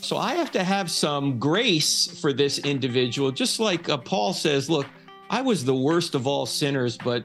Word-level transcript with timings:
So 0.00 0.16
I 0.16 0.34
have 0.34 0.50
to 0.52 0.62
have 0.62 0.90
some 0.90 1.38
grace 1.38 2.06
for 2.20 2.32
this 2.32 2.58
individual, 2.58 3.32
just 3.32 3.58
like 3.58 3.88
uh, 3.88 3.96
Paul 3.96 4.32
says, 4.32 4.70
look, 4.70 4.86
I 5.30 5.42
was 5.42 5.64
the 5.64 5.74
worst 5.74 6.14
of 6.14 6.26
all 6.26 6.46
sinners, 6.46 6.96
but 6.96 7.24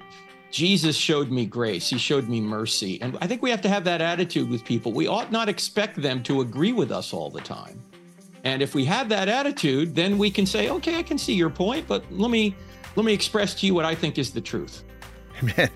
Jesus 0.49 0.97
showed 0.97 1.31
me 1.31 1.45
grace. 1.45 1.89
He 1.89 1.97
showed 1.97 2.27
me 2.27 2.41
mercy. 2.41 3.01
And 3.01 3.17
I 3.21 3.27
think 3.27 3.41
we 3.41 3.49
have 3.51 3.61
to 3.61 3.69
have 3.69 3.83
that 3.85 4.01
attitude 4.01 4.49
with 4.49 4.65
people. 4.65 4.91
We 4.91 5.07
ought 5.07 5.31
not 5.31 5.47
expect 5.47 6.01
them 6.01 6.23
to 6.23 6.41
agree 6.41 6.73
with 6.73 6.91
us 6.91 7.13
all 7.13 7.29
the 7.29 7.41
time. 7.41 7.81
And 8.43 8.61
if 8.61 8.73
we 8.73 8.83
have 8.85 9.07
that 9.09 9.29
attitude, 9.29 9.95
then 9.95 10.17
we 10.17 10.31
can 10.31 10.45
say, 10.45 10.69
okay, 10.69 10.97
I 10.97 11.03
can 11.03 11.17
see 11.17 11.33
your 11.33 11.49
point, 11.49 11.87
but 11.87 12.03
let 12.11 12.31
me 12.31 12.55
let 12.95 13.05
me 13.05 13.13
express 13.13 13.53
to 13.55 13.65
you 13.65 13.73
what 13.73 13.85
I 13.85 13.95
think 13.95 14.17
is 14.17 14.31
the 14.31 14.41
truth. 14.41 14.83
Man, 15.57 15.69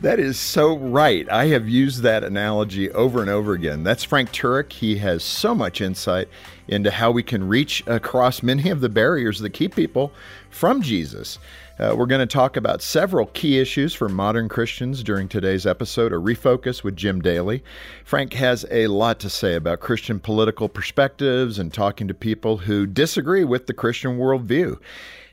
that 0.00 0.18
is 0.18 0.38
so 0.38 0.76
right. 0.76 1.28
I 1.30 1.46
have 1.46 1.68
used 1.68 2.02
that 2.02 2.24
analogy 2.24 2.90
over 2.92 3.20
and 3.20 3.30
over 3.30 3.52
again. 3.52 3.82
That's 3.82 4.04
Frank 4.04 4.32
Turek. 4.32 4.72
He 4.72 4.96
has 4.96 5.22
so 5.22 5.54
much 5.54 5.80
insight 5.80 6.28
into 6.68 6.90
how 6.90 7.10
we 7.10 7.22
can 7.22 7.46
reach 7.46 7.82
across 7.86 8.42
many 8.42 8.70
of 8.70 8.80
the 8.80 8.88
barriers 8.88 9.40
that 9.40 9.50
keep 9.50 9.74
people 9.74 10.12
from 10.50 10.82
Jesus. 10.82 11.38
Uh, 11.78 11.94
we're 11.96 12.06
going 12.06 12.20
to 12.20 12.26
talk 12.26 12.58
about 12.58 12.82
several 12.82 13.26
key 13.26 13.58
issues 13.58 13.94
for 13.94 14.08
modern 14.08 14.50
Christians 14.50 15.02
during 15.02 15.28
today's 15.28 15.66
episode, 15.66 16.12
a 16.12 16.16
refocus 16.16 16.84
with 16.84 16.94
Jim 16.94 17.22
Daly. 17.22 17.64
Frank 18.04 18.34
has 18.34 18.66
a 18.70 18.86
lot 18.88 19.18
to 19.20 19.30
say 19.30 19.54
about 19.54 19.80
Christian 19.80 20.20
political 20.20 20.68
perspectives 20.68 21.58
and 21.58 21.72
talking 21.72 22.06
to 22.06 22.12
people 22.14 22.58
who 22.58 22.86
disagree 22.86 23.44
with 23.44 23.66
the 23.66 23.72
Christian 23.72 24.18
worldview. 24.18 24.78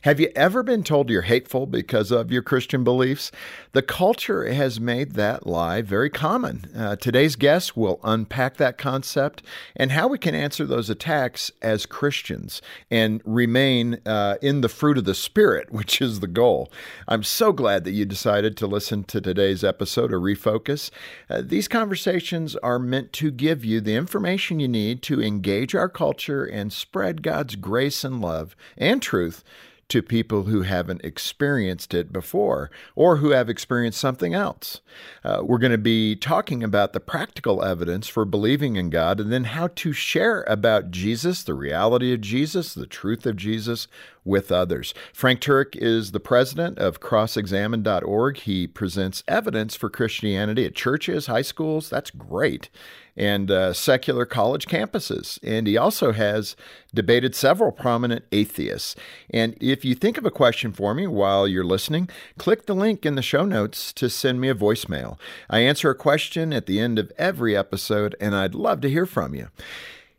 Have 0.07 0.21
you 0.21 0.31
ever 0.37 0.63
been 0.63 0.83
told 0.83 1.09
you're 1.09 1.23
hateful 1.23 1.65
because 1.65 2.11
of 2.11 2.31
your 2.31 2.41
Christian 2.41 2.85
beliefs? 2.85 3.29
The 3.73 3.81
culture 3.81 4.49
has 4.49 4.79
made 4.79 5.15
that 5.15 5.45
lie 5.45 5.81
very 5.81 6.09
common. 6.09 6.71
Uh, 6.73 6.95
today's 6.95 7.35
guest 7.35 7.75
will 7.75 7.99
unpack 8.05 8.55
that 8.55 8.77
concept 8.77 9.43
and 9.75 9.91
how 9.91 10.07
we 10.07 10.17
can 10.17 10.33
answer 10.33 10.65
those 10.65 10.89
attacks 10.89 11.51
as 11.61 11.85
Christians 11.85 12.61
and 12.89 13.21
remain 13.25 13.99
uh, 14.05 14.35
in 14.41 14.61
the 14.61 14.69
fruit 14.69 14.97
of 14.97 15.03
the 15.03 15.13
Spirit, 15.13 15.71
which 15.73 16.01
is 16.01 16.21
the 16.21 16.27
goal. 16.27 16.71
I'm 17.09 17.23
so 17.23 17.51
glad 17.51 17.83
that 17.83 17.91
you 17.91 18.05
decided 18.05 18.55
to 18.55 18.65
listen 18.65 19.03
to 19.03 19.19
today's 19.19 19.61
episode 19.61 20.13
of 20.13 20.21
Refocus. 20.21 20.89
Uh, 21.29 21.41
these 21.43 21.67
conversations 21.67 22.55
are 22.63 22.79
meant 22.79 23.11
to 23.11 23.29
give 23.29 23.65
you 23.65 23.81
the 23.81 23.95
information 23.95 24.61
you 24.61 24.69
need 24.69 25.01
to 25.01 25.21
engage 25.21 25.75
our 25.75 25.89
culture 25.89 26.45
and 26.45 26.71
spread 26.71 27.21
God's 27.21 27.57
grace 27.57 28.05
and 28.05 28.21
love 28.21 28.55
and 28.77 29.01
truth 29.01 29.43
to 29.89 30.01
people 30.01 30.43
who 30.43 30.63
haven't 30.63 31.03
experienced 31.03 31.93
it 31.93 32.11
before 32.11 32.69
or 32.95 33.17
who 33.17 33.29
have 33.29 33.49
experienced 33.49 33.99
something 33.99 34.33
else. 34.33 34.81
Uh, 35.23 35.41
we're 35.43 35.57
going 35.57 35.71
to 35.71 35.77
be 35.77 36.15
talking 36.15 36.63
about 36.63 36.93
the 36.93 36.99
practical 36.99 37.63
evidence 37.63 38.07
for 38.07 38.25
believing 38.25 38.75
in 38.75 38.89
God 38.89 39.19
and 39.19 39.31
then 39.31 39.45
how 39.45 39.67
to 39.67 39.93
share 39.93 40.43
about 40.43 40.91
Jesus, 40.91 41.43
the 41.43 41.53
reality 41.53 42.13
of 42.13 42.21
Jesus, 42.21 42.73
the 42.73 42.85
truth 42.85 43.25
of 43.25 43.37
Jesus 43.37 43.87
with 44.25 44.51
others. 44.51 44.93
Frank 45.13 45.39
Turek 45.39 45.75
is 45.75 46.11
the 46.11 46.19
president 46.19 46.77
of 46.79 46.99
crossexamined.org. 46.99 48.37
He 48.37 48.67
presents 48.67 49.23
evidence 49.27 49.75
for 49.75 49.89
Christianity 49.89 50.65
at 50.65 50.75
churches, 50.75 51.27
high 51.27 51.41
schools. 51.41 51.89
That's 51.89 52.11
great 52.11 52.69
and 53.17 53.49
uh, 53.49 53.73
secular 53.73 54.25
college 54.25 54.67
campuses. 54.67 55.39
And 55.43 55.67
he 55.67 55.75
also 55.75 56.13
has 56.13 56.55
debated 56.93 57.35
several 57.35 57.71
prominent 57.71 58.25
atheists. 58.31 58.95
And 59.29 59.57
if 59.59 59.83
you 59.83 59.95
think 59.95 60.17
of 60.17 60.25
a 60.25 60.31
question 60.31 60.71
for 60.71 60.93
me 60.93 61.07
while 61.07 61.47
you're 61.47 61.65
listening, 61.65 62.09
click 62.37 62.65
the 62.65 62.75
link 62.75 63.05
in 63.05 63.15
the 63.15 63.21
show 63.21 63.43
notes 63.43 63.91
to 63.93 64.09
send 64.09 64.39
me 64.39 64.49
a 64.49 64.55
voicemail. 64.55 65.17
I 65.49 65.59
answer 65.59 65.89
a 65.89 65.95
question 65.95 66.53
at 66.53 66.67
the 66.67 66.79
end 66.79 66.99
of 66.99 67.11
every 67.17 67.57
episode, 67.57 68.15
and 68.21 68.35
I'd 68.35 68.55
love 68.55 68.81
to 68.81 68.89
hear 68.89 69.05
from 69.05 69.33
you. 69.33 69.47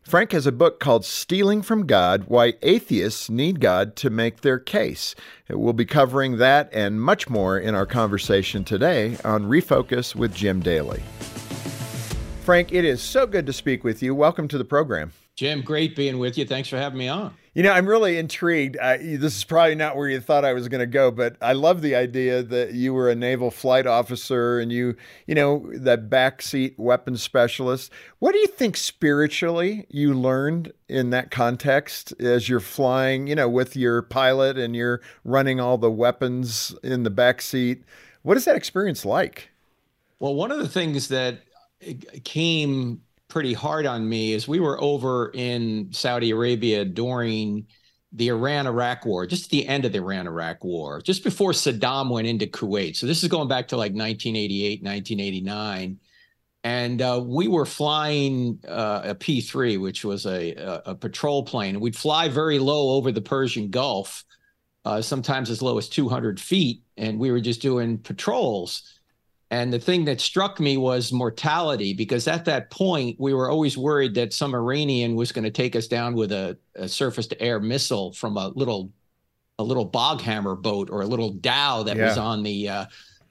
Frank 0.03 0.33
has 0.33 0.47
a 0.47 0.53
book 0.53 0.81
called 0.81 1.05
Stealing 1.05 1.61
from 1.61 1.87
God 1.87 2.25
Why 2.29 2.55
Atheists 2.63 3.29
Need 3.29 3.61
God 3.61 3.95
to 3.97 4.09
Make 4.09 4.41
Their 4.41 4.59
Case. 4.59 5.15
We'll 5.51 5.75
be 5.75 5.85
covering 5.85 6.39
that 6.39 6.71
and 6.73 7.03
much 7.03 7.29
more 7.29 7.59
in 7.59 7.75
our 7.75 7.85
conversation 7.85 8.65
today 8.65 9.19
on 9.23 9.45
Refocus 9.45 10.15
with 10.15 10.35
Jim 10.35 10.61
Daly. 10.61 11.03
Frank, 12.49 12.73
it 12.73 12.87
is 12.87 13.03
so 13.03 13.27
good 13.27 13.45
to 13.45 13.53
speak 13.53 13.85
with 13.85 14.03
you. 14.03 14.15
Welcome 14.15 14.49
to 14.49 14.57
the 14.57 14.65
program. 14.65 15.13
Jim, 15.37 15.61
great 15.61 15.95
being 15.95 16.19
with 16.19 16.39
you. 16.39 16.47
Thanks 16.47 16.71
for 16.71 16.79
having 16.79 16.99
me 16.99 17.07
on. 17.07 17.35
You 17.53 17.63
know, 17.63 17.73
I'm 17.73 17.87
really 17.87 18.17
intrigued. 18.17 18.79
Uh, 18.79 18.97
this 18.97 19.37
is 19.37 19.45
probably 19.45 19.75
not 19.75 19.99
where 19.99 20.09
you 20.09 20.19
thought 20.19 20.47
I 20.47 20.55
was 20.55 20.67
going 20.67 20.81
to 20.81 20.87
go, 20.87 21.11
but 21.11 21.37
I 21.43 21.53
love 21.53 21.83
the 21.83 21.95
idea 21.95 22.43
that 22.43 22.73
you 22.73 22.95
were 22.95 23.11
a 23.11 23.15
naval 23.15 23.51
flight 23.51 23.87
officer 23.87 24.59
and 24.61 24.73
you, 24.73 24.97
you 25.27 25.35
know, 25.35 25.71
that 25.75 26.09
backseat 26.09 26.79
weapons 26.79 27.23
specialist. 27.23 27.93
What 28.19 28.33
do 28.33 28.39
you 28.39 28.47
think 28.47 28.79
spiritually 28.79 29.85
you 29.91 30.15
learned 30.15 30.73
in 30.89 31.11
that 31.11 31.31
context 31.31 32.15
as 32.19 32.49
you're 32.49 32.61
flying, 32.61 33.27
you 33.27 33.35
know, 33.35 33.51
with 33.51 33.77
your 33.77 34.01
pilot 34.01 34.57
and 34.57 34.75
you're 34.75 35.03
running 35.23 35.61
all 35.61 35.77
the 35.77 35.91
weapons 35.91 36.75
in 36.83 37.03
the 37.03 37.11
backseat? 37.11 37.83
What 38.23 38.39
is 38.39 38.47
that 38.47 38.57
experience 38.57 39.05
like? 39.05 39.51
Well, 40.19 40.35
one 40.35 40.51
of 40.51 40.59
the 40.59 40.69
things 40.69 41.09
that 41.09 41.43
came 42.25 43.01
pretty 43.29 43.53
hard 43.53 43.87
on 43.87 44.09
me 44.09 44.33
is 44.33 44.49
we 44.49 44.61
were 44.61 44.81
over 44.81 45.31
in 45.35 45.93
Saudi 45.93 46.31
Arabia 46.31 46.85
during 46.85 47.67
the 48.13 48.29
Iran 48.29 48.67
Iraq 48.67 49.05
war, 49.05 49.27
just 49.27 49.45
at 49.45 49.51
the 49.51 49.69
end 49.69 49.85
of 49.85 49.93
the 49.93 49.99
Iran 49.99 50.27
Iraq 50.27 50.65
war, 50.65 51.01
just 51.03 51.23
before 51.23 51.53
Saddam 51.53 52.11
went 52.11 52.27
into 52.27 52.47
Kuwait. 52.47 52.97
So 52.97 53.07
this 53.07 53.23
is 53.23 53.29
going 53.29 53.49
back 53.49 53.69
to 53.69 53.77
like 53.77 53.93
1988, 53.93 54.83
1989. 54.83 55.99
And 56.65 57.03
uh, 57.03 57.23
we 57.25 57.49
were 57.49 57.67
flying 57.67 58.59
uh, 58.67 59.03
a 59.05 59.15
P 59.15 59.41
3, 59.41 59.77
which 59.77 60.05
was 60.05 60.27
a, 60.27 60.55
a, 60.55 60.83
a, 60.87 60.95
patrol 60.95 61.45
plane. 61.45 61.79
We'd 61.79 61.97
fly 61.97 62.29
very 62.29 62.59
low 62.59 62.97
over 62.97 63.13
the 63.13 63.21
Persian 63.21 63.71
Gulf, 63.71 64.25
uh, 64.85 65.01
sometimes 65.01 65.51
as 65.51 65.63
low 65.63 65.79
as 65.79 65.89
200 65.89 66.41
feet. 66.41 66.83
And 66.97 67.19
we 67.19 67.31
were 67.31 67.41
just 67.41 67.63
doing 67.63 67.99
patrols 67.99 68.98
and 69.51 69.73
the 69.73 69.79
thing 69.79 70.05
that 70.05 70.21
struck 70.21 70.61
me 70.61 70.77
was 70.77 71.13
mortality, 71.13 71.95
because 71.95 72.29
at 72.29 72.45
that 72.45 72.71
point, 72.71 73.17
we 73.19 73.33
were 73.33 73.49
always 73.49 73.79
worried 73.79 74.15
that 74.17 74.35
some 74.35 74.55
Iranian 74.55 75.15
was 75.15 75.33
going 75.33 75.45
to 75.45 75.51
take 75.51 75.75
us 75.75 75.87
down 75.87 76.15
with 76.15 76.33
a, 76.33 76.59
a 76.75 76.87
surface 76.87 77.27
to 77.29 77.41
air 77.41 77.59
missile 77.59 78.13
from 78.13 78.37
a 78.37 78.49
little 78.49 78.93
a 79.61 79.65
little 79.65 79.91
Boghammar 79.91 80.61
boat 80.61 80.89
or 80.89 81.03
a 81.03 81.07
little 81.07 81.31
dhow 81.31 81.83
that 81.83 81.97
yeah. 81.97 82.09
was 82.09 82.19
on 82.19 82.45
the 82.45 82.69
uh, 82.69 82.85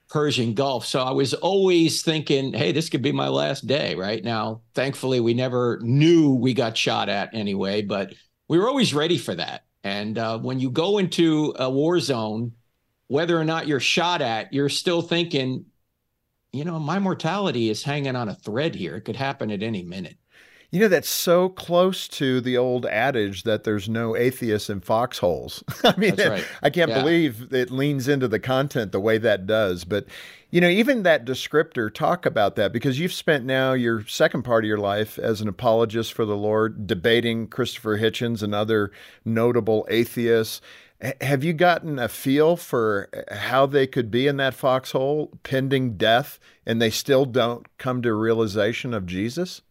Persian 0.10 0.54
Gulf. 0.54 0.86
So 0.86 1.02
I 1.02 1.12
was 1.12 1.34
always 1.34 2.02
thinking, 2.02 2.52
hey, 2.52 2.74
this 2.74 2.90
could 2.90 3.02
be 3.02 3.14
my 3.14 3.30
last 3.30 3.66
day 3.66 3.96
right 3.96 4.22
now. 4.24 4.62
Thankfully, 4.74 5.22
we 5.22 5.34
never 5.34 5.80
knew 5.82 6.34
we 6.34 6.54
got 6.54 6.76
shot 6.76 7.08
at 7.08 7.34
anyway, 7.34 7.82
but 7.82 8.14
we 8.50 8.60
were 8.60 8.68
always 8.68 8.94
ready 8.94 9.18
for 9.18 9.36
that. 9.36 9.64
And 9.84 10.18
uh, 10.18 10.38
when 10.40 10.60
you 10.60 10.70
go 10.70 10.98
into 10.98 11.54
a 11.58 11.70
war 11.70 12.00
zone, 12.02 12.52
whether 13.08 13.40
or 13.40 13.46
not 13.46 13.68
you're 13.68 13.80
shot 13.80 14.22
at, 14.22 14.52
you're 14.52 14.68
still 14.68 15.02
thinking, 15.02 15.66
you 16.54 16.64
know, 16.64 16.80
my 16.80 17.00
mortality 17.00 17.70
is 17.70 17.84
hanging 17.84 18.16
on 18.16 18.30
a 18.30 18.36
thread 18.36 18.76
here. 18.76 18.96
It 18.96 19.02
could 19.02 19.16
happen 19.16 19.52
at 19.52 19.64
any 19.64 19.84
minute. 19.84 20.18
You 20.70 20.82
know, 20.82 20.90
that's 20.90 21.10
so 21.10 21.48
close 21.48 22.10
to 22.10 22.42
the 22.42 22.58
old 22.58 22.86
adage 22.86 23.44
that 23.44 23.64
there's 23.64 23.88
no 23.88 24.18
atheists 24.18 24.70
in 24.70 24.82
foxholes. 24.82 25.64
I 25.86 25.96
mean, 25.96 26.16
right. 26.16 26.46
I 26.62 26.70
can't 26.70 26.90
yeah. 26.92 27.00
believe 27.00 27.54
it 27.54 27.72
leans 27.72 28.10
into 28.10 28.28
the 28.28 28.40
content 28.40 28.92
the 28.92 29.00
way 29.00 29.18
that 29.18 29.48
does. 29.48 29.86
But, 29.86 30.08
you 30.50 30.60
know, 30.60 30.68
even 30.68 31.04
that 31.04 31.26
descriptor, 31.26 31.94
talk 31.94 32.26
about 32.26 32.58
that 32.58 32.74
because 32.74 33.00
you've 33.00 33.14
spent 33.14 33.46
now 33.46 33.72
your 33.72 34.06
second 34.08 34.44
part 34.44 34.66
of 34.66 34.68
your 34.68 34.78
life 34.78 35.18
as 35.18 35.40
an 35.40 35.48
apologist 35.48 36.12
for 36.12 36.26
the 36.26 36.36
Lord, 36.36 36.86
debating 36.86 37.48
Christopher 37.48 37.98
Hitchens 37.98 38.44
and 38.44 38.54
other 38.54 38.92
notable 39.24 39.88
atheists. 39.90 40.60
Have 41.22 41.44
you 41.44 41.54
gotten 41.54 42.00
a 42.00 42.08
feel 42.08 42.58
for 42.58 43.10
uh, 43.14 43.36
how 43.36 43.68
they 43.68 43.86
could 43.86 44.10
be 44.10 44.26
in 44.26 44.38
that 44.38 44.56
foxhole 44.56 45.32
pending 45.44 45.96
death 45.96 46.40
and 46.66 46.82
they 46.82 46.90
still 46.90 47.26
don't 47.26 47.66
come 47.78 48.02
to 48.02 48.14
realization 48.14 48.94
of 48.94 49.06
Jesus? 49.06 49.62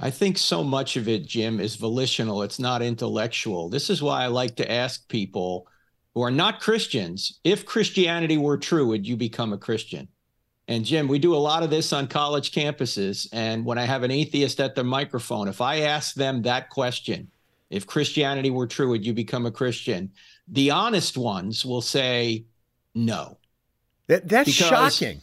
I 0.00 0.10
think 0.10 0.38
so 0.38 0.62
much 0.62 0.96
of 0.96 1.08
it, 1.08 1.26
Jim, 1.26 1.60
is 1.60 1.76
volitional. 1.76 2.42
It's 2.42 2.58
not 2.58 2.82
intellectual. 2.82 3.68
This 3.68 3.90
is 3.90 4.02
why 4.02 4.24
I 4.24 4.28
like 4.28 4.56
to 4.56 4.70
ask 4.70 5.06
people 5.08 5.66
who 6.14 6.22
are 6.22 6.30
not 6.30 6.60
Christians 6.60 7.38
if 7.44 7.66
Christianity 7.66 8.38
were 8.38 8.56
true, 8.56 8.86
would 8.88 9.06
you 9.06 9.16
become 9.16 9.52
a 9.52 9.58
Christian? 9.58 10.08
And 10.68 10.84
Jim, 10.84 11.06
we 11.06 11.18
do 11.18 11.34
a 11.34 11.36
lot 11.36 11.62
of 11.62 11.70
this 11.70 11.92
on 11.92 12.08
college 12.08 12.50
campuses. 12.50 13.28
And 13.32 13.64
when 13.64 13.78
I 13.78 13.84
have 13.84 14.02
an 14.02 14.10
atheist 14.10 14.58
at 14.58 14.74
the 14.74 14.84
microphone, 14.84 15.48
if 15.48 15.60
I 15.60 15.80
ask 15.80 16.14
them 16.14 16.42
that 16.42 16.70
question, 16.70 17.30
if 17.70 17.86
Christianity 17.86 18.50
were 18.50 18.66
true, 18.66 18.88
would 18.88 19.06
you 19.06 19.12
become 19.12 19.46
a 19.46 19.50
Christian? 19.50 20.10
The 20.48 20.70
honest 20.70 21.16
ones 21.16 21.64
will 21.64 21.82
say 21.82 22.44
no. 22.94 23.38
That, 24.06 24.28
that's 24.28 24.56
because, 24.56 24.96
shocking. 24.96 25.20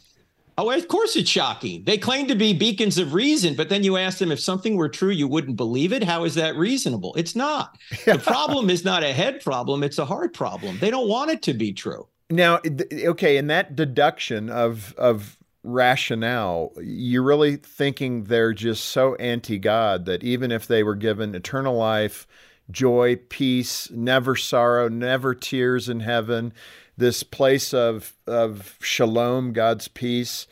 Oh, 0.57 0.69
of 0.69 0.87
course 0.87 1.15
it's 1.15 1.29
shocking. 1.29 1.83
They 1.83 1.97
claim 1.97 2.27
to 2.27 2.35
be 2.35 2.53
beacons 2.53 2.97
of 2.99 3.13
reason, 3.13 3.55
but 3.55 3.69
then 3.69 3.83
you 3.83 3.97
ask 3.97 4.19
them 4.19 4.31
if 4.31 4.39
something 4.39 4.75
were 4.75 4.89
true, 4.89 5.09
you 5.09 5.27
wouldn't 5.27 5.57
believe 5.57 5.91
it. 5.91 6.03
How 6.03 6.25
is 6.25 6.35
that 6.35 6.55
reasonable? 6.55 7.15
It's 7.15 7.35
not. 7.35 7.77
the 8.05 8.19
problem 8.19 8.69
is 8.69 8.85
not 8.85 9.03
a 9.03 9.13
head 9.13 9.41
problem, 9.41 9.83
it's 9.83 9.97
a 9.97 10.05
heart 10.05 10.33
problem. 10.33 10.77
They 10.79 10.91
don't 10.91 11.07
want 11.07 11.31
it 11.31 11.41
to 11.43 11.53
be 11.53 11.73
true. 11.73 12.07
Now, 12.29 12.59
okay, 12.93 13.37
in 13.37 13.47
that 13.47 13.75
deduction 13.75 14.49
of 14.49 14.93
of 14.97 15.37
rationale, 15.63 16.71
you're 16.81 17.23
really 17.23 17.55
thinking 17.55 18.25
they're 18.25 18.53
just 18.53 18.85
so 18.85 19.15
anti 19.15 19.57
God 19.57 20.05
that 20.05 20.23
even 20.23 20.51
if 20.51 20.67
they 20.67 20.83
were 20.83 20.95
given 20.95 21.33
eternal 21.33 21.75
life, 21.75 22.27
joy, 22.71 23.17
peace, 23.29 23.89
never 23.91 24.35
sorrow, 24.35 24.87
never 24.87 25.35
tears 25.35 25.89
in 25.89 26.01
heaven, 26.01 26.53
this 26.97 27.23
place 27.23 27.73
of, 27.73 28.13
of 28.27 28.77
shalom, 28.81 29.53
God's 29.53 29.87
peace, 29.87 30.47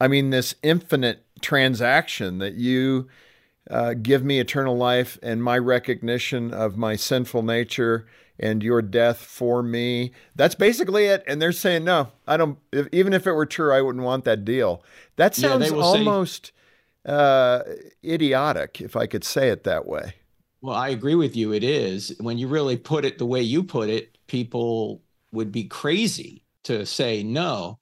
I 0.00 0.08
mean, 0.08 0.30
this 0.30 0.54
infinite 0.62 1.24
transaction 1.40 2.38
that 2.38 2.54
you 2.54 3.08
uh, 3.70 3.94
give 3.94 4.24
me 4.24 4.38
eternal 4.38 4.76
life 4.76 5.18
and 5.22 5.42
my 5.42 5.58
recognition 5.58 6.52
of 6.52 6.76
my 6.76 6.96
sinful 6.96 7.42
nature 7.42 8.06
and 8.38 8.62
your 8.62 8.82
death 8.82 9.18
for 9.18 9.62
me. 9.62 10.12
That's 10.34 10.54
basically 10.54 11.06
it. 11.06 11.24
And 11.26 11.40
they're 11.40 11.52
saying, 11.52 11.84
no, 11.84 12.12
I 12.26 12.36
don't, 12.36 12.58
if, 12.72 12.88
even 12.92 13.12
if 13.12 13.26
it 13.26 13.32
were 13.32 13.46
true, 13.46 13.72
I 13.72 13.80
wouldn't 13.80 14.04
want 14.04 14.24
that 14.24 14.44
deal. 14.44 14.84
That 15.16 15.34
sounds 15.34 15.70
yeah, 15.70 15.76
almost 15.76 16.52
say, 17.06 17.12
uh, 17.12 17.62
idiotic, 18.04 18.80
if 18.80 18.94
I 18.96 19.06
could 19.06 19.24
say 19.24 19.48
it 19.48 19.64
that 19.64 19.86
way. 19.86 20.14
Well, 20.60 20.74
I 20.74 20.88
agree 20.88 21.14
with 21.14 21.36
you. 21.36 21.52
It 21.52 21.64
is. 21.64 22.14
When 22.18 22.38
you 22.38 22.48
really 22.48 22.76
put 22.76 23.04
it 23.04 23.18
the 23.18 23.26
way 23.26 23.42
you 23.42 23.62
put 23.62 23.88
it, 23.88 24.16
people 24.26 25.02
would 25.32 25.52
be 25.52 25.64
crazy 25.64 26.42
to 26.64 26.86
say 26.86 27.22
no. 27.22 27.78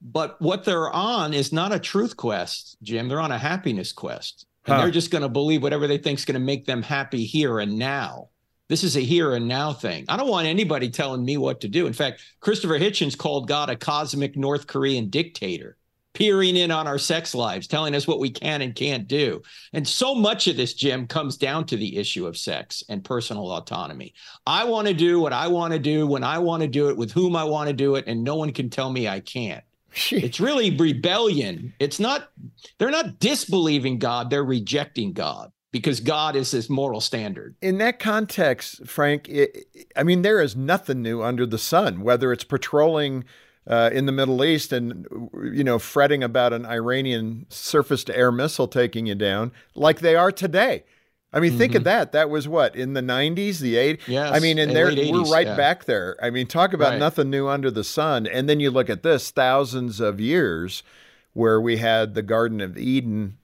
But 0.00 0.40
what 0.40 0.64
they're 0.64 0.90
on 0.90 1.32
is 1.32 1.52
not 1.52 1.72
a 1.72 1.78
truth 1.78 2.16
quest, 2.16 2.76
Jim. 2.82 3.08
They're 3.08 3.20
on 3.20 3.32
a 3.32 3.38
happiness 3.38 3.92
quest. 3.92 4.46
And 4.66 4.74
huh. 4.74 4.82
they're 4.82 4.90
just 4.90 5.10
going 5.10 5.22
to 5.22 5.28
believe 5.28 5.62
whatever 5.62 5.86
they 5.86 5.98
think 5.98 6.18
is 6.18 6.24
going 6.24 6.34
to 6.34 6.40
make 6.40 6.66
them 6.66 6.82
happy 6.82 7.24
here 7.24 7.58
and 7.58 7.78
now. 7.78 8.28
This 8.68 8.82
is 8.82 8.96
a 8.96 9.00
here 9.00 9.34
and 9.34 9.46
now 9.46 9.74
thing. 9.74 10.06
I 10.08 10.16
don't 10.16 10.28
want 10.28 10.46
anybody 10.46 10.88
telling 10.88 11.24
me 11.24 11.36
what 11.36 11.60
to 11.60 11.68
do. 11.68 11.86
In 11.86 11.92
fact, 11.92 12.22
Christopher 12.40 12.78
Hitchens 12.78 13.16
called 13.16 13.46
God 13.46 13.68
a 13.68 13.76
cosmic 13.76 14.36
North 14.36 14.66
Korean 14.66 15.10
dictator, 15.10 15.76
peering 16.14 16.56
in 16.56 16.70
on 16.70 16.86
our 16.86 16.98
sex 16.98 17.34
lives, 17.34 17.66
telling 17.66 17.94
us 17.94 18.06
what 18.06 18.20
we 18.20 18.30
can 18.30 18.62
and 18.62 18.74
can't 18.74 19.06
do. 19.06 19.42
And 19.72 19.86
so 19.86 20.14
much 20.14 20.46
of 20.46 20.56
this, 20.56 20.74
Jim, 20.74 21.06
comes 21.06 21.36
down 21.36 21.66
to 21.66 21.76
the 21.76 21.96
issue 21.96 22.26
of 22.26 22.36
sex 22.36 22.82
and 22.88 23.04
personal 23.04 23.52
autonomy. 23.52 24.14
I 24.46 24.64
want 24.64 24.88
to 24.88 24.94
do 24.94 25.20
what 25.20 25.32
I 25.32 25.48
want 25.48 25.72
to 25.72 25.78
do 25.78 26.06
when 26.06 26.24
I 26.24 26.38
want 26.38 26.62
to 26.62 26.68
do 26.68 26.88
it 26.88 26.96
with 26.96 27.12
whom 27.12 27.36
I 27.36 27.44
want 27.44 27.68
to 27.68 27.74
do 27.74 27.96
it, 27.96 28.04
and 28.06 28.24
no 28.24 28.36
one 28.36 28.52
can 28.52 28.70
tell 28.70 28.90
me 28.90 29.08
I 29.08 29.20
can't. 29.20 29.64
it's 30.10 30.40
really 30.40 30.76
rebellion. 30.76 31.74
It's 31.78 32.00
not, 32.00 32.30
they're 32.78 32.90
not 32.90 33.18
disbelieving 33.18 33.98
God, 33.98 34.30
they're 34.30 34.44
rejecting 34.44 35.12
God 35.12 35.50
because 35.72 35.98
God 35.98 36.36
is 36.36 36.52
his 36.52 36.70
moral 36.70 37.00
standard. 37.00 37.56
In 37.60 37.78
that 37.78 37.98
context, 37.98 38.86
Frank, 38.86 39.28
it, 39.28 39.66
I 39.96 40.04
mean, 40.04 40.22
there 40.22 40.40
is 40.40 40.54
nothing 40.54 41.02
new 41.02 41.20
under 41.20 41.46
the 41.46 41.58
sun, 41.58 42.02
whether 42.02 42.32
it's 42.32 42.44
patrolling 42.44 43.24
uh, 43.66 43.90
in 43.92 44.06
the 44.06 44.12
Middle 44.12 44.44
East 44.44 44.72
and, 44.72 45.06
you 45.52 45.64
know, 45.64 45.78
fretting 45.78 46.22
about 46.22 46.52
an 46.52 46.66
Iranian 46.66 47.46
surface 47.48 48.04
to 48.04 48.16
air 48.16 48.30
missile 48.30 48.68
taking 48.68 49.06
you 49.06 49.14
down 49.14 49.52
like 49.74 50.00
they 50.00 50.16
are 50.16 50.32
today. 50.32 50.84
I 51.32 51.40
mean, 51.40 51.50
mm-hmm. 51.50 51.58
think 51.58 51.74
of 51.74 51.80
mm-hmm. 51.80 51.84
that. 51.86 52.12
That 52.12 52.30
was 52.30 52.46
what 52.46 52.76
in 52.76 52.92
the 52.92 53.00
'90s, 53.00 53.58
the 53.58 53.74
'80s. 53.74 54.00
Yes, 54.06 54.32
I 54.32 54.38
mean, 54.38 54.56
and 54.58 54.70
there 54.70 54.86
we're 54.86 55.24
right 55.24 55.48
yeah. 55.48 55.56
back 55.56 55.84
there. 55.84 56.16
I 56.22 56.30
mean, 56.30 56.46
talk 56.46 56.72
about 56.72 56.90
right. 56.90 56.98
nothing 56.98 57.28
new 57.28 57.48
under 57.48 57.72
the 57.72 57.82
sun. 57.82 58.28
And 58.28 58.48
then 58.48 58.60
you 58.60 58.70
look 58.70 58.88
at 58.88 59.02
this: 59.02 59.32
thousands 59.32 59.98
of 59.98 60.20
years, 60.20 60.84
where 61.32 61.60
we 61.60 61.78
had 61.78 62.14
the 62.14 62.22
Garden 62.22 62.60
of 62.60 62.78
Eden 62.78 63.38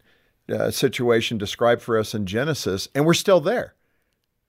uh, 0.49 0.71
situation 0.71 1.37
described 1.37 1.83
for 1.83 1.99
us 1.99 2.15
in 2.15 2.27
Genesis, 2.27 2.89
and 2.95 3.07
we're 3.07 3.15
still 3.15 3.41
there, 3.41 3.75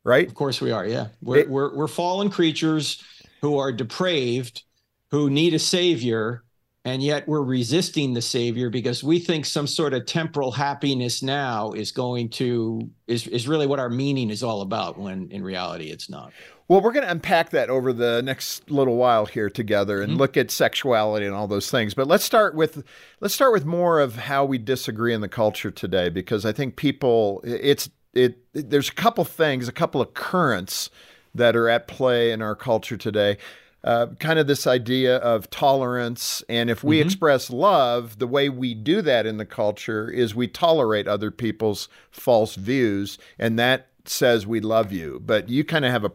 right? 0.03 0.27
Of 0.27 0.35
course 0.35 0.61
we 0.61 0.71
are. 0.71 0.85
Yeah, 0.85 1.07
we're 1.23 1.37
it, 1.37 1.49
we're, 1.49 1.75
we're 1.75 1.87
fallen 1.87 2.29
creatures 2.29 3.03
who 3.41 3.57
are 3.57 3.71
depraved, 3.71 4.63
who 5.11 5.29
need 5.29 5.53
a 5.53 5.59
savior, 5.59 6.43
and 6.83 7.03
yet 7.03 7.27
we're 7.27 7.43
resisting 7.43 8.13
the 8.13 8.21
savior 8.21 8.69
because 8.69 9.03
we 9.03 9.19
think 9.19 9.45
some 9.45 9.67
sort 9.67 9.93
of 9.93 10.05
temporal 10.05 10.51
happiness 10.51 11.21
now 11.21 11.71
is 11.73 11.91
going 11.91 12.29
to 12.29 12.89
is 13.07 13.27
is 13.27 13.47
really 13.47 13.67
what 13.67 13.79
our 13.79 13.89
meaning 13.89 14.29
is 14.29 14.41
all 14.41 14.61
about. 14.61 14.97
When 14.97 15.29
in 15.29 15.43
reality, 15.43 15.91
it's 15.91 16.09
not. 16.09 16.31
Well, 16.67 16.79
we're 16.79 16.93
going 16.93 17.03
to 17.03 17.11
unpack 17.11 17.49
that 17.49 17.69
over 17.69 17.91
the 17.91 18.21
next 18.21 18.71
little 18.71 18.95
while 18.95 19.25
here 19.25 19.49
together 19.49 20.01
and 20.01 20.11
mm-hmm. 20.11 20.19
look 20.21 20.37
at 20.37 20.49
sexuality 20.49 21.25
and 21.25 21.35
all 21.35 21.45
those 21.45 21.69
things. 21.69 21.93
But 21.93 22.07
let's 22.07 22.23
start 22.23 22.55
with 22.55 22.83
let's 23.19 23.33
start 23.33 23.51
with 23.51 23.65
more 23.65 23.99
of 23.99 24.15
how 24.15 24.45
we 24.45 24.57
disagree 24.57 25.13
in 25.13 25.19
the 25.19 25.27
culture 25.27 25.69
today 25.69 26.07
because 26.07 26.45
I 26.45 26.53
think 26.53 26.77
people 26.77 27.41
it's 27.43 27.89
it, 28.13 28.37
it 28.53 28.69
there's 28.69 28.89
a 28.89 28.93
couple 28.93 29.25
things, 29.25 29.67
a 29.67 29.73
couple 29.73 29.99
of 29.99 30.13
currents 30.13 30.89
that 31.35 31.55
are 31.57 31.67
at 31.67 31.87
play 31.87 32.31
in 32.31 32.41
our 32.41 32.55
culture 32.55 32.97
today. 32.97 33.37
Uh, 33.83 34.07
kind 34.19 34.37
of 34.37 34.45
this 34.45 34.67
idea 34.67 35.17
of 35.17 35.49
tolerance. 35.49 36.43
And 36.47 36.69
if 36.69 36.83
we 36.83 36.99
mm-hmm. 36.99 37.07
express 37.07 37.49
love, 37.49 38.19
the 38.19 38.27
way 38.27 38.47
we 38.47 38.75
do 38.75 39.01
that 39.01 39.25
in 39.25 39.37
the 39.37 39.45
culture 39.45 40.07
is 40.07 40.35
we 40.35 40.47
tolerate 40.47 41.07
other 41.07 41.31
people's 41.31 41.89
false 42.11 42.53
views, 42.55 43.17
and 43.39 43.57
that 43.57 43.87
says 44.05 44.45
we 44.45 44.59
love 44.59 44.91
you. 44.91 45.19
But 45.25 45.49
you 45.49 45.63
kind 45.63 45.85
of 45.85 45.91
have 45.91 46.05
a 46.05 46.11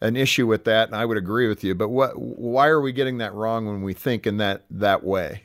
an 0.00 0.16
issue 0.16 0.46
with 0.46 0.64
that, 0.64 0.88
and 0.88 0.96
I 0.96 1.04
would 1.04 1.16
agree 1.16 1.48
with 1.48 1.64
you. 1.64 1.74
But 1.74 1.88
what? 1.88 2.12
Why 2.18 2.68
are 2.68 2.80
we 2.80 2.92
getting 2.92 3.18
that 3.18 3.34
wrong 3.34 3.66
when 3.66 3.82
we 3.82 3.94
think 3.94 4.26
in 4.26 4.36
that 4.36 4.64
that 4.70 5.04
way? 5.04 5.42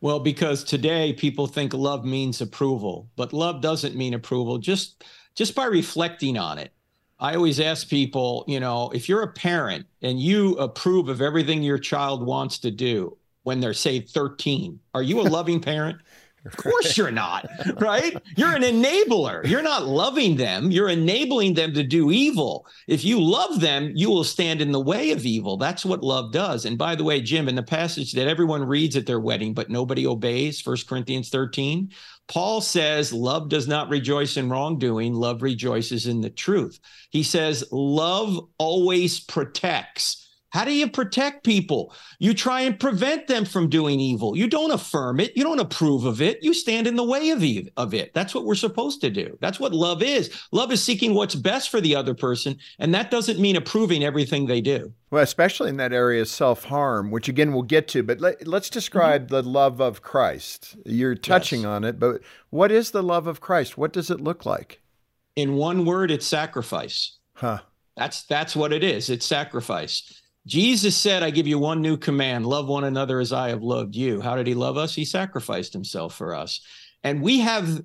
Well, 0.00 0.20
because 0.20 0.64
today 0.64 1.14
people 1.14 1.46
think 1.46 1.72
love 1.72 2.04
means 2.04 2.40
approval, 2.40 3.08
but 3.16 3.32
love 3.32 3.62
doesn't 3.62 3.96
mean 3.96 4.12
approval. 4.12 4.58
Just 4.58 5.02
just 5.34 5.54
by 5.54 5.64
reflecting 5.64 6.36
on 6.36 6.58
it, 6.58 6.72
I 7.18 7.34
always 7.34 7.60
ask 7.60 7.88
people, 7.88 8.44
you 8.48 8.60
know, 8.60 8.90
if 8.90 9.08
you're 9.08 9.22
a 9.22 9.32
parent 9.32 9.86
and 10.02 10.20
you 10.20 10.54
approve 10.56 11.08
of 11.08 11.20
everything 11.20 11.62
your 11.62 11.78
child 11.78 12.24
wants 12.24 12.58
to 12.60 12.70
do 12.70 13.16
when 13.44 13.60
they're 13.60 13.72
say 13.72 14.00
13, 14.00 14.80
are 14.94 15.02
you 15.02 15.20
a 15.20 15.22
loving 15.22 15.60
parent? 15.60 15.98
Of 16.46 16.56
course 16.56 16.96
you're 16.96 17.10
not, 17.10 17.46
right? 17.80 18.16
You're 18.36 18.54
an 18.54 18.62
enabler. 18.62 19.46
You're 19.46 19.62
not 19.62 19.86
loving 19.86 20.36
them. 20.36 20.70
You're 20.70 20.90
enabling 20.90 21.54
them 21.54 21.72
to 21.72 21.82
do 21.82 22.10
evil. 22.10 22.66
If 22.86 23.04
you 23.04 23.20
love 23.20 23.60
them, 23.60 23.92
you 23.94 24.10
will 24.10 24.24
stand 24.24 24.60
in 24.60 24.70
the 24.70 24.80
way 24.80 25.12
of 25.12 25.24
evil. 25.24 25.56
That's 25.56 25.86
what 25.86 26.04
love 26.04 26.32
does. 26.32 26.66
And 26.66 26.76
by 26.76 26.96
the 26.96 27.04
way, 27.04 27.22
Jim, 27.22 27.48
in 27.48 27.54
the 27.54 27.62
passage 27.62 28.12
that 28.12 28.28
everyone 28.28 28.62
reads 28.62 28.94
at 28.94 29.06
their 29.06 29.20
wedding, 29.20 29.54
but 29.54 29.70
nobody 29.70 30.06
obeys, 30.06 30.60
First 30.60 30.86
Corinthians 30.86 31.30
13, 31.30 31.90
Paul 32.26 32.60
says, 32.60 33.12
Love 33.12 33.48
does 33.48 33.68
not 33.68 33.88
rejoice 33.88 34.36
in 34.36 34.48
wrongdoing, 34.48 35.14
love 35.14 35.42
rejoices 35.42 36.06
in 36.06 36.20
the 36.20 36.30
truth. 36.30 36.78
He 37.10 37.22
says, 37.22 37.64
Love 37.70 38.48
always 38.58 39.20
protects. 39.20 40.23
How 40.54 40.64
do 40.64 40.72
you 40.72 40.88
protect 40.88 41.42
people? 41.42 41.92
You 42.20 42.32
try 42.32 42.60
and 42.60 42.78
prevent 42.78 43.26
them 43.26 43.44
from 43.44 43.68
doing 43.68 43.98
evil. 43.98 44.36
You 44.36 44.46
don't 44.46 44.70
affirm 44.70 45.18
it. 45.18 45.36
You 45.36 45.42
don't 45.42 45.58
approve 45.58 46.04
of 46.04 46.22
it. 46.22 46.44
You 46.44 46.54
stand 46.54 46.86
in 46.86 46.94
the 46.94 47.02
way 47.02 47.30
of, 47.30 47.42
of 47.76 47.92
it. 47.92 48.14
That's 48.14 48.36
what 48.36 48.44
we're 48.44 48.54
supposed 48.54 49.00
to 49.00 49.10
do. 49.10 49.36
That's 49.40 49.58
what 49.58 49.74
love 49.74 50.00
is. 50.00 50.30
Love 50.52 50.70
is 50.70 50.80
seeking 50.80 51.12
what's 51.12 51.34
best 51.34 51.70
for 51.70 51.80
the 51.80 51.96
other 51.96 52.14
person. 52.14 52.56
And 52.78 52.94
that 52.94 53.10
doesn't 53.10 53.40
mean 53.40 53.56
approving 53.56 54.04
everything 54.04 54.46
they 54.46 54.60
do. 54.60 54.92
Well, 55.10 55.24
especially 55.24 55.70
in 55.70 55.76
that 55.78 55.92
area 55.92 56.22
of 56.22 56.28
self 56.28 56.62
harm, 56.62 57.10
which 57.10 57.28
again 57.28 57.52
we'll 57.52 57.62
get 57.62 57.88
to, 57.88 58.04
but 58.04 58.20
let, 58.20 58.46
us 58.46 58.70
describe 58.70 59.22
mm-hmm. 59.22 59.34
the 59.34 59.42
love 59.42 59.80
of 59.80 60.02
Christ. 60.02 60.76
You're 60.86 61.16
touching 61.16 61.62
yes. 61.62 61.66
on 61.66 61.82
it, 61.82 61.98
but 61.98 62.20
what 62.50 62.70
is 62.70 62.92
the 62.92 63.02
love 63.02 63.26
of 63.26 63.40
Christ? 63.40 63.76
What 63.76 63.92
does 63.92 64.08
it 64.08 64.20
look 64.20 64.46
like? 64.46 64.80
In 65.34 65.54
one 65.54 65.84
word, 65.84 66.12
it's 66.12 66.28
sacrifice. 66.28 67.18
Huh. 67.32 67.58
That's 67.96 68.22
that's 68.22 68.54
what 68.54 68.72
it 68.72 68.84
is. 68.84 69.10
It's 69.10 69.26
sacrifice. 69.26 70.20
Jesus 70.46 70.96
said, 70.96 71.22
I 71.22 71.30
give 71.30 71.46
you 71.46 71.58
one 71.58 71.80
new 71.80 71.96
command 71.96 72.46
love 72.46 72.68
one 72.68 72.84
another 72.84 73.18
as 73.20 73.32
I 73.32 73.48
have 73.48 73.62
loved 73.62 73.96
you. 73.96 74.20
How 74.20 74.36
did 74.36 74.46
he 74.46 74.54
love 74.54 74.76
us? 74.76 74.94
He 74.94 75.04
sacrificed 75.04 75.72
himself 75.72 76.14
for 76.14 76.34
us. 76.34 76.60
And 77.02 77.22
we 77.22 77.40
have 77.40 77.82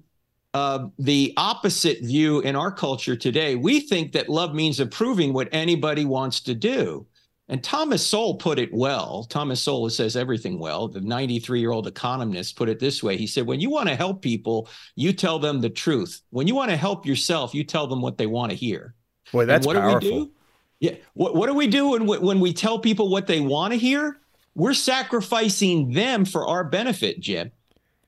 uh, 0.53 0.87
the 0.97 1.33
opposite 1.37 2.01
view 2.01 2.39
in 2.41 2.55
our 2.55 2.71
culture 2.71 3.15
today. 3.15 3.55
We 3.55 3.79
think 3.79 4.11
that 4.13 4.29
love 4.29 4.53
means 4.53 4.79
approving 4.79 5.31
what 5.31 5.49
anybody 5.51 6.05
wants 6.05 6.41
to 6.41 6.55
do. 6.55 7.05
And 7.49 7.63
Thomas 7.63 8.05
Sowell 8.05 8.35
put 8.35 8.59
it 8.59 8.71
well. 8.71 9.23
Thomas 9.23 9.61
Sowell 9.61 9.89
says 9.89 10.15
everything 10.15 10.59
well. 10.59 10.87
The 10.87 11.01
93 11.01 11.59
year 11.59 11.71
old 11.71 11.87
economist 11.87 12.55
put 12.55 12.69
it 12.69 12.79
this 12.79 13.01
way 13.01 13.17
He 13.17 13.25
said, 13.25 13.47
When 13.47 13.59
you 13.59 13.71
want 13.71 13.89
to 13.89 13.95
help 13.95 14.21
people, 14.21 14.69
you 14.95 15.13
tell 15.13 15.39
them 15.39 15.59
the 15.59 15.69
truth. 15.69 16.21
When 16.29 16.47
you 16.47 16.53
want 16.55 16.69
to 16.69 16.77
help 16.77 17.05
yourself, 17.05 17.55
you 17.55 17.63
tell 17.63 17.87
them 17.87 18.01
what 18.01 18.17
they 18.17 18.27
want 18.27 18.51
to 18.51 18.55
hear. 18.55 18.93
Boy, 19.31 19.45
that's 19.45 19.65
and 19.65 19.75
what 19.75 19.81
powerful. 19.81 19.99
do 19.99 20.15
we 20.15 20.25
do? 20.25 20.31
Yeah. 20.79 20.95
What, 21.13 21.35
what 21.35 21.47
do 21.47 21.53
we 21.53 21.67
do 21.67 21.89
when, 21.89 22.05
when 22.05 22.39
we 22.39 22.53
tell 22.53 22.79
people 22.79 23.09
what 23.09 23.27
they 23.27 23.41
want 23.41 23.73
to 23.73 23.79
hear? 23.79 24.19
We're 24.55 24.73
sacrificing 24.73 25.91
them 25.91 26.25
for 26.25 26.47
our 26.47 26.63
benefit, 26.63 27.19
Jim. 27.19 27.51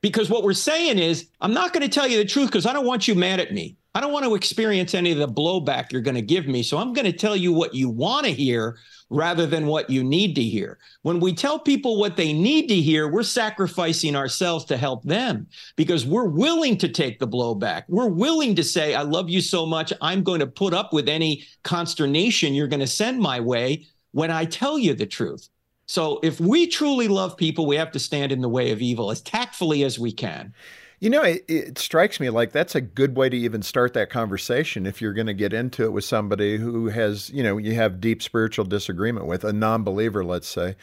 Because 0.02 0.30
what 0.30 0.44
we're 0.44 0.54
saying 0.54 0.98
is, 0.98 1.28
I'm 1.42 1.54
not 1.54 1.74
going 1.74 1.84
to 1.84 1.90
tell 1.90 2.08
you 2.08 2.18
the 2.18 2.26
truth 2.26 2.48
because 2.48 2.66
I 2.66 2.74
don't 2.74 2.86
want 2.86 3.08
you 3.08 3.14
mad 3.14 3.40
at 3.40 3.54
me. 3.54 3.78
I 3.94 4.02
don't 4.02 4.14
want 4.14 4.26
to 4.26 4.36
experience 4.36 4.94
any 4.94 5.12
of 5.12 5.18
the 5.18 5.28
blowback 5.28 5.92
you're 5.92 6.02
going 6.02 6.16
to 6.16 6.22
give 6.22 6.48
me. 6.48 6.64
So 6.64 6.78
I'm 6.78 6.94
going 6.94 7.06
to 7.06 7.12
tell 7.12 7.36
you 7.36 7.52
what 7.52 7.76
you 7.76 7.90
want 7.90 8.26
to 8.26 8.32
hear 8.32 8.78
rather 9.12 9.46
than 9.46 9.68
what 9.68 9.90
you 9.90 10.04
need 10.04 10.36
to 10.36 10.42
hear. 10.42 10.80
When 11.02 11.20
we 11.20 11.34
tell 11.36 11.60
people 11.60 12.00
what 12.00 12.16
they 12.16 12.32
need 12.32 12.68
to 12.70 12.76
hear, 12.76 13.10
we're 13.10 13.24
sacrificing 13.24 14.16
ourselves 14.16 14.64
to 14.66 14.78
help 14.78 15.04
them 15.04 15.48
because 15.76 16.06
we're 16.06 16.30
willing 16.30 16.78
to 16.78 16.88
take 16.88 17.20
the 17.20 17.28
blowback. 17.28 17.84
We're 17.90 18.08
willing 18.08 18.56
to 18.56 18.64
say, 18.64 18.96
I 18.96 19.02
love 19.02 19.30
you 19.30 19.42
so 19.42 19.66
much. 19.66 19.92
I'm 20.02 20.24
going 20.24 20.40
to 20.40 20.48
put 20.48 20.74
up 20.74 20.94
with 20.94 21.10
any 21.10 21.44
consternation 21.64 22.54
you're 22.54 22.68
going 22.68 22.80
to 22.80 22.88
send 22.88 23.20
my 23.20 23.42
way 23.42 23.86
when 24.12 24.32
I 24.32 24.46
tell 24.46 24.80
you 24.80 24.94
the 24.94 25.06
truth. 25.06 25.50
So 25.88 26.22
if 26.24 26.40
we 26.40 26.68
truly 26.68 27.10
love 27.10 27.36
people, 27.36 27.66
we 27.66 27.76
have 27.76 27.92
to 27.92 28.00
stand 28.00 28.32
in 28.32 28.40
the 28.40 28.48
way 28.48 28.72
of 28.72 28.82
evil 28.82 29.12
as 29.12 29.20
tactfully 29.20 29.84
as 29.84 30.00
we 30.00 30.14
can. 30.14 30.54
You 31.02 31.10
know, 31.10 31.24
it, 31.24 31.44
it, 31.48 31.78
strikes 31.80 32.20
me 32.20 32.30
like 32.30 32.52
that's 32.52 32.76
a 32.76 32.80
good 32.80 33.18
way 33.18 33.28
to 33.28 33.36
even 33.36 33.64
start 33.64 33.94
that 33.96 34.12
conversation 34.12 34.86
if 34.86 35.02
you're 35.02 35.14
going 35.14 35.26
to 35.26 35.34
get 35.34 35.52
into 35.52 35.84
it 35.84 35.92
with 35.92 36.06
somebody 36.06 36.58
who 36.58 36.90
has, 36.90 37.32
you 37.32 37.42
know, 37.42 37.58
you 37.58 37.74
have 37.74 38.00
deep 38.00 38.22
spiritual 38.22 38.66
disagreement 38.66 39.26
with, 39.26 39.44
a 39.44 39.52
non 39.52 39.84
believer, 39.84 40.24
let's 40.24 40.48
say. 40.48 40.76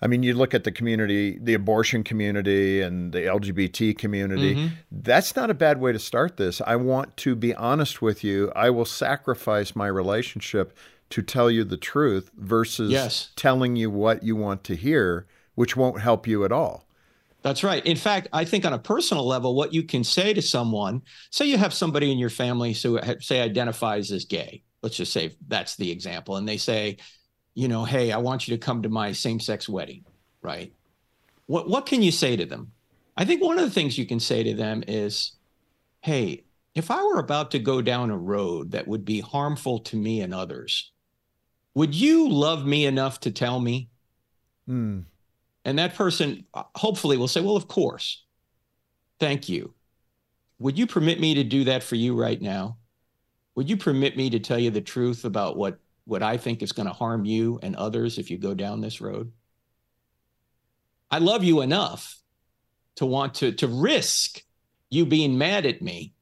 I 0.00 0.06
mean, 0.06 0.22
you 0.22 0.32
look 0.32 0.54
at 0.54 0.64
the 0.64 0.72
community, 0.72 1.38
the 1.38 1.52
abortion 1.52 2.02
community 2.02 2.80
and 2.80 3.12
the 3.12 3.20
LGBT 3.20 3.98
community. 3.98 4.54
Mm-hmm. 4.54 4.74
That's 4.90 5.36
not 5.36 5.50
a 5.50 5.54
bad 5.54 5.80
way 5.80 5.92
to 5.92 5.98
start 5.98 6.38
this. 6.38 6.62
I 6.66 6.76
want 6.76 7.18
to 7.18 7.36
be 7.36 7.54
honest 7.54 8.00
with 8.00 8.24
you. 8.24 8.50
I 8.56 8.70
will 8.70 8.86
sacrifice 8.86 9.76
my 9.76 9.88
relationship 9.88 10.74
to 11.10 11.20
tell 11.20 11.50
you 11.50 11.64
the 11.64 11.76
truth 11.76 12.30
versus 12.38 12.90
yes. 12.90 13.30
telling 13.36 13.76
you 13.76 13.90
what 13.90 14.22
you 14.22 14.34
want 14.34 14.64
to 14.64 14.76
hear, 14.76 15.26
which 15.56 15.76
won't 15.76 16.00
help 16.00 16.26
you 16.26 16.44
at 16.44 16.52
all. 16.52 16.87
That's 17.42 17.62
right. 17.62 17.84
In 17.86 17.96
fact, 17.96 18.28
I 18.32 18.44
think 18.44 18.64
on 18.64 18.72
a 18.72 18.78
personal 18.78 19.26
level, 19.26 19.54
what 19.54 19.72
you 19.72 19.84
can 19.84 20.02
say 20.02 20.34
to 20.34 20.42
someone, 20.42 21.02
say 21.30 21.46
you 21.46 21.56
have 21.56 21.72
somebody 21.72 22.10
in 22.10 22.18
your 22.18 22.30
family 22.30 22.72
who 22.72 22.98
say 23.20 23.40
identifies 23.40 24.10
as 24.10 24.24
gay. 24.24 24.64
Let's 24.82 24.96
just 24.96 25.12
say 25.12 25.36
that's 25.46 25.76
the 25.76 25.90
example, 25.90 26.36
and 26.36 26.48
they 26.48 26.56
say, 26.56 26.98
you 27.54 27.68
know, 27.68 27.84
hey, 27.84 28.12
I 28.12 28.18
want 28.18 28.46
you 28.46 28.56
to 28.56 28.64
come 28.64 28.82
to 28.82 28.88
my 28.88 29.12
same-sex 29.12 29.68
wedding, 29.68 30.04
right? 30.42 30.72
What 31.46 31.68
what 31.68 31.86
can 31.86 32.02
you 32.02 32.12
say 32.12 32.36
to 32.36 32.46
them? 32.46 32.72
I 33.16 33.24
think 33.24 33.42
one 33.42 33.58
of 33.58 33.64
the 33.64 33.70
things 33.70 33.98
you 33.98 34.06
can 34.06 34.20
say 34.20 34.42
to 34.44 34.54
them 34.54 34.84
is, 34.86 35.32
hey, 36.02 36.44
if 36.74 36.90
I 36.90 37.02
were 37.02 37.18
about 37.18 37.50
to 37.52 37.58
go 37.58 37.82
down 37.82 38.10
a 38.10 38.16
road 38.16 38.70
that 38.72 38.86
would 38.86 39.04
be 39.04 39.20
harmful 39.20 39.80
to 39.80 39.96
me 39.96 40.20
and 40.20 40.32
others, 40.32 40.92
would 41.74 41.94
you 41.94 42.28
love 42.28 42.64
me 42.64 42.86
enough 42.86 43.18
to 43.20 43.32
tell 43.32 43.58
me? 43.58 43.88
Hmm. 44.66 45.00
And 45.68 45.78
that 45.78 45.96
person 45.96 46.46
uh, 46.54 46.62
hopefully 46.76 47.18
will 47.18 47.28
say, 47.28 47.42
Well, 47.42 47.54
of 47.54 47.68
course. 47.68 48.24
Thank 49.20 49.50
you. 49.50 49.74
Would 50.60 50.78
you 50.78 50.86
permit 50.86 51.20
me 51.20 51.34
to 51.34 51.44
do 51.44 51.64
that 51.64 51.82
for 51.82 51.94
you 51.94 52.18
right 52.18 52.40
now? 52.40 52.78
Would 53.54 53.68
you 53.68 53.76
permit 53.76 54.16
me 54.16 54.30
to 54.30 54.38
tell 54.38 54.58
you 54.58 54.70
the 54.70 54.80
truth 54.80 55.26
about 55.26 55.58
what, 55.58 55.78
what 56.06 56.22
I 56.22 56.38
think 56.38 56.62
is 56.62 56.72
going 56.72 56.86
to 56.86 56.94
harm 56.94 57.26
you 57.26 57.60
and 57.62 57.76
others 57.76 58.16
if 58.16 58.30
you 58.30 58.38
go 58.38 58.54
down 58.54 58.80
this 58.80 59.02
road? 59.02 59.30
I 61.10 61.18
love 61.18 61.44
you 61.44 61.60
enough 61.60 62.18
to 62.94 63.04
want 63.04 63.34
to, 63.34 63.52
to 63.52 63.68
risk 63.68 64.42
you 64.88 65.04
being 65.04 65.36
mad 65.36 65.66
at 65.66 65.82
me 65.82 66.14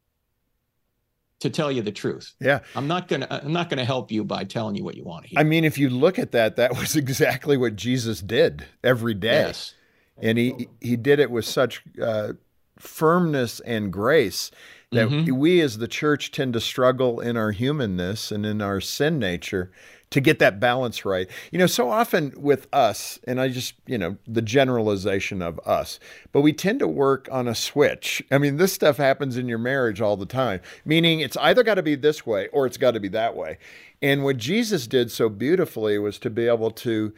to 1.40 1.50
tell 1.50 1.70
you 1.70 1.82
the 1.82 1.92
truth. 1.92 2.34
Yeah. 2.40 2.60
I'm 2.74 2.88
not 2.88 3.08
going 3.08 3.22
to 3.22 3.44
I'm 3.44 3.52
not 3.52 3.68
going 3.68 3.78
to 3.78 3.84
help 3.84 4.10
you 4.10 4.24
by 4.24 4.44
telling 4.44 4.74
you 4.74 4.84
what 4.84 4.96
you 4.96 5.04
want 5.04 5.24
to 5.24 5.30
hear. 5.30 5.38
I 5.38 5.44
mean, 5.44 5.64
if 5.64 5.78
you 5.78 5.90
look 5.90 6.18
at 6.18 6.32
that, 6.32 6.56
that 6.56 6.76
was 6.76 6.96
exactly 6.96 7.56
what 7.56 7.76
Jesus 7.76 8.20
did 8.20 8.66
every 8.82 9.14
day. 9.14 9.46
Yes. 9.46 9.74
And 10.22 10.38
he 10.38 10.68
he 10.80 10.96
did 10.96 11.18
it 11.18 11.30
with 11.30 11.44
such 11.44 11.82
uh, 12.02 12.34
firmness 12.78 13.60
and 13.60 13.92
grace 13.92 14.50
that 14.92 15.08
mm-hmm. 15.08 15.36
we 15.36 15.60
as 15.60 15.78
the 15.78 15.88
church 15.88 16.30
tend 16.30 16.52
to 16.54 16.60
struggle 16.60 17.20
in 17.20 17.36
our 17.36 17.50
humanness 17.50 18.30
and 18.30 18.46
in 18.46 18.62
our 18.62 18.80
sin 18.80 19.18
nature 19.18 19.70
to 20.10 20.20
get 20.20 20.38
that 20.38 20.60
balance 20.60 21.04
right. 21.04 21.28
You 21.50 21.58
know, 21.58 21.66
so 21.66 21.90
often 21.90 22.32
with 22.36 22.68
us, 22.72 23.18
and 23.24 23.40
I 23.40 23.48
just, 23.48 23.74
you 23.86 23.98
know, 23.98 24.16
the 24.26 24.42
generalization 24.42 25.42
of 25.42 25.58
us, 25.66 25.98
but 26.32 26.42
we 26.42 26.52
tend 26.52 26.78
to 26.78 26.88
work 26.88 27.28
on 27.32 27.48
a 27.48 27.54
switch. 27.54 28.22
I 28.30 28.38
mean, 28.38 28.56
this 28.56 28.72
stuff 28.72 28.98
happens 28.98 29.36
in 29.36 29.48
your 29.48 29.58
marriage 29.58 30.00
all 30.00 30.16
the 30.16 30.26
time, 30.26 30.60
meaning 30.84 31.20
it's 31.20 31.36
either 31.38 31.62
got 31.62 31.74
to 31.74 31.82
be 31.82 31.96
this 31.96 32.24
way 32.24 32.48
or 32.48 32.66
it's 32.66 32.76
got 32.76 32.92
to 32.92 33.00
be 33.00 33.08
that 33.08 33.34
way. 33.34 33.58
And 34.00 34.22
what 34.22 34.36
Jesus 34.36 34.86
did 34.86 35.10
so 35.10 35.28
beautifully 35.28 35.98
was 35.98 36.18
to 36.20 36.30
be 36.30 36.46
able 36.46 36.70
to 36.72 37.12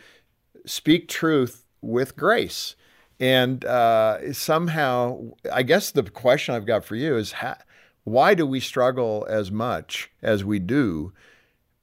speak 0.64 1.09
truth 1.09 1.64
with 1.83 2.16
grace. 2.16 2.75
And 3.21 3.64
uh, 3.64 4.33
somehow, 4.33 5.33
I 5.52 5.62
guess 5.62 5.90
the 5.90 6.04
question 6.04 6.54
I've 6.54 6.66
got 6.66 6.85
for 6.85 6.95
you 6.95 7.16
is 7.16 7.33
how, 7.33 7.57
why 8.04 8.35
do 8.35 8.47
we 8.47 8.61
struggle 8.61 9.26
as 9.28 9.50
much 9.50 10.11
as 10.23 10.45
we 10.45 10.59
do 10.59 11.12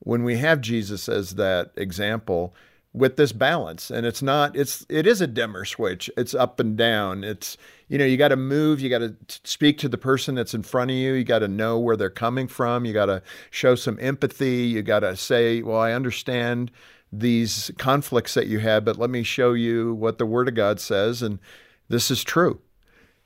when 0.06 0.24
we 0.24 0.38
have 0.38 0.62
Jesus 0.62 1.10
as 1.10 1.36
that 1.36 1.72
example 1.76 2.56
with 2.94 3.18
this 3.18 3.34
balance. 3.34 3.92
And 3.92 4.06
it's 4.06 4.22
not 4.22 4.56
it's 4.56 4.86
it 4.88 5.06
is 5.06 5.20
a 5.20 5.28
dimmer 5.28 5.66
switch. 5.66 6.10
It's 6.16 6.34
up 6.34 6.62
and 6.62 6.78
down. 6.78 7.26
It's 7.26 7.58
you 7.90 7.98
know 7.98 8.06
you 8.06 8.16
got 8.16 8.30
to 8.30 8.38
move. 8.38 8.80
You 8.80 8.90
got 8.90 9.00
to 9.00 9.16
speak 9.44 9.78
to 9.80 9.90
the 9.90 9.98
person 9.98 10.36
that's 10.36 10.54
in 10.54 10.64
front 10.64 10.92
of 10.92 10.96
you. 10.96 11.14
You 11.14 11.26
got 11.26 11.40
to 11.40 11.50
know 11.50 11.78
where 11.78 11.98
they're 11.98 12.10
coming 12.10 12.48
from. 12.48 12.86
You 12.86 12.94
got 12.94 13.08
to 13.08 13.22
show 13.52 13.76
some 13.76 13.98
empathy. 14.00 14.64
You 14.64 14.82
got 14.82 15.02
to 15.02 15.18
say 15.18 15.62
well 15.62 15.80
i 15.80 15.92
understand 15.92 16.72
these 17.12 17.72
conflicts 17.78 18.34
that 18.34 18.48
you 18.48 18.60
have 18.60 18.84
but 18.84 18.98
let 18.98 19.10
me 19.10 19.24
show 19.24 19.54
you 19.54 19.94
what 19.94 20.18
the 20.18 20.26
word 20.26 20.48
of 20.48 20.56
god 20.56 20.80
says 20.80 21.22
and 21.22 21.40
this 21.90 22.10
is 22.10 22.24
true. 22.24 22.60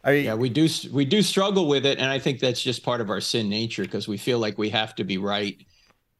I 0.03 0.11
mean, 0.11 0.25
yeah, 0.25 0.33
we 0.33 0.49
do 0.49 0.67
we 0.91 1.03
do 1.03 1.21
struggle 1.21 1.67
with 1.67 1.85
it, 1.85 1.99
and 1.99 2.09
I 2.09 2.19
think 2.19 2.39
that's 2.39 2.61
just 2.61 2.83
part 2.83 3.01
of 3.01 3.09
our 3.09 3.19
sin 3.19 3.49
nature 3.49 3.83
because 3.83 4.07
we 4.07 4.17
feel 4.17 4.39
like 4.39 4.57
we 4.57 4.69
have 4.69 4.95
to 4.95 5.03
be 5.03 5.17
right 5.17 5.57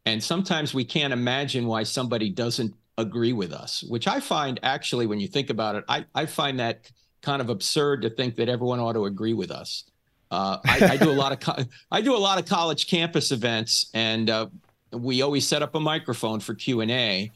and 0.10 0.24
sometimes 0.24 0.74
we 0.74 0.84
can't 0.84 1.14
imagine 1.14 1.68
why 1.68 1.84
somebody 1.84 2.32
doesn't 2.32 2.74
agree 2.98 3.32
with 3.32 3.54
us, 3.54 3.84
which 3.84 4.08
I 4.08 4.20
find 4.20 4.60
actually, 4.64 5.06
when 5.06 5.20
you 5.20 5.28
think 5.28 5.52
about 5.52 5.76
it, 5.76 5.84
I, 5.88 6.04
I 6.16 6.26
find 6.26 6.60
that 6.60 6.92
kind 7.22 7.44
of 7.44 7.50
absurd 7.50 8.02
to 8.02 8.10
think 8.10 8.36
that 8.38 8.50
everyone 8.50 8.80
ought 8.80 8.94
to 8.94 9.06
agree 9.06 9.34
with 9.34 9.52
us. 9.52 9.84
Uh, 10.32 10.58
I, 10.66 10.90
I, 10.94 10.98
do 10.98 11.12
a 11.12 11.14
lot 11.14 11.32
of 11.32 11.40
co- 11.40 11.64
I 11.92 12.02
do 12.02 12.16
a 12.16 12.18
lot 12.18 12.40
of 12.40 12.48
college 12.48 12.88
campus 12.88 13.32
events, 13.32 13.92
and 13.94 14.32
uh, 14.32 14.48
we 14.92 15.22
always 15.22 15.48
set 15.48 15.62
up 15.62 15.76
a 15.76 15.80
microphone 15.80 16.40
for 16.40 16.56
Q 16.56 16.82
and 16.82 16.90
A, 16.90 17.32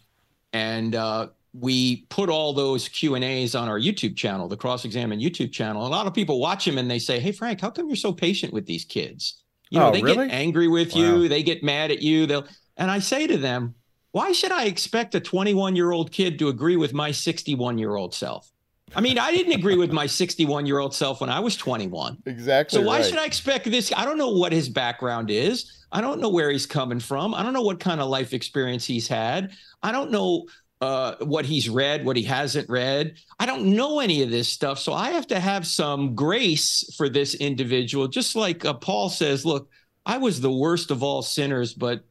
and 0.51 0.96
uh, 0.96 1.27
we 1.53 2.08
put 2.10 2.30
all 2.30 2.53
those 2.53 2.88
Q 2.88 3.13
and 3.13 3.24
A's 3.24 3.53
on 3.53 3.68
our 3.68 3.80
YouTube 3.80 4.15
channel, 4.15 4.48
the 4.48 4.58
Cross 4.58 4.84
Examined 4.86 5.22
YouTube 5.22 5.51
channel. 5.51 5.86
A 5.86 5.89
lot 5.89 6.08
of 6.08 6.13
people 6.15 6.39
watch 6.39 6.65
them 6.65 6.80
and 6.80 6.89
they 6.89 7.00
say, 7.00 7.20
"Hey, 7.20 7.32
Frank, 7.32 7.62
how 7.62 7.70
come 7.70 7.88
you're 7.88 7.96
so 7.96 8.13
patient 8.13 8.51
with 8.51 8.65
these 8.65 8.84
kids?" 8.84 9.44
You 9.70 9.80
know, 9.80 9.89
oh, 9.89 9.92
they 9.92 10.03
really? 10.03 10.27
get 10.27 10.36
angry 10.36 10.68
with 10.68 10.94
wow. 10.94 11.01
you, 11.01 11.27
they 11.27 11.42
get 11.42 11.63
mad 11.63 11.89
at 11.89 12.03
you. 12.03 12.27
They'll 12.27 12.46
and 12.77 12.89
I 12.89 13.00
say 13.00 13.27
to 13.27 13.38
them, 13.38 13.75
why 14.12 14.32
should 14.32 14.51
I 14.51 14.65
expect 14.65 15.15
a 15.15 15.20
21 15.20 15.75
year 15.75 15.92
old 15.92 16.12
kid 16.12 16.39
to 16.39 16.50
agree 16.50 16.75
with 16.75 16.94
my 16.94 17.12
61 17.12 17.77
year 17.77 17.96
old 17.96 18.13
self? 18.13 18.51
I 18.96 19.01
mean, 19.01 19.18
I 19.18 19.32
didn't 19.32 19.53
agree 19.53 19.75
with 19.75 19.92
my 19.92 20.06
61 20.06 20.65
year 20.65 20.80
old 20.80 20.94
self 20.94 21.22
when 21.22 21.30
I 21.30 21.39
was 21.39 21.58
21. 21.58 22.22
Exactly. 22.25 22.80
So 22.80 22.86
why 22.86 22.98
right. 22.98 23.06
should 23.06 23.18
I 23.18 23.25
expect 23.25 23.70
this? 23.70 23.92
I 23.96 24.06
don't 24.06 24.18
know 24.18 24.30
what 24.30 24.51
his 24.51 24.70
background 24.70 25.32
is. 25.32 25.86
I 25.92 26.01
don't 26.01 26.20
know 26.20 26.30
where 26.30 26.51
he's 26.51 26.65
coming 26.65 27.00
from. 27.00 27.34
I 27.34 27.44
don't 27.44 27.53
know 27.53 27.62
what 27.62 27.80
kind 27.80 28.01
of 28.01 28.10
life 28.10 28.34
experience 28.34 28.86
he's 28.86 29.08
had. 29.08 29.51
I 29.82 29.92
don't 29.92 30.12
know 30.12 30.46
uh, 30.82 31.15
what 31.22 31.46
he's 31.46 31.70
read, 31.70 32.06
what 32.06 32.18
he 32.18 32.24
hasn't 32.24 32.70
read. 32.70 33.15
I 33.39 33.46
don't 33.46 33.75
know 33.75 34.00
any 34.00 34.22
of 34.22 34.30
this 34.30 34.50
stuff. 34.50 34.80
So 34.80 34.94
I 34.94 35.12
have 35.12 35.27
to 35.27 35.39
have 35.39 35.65
some 35.65 36.13
grace 36.13 36.94
for 36.98 37.10
this 37.10 37.36
individual. 37.36 38.08
Just 38.08 38.36
like 38.36 38.65
uh, 38.65 38.74
Paul 38.74 39.10
says, 39.10 39.46
look, 39.46 39.70
I 40.06 40.18
was 40.18 40.42
the 40.42 40.51
worst 40.51 40.92
of 40.92 41.01
all 41.01 41.22
sinners, 41.22 41.74
but 41.74 42.03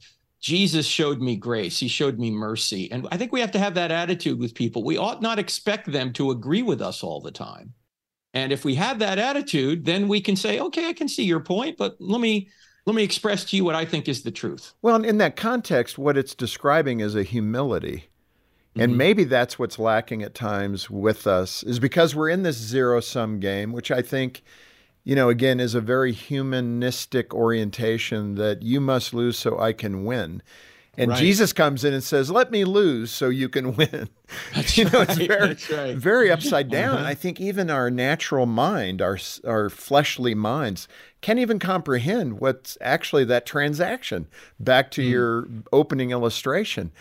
Jesus 0.42 0.86
showed 0.86 1.22
me 1.22 1.36
grace. 1.36 1.78
He 1.78 1.86
showed 1.86 2.18
me 2.18 2.30
mercy. 2.30 2.90
And 2.90 3.06
I 3.12 3.16
think 3.16 3.32
we 3.32 3.40
have 3.40 3.52
to 3.52 3.60
have 3.60 3.74
that 3.74 3.92
attitude 3.92 4.40
with 4.40 4.54
people. 4.54 4.82
We 4.82 4.98
ought 4.98 5.22
not 5.22 5.38
expect 5.38 5.90
them 5.90 6.12
to 6.14 6.32
agree 6.32 6.62
with 6.62 6.82
us 6.82 7.04
all 7.04 7.20
the 7.20 7.30
time. 7.30 7.72
And 8.34 8.52
if 8.52 8.64
we 8.64 8.74
have 8.74 8.98
that 8.98 9.18
attitude, 9.18 9.84
then 9.84 10.08
we 10.08 10.20
can 10.20 10.34
say, 10.34 10.58
okay, 10.58 10.88
I 10.88 10.94
can 10.94 11.08
see 11.08 11.24
your 11.24 11.40
point, 11.40 11.76
but 11.78 11.96
let 12.00 12.20
me 12.20 12.48
let 12.84 12.96
me 12.96 13.04
express 13.04 13.44
to 13.44 13.56
you 13.56 13.64
what 13.64 13.76
I 13.76 13.84
think 13.84 14.08
is 14.08 14.22
the 14.22 14.32
truth. 14.32 14.72
Well, 14.82 15.04
in 15.04 15.18
that 15.18 15.36
context, 15.36 15.98
what 15.98 16.16
it's 16.16 16.34
describing 16.34 16.98
is 16.98 17.14
a 17.14 17.22
humility. 17.22 18.08
And 18.74 18.90
mm-hmm. 18.90 18.98
maybe 18.98 19.24
that's 19.24 19.56
what's 19.58 19.78
lacking 19.78 20.24
at 20.24 20.34
times 20.34 20.90
with 20.90 21.28
us 21.28 21.62
is 21.62 21.78
because 21.78 22.16
we're 22.16 22.30
in 22.30 22.42
this 22.42 22.56
zero 22.56 22.98
sum 22.98 23.38
game, 23.38 23.70
which 23.70 23.92
I 23.92 24.02
think 24.02 24.42
you 25.04 25.14
know, 25.14 25.28
again, 25.28 25.60
is 25.60 25.74
a 25.74 25.80
very 25.80 26.12
humanistic 26.12 27.34
orientation 27.34 28.36
that 28.36 28.62
you 28.62 28.80
must 28.80 29.12
lose 29.12 29.38
so 29.38 29.58
I 29.58 29.72
can 29.72 30.04
win. 30.04 30.42
And 30.98 31.10
right. 31.10 31.18
Jesus 31.18 31.54
comes 31.54 31.84
in 31.84 31.94
and 31.94 32.04
says, 32.04 32.30
"Let 32.30 32.50
me 32.50 32.64
lose 32.64 33.10
so 33.10 33.30
you 33.30 33.48
can 33.48 33.74
win." 33.76 34.10
That's 34.54 34.76
you 34.76 34.84
know, 34.84 34.98
right. 34.98 35.08
it's 35.08 35.18
very, 35.18 35.56
right. 35.88 35.96
very 35.96 36.30
upside 36.30 36.68
down. 36.70 36.98
Uh-huh. 36.98 37.06
I 37.06 37.14
think 37.14 37.40
even 37.40 37.70
our 37.70 37.90
natural 37.90 38.46
mind, 38.46 39.00
our 39.00 39.18
our 39.46 39.70
fleshly 39.70 40.34
minds, 40.34 40.88
can't 41.22 41.38
even 41.38 41.58
comprehend 41.58 42.40
what's 42.40 42.76
actually 42.82 43.24
that 43.24 43.46
transaction. 43.46 44.28
Back 44.60 44.90
to 44.92 45.02
mm. 45.02 45.08
your 45.08 45.48
opening 45.72 46.10
illustration, 46.10 46.92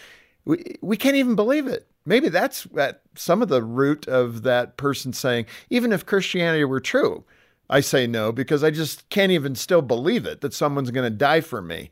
we 0.46 0.78
we 0.82 0.96
can't 0.96 1.18
even 1.18 1.36
believe 1.36 1.68
it. 1.68 1.88
Maybe 2.06 2.30
that's 2.30 2.66
at 2.78 3.02
some 3.16 3.42
of 3.42 3.50
the 3.50 3.62
root 3.62 4.08
of 4.08 4.44
that 4.44 4.78
person 4.78 5.12
saying, 5.12 5.46
even 5.70 5.92
if 5.92 6.06
Christianity 6.06 6.64
were 6.64 6.80
true, 6.80 7.26
I 7.72 7.80
say 7.80 8.06
no 8.06 8.32
because 8.32 8.64
I 8.64 8.70
just 8.70 9.10
can't 9.10 9.32
even 9.32 9.56
still 9.56 9.82
believe 9.82 10.26
it 10.26 10.42
that 10.42 10.54
someone's 10.54 10.92
going 10.92 11.10
to 11.10 11.16
die 11.16 11.42
for 11.42 11.62
me. 11.62 11.92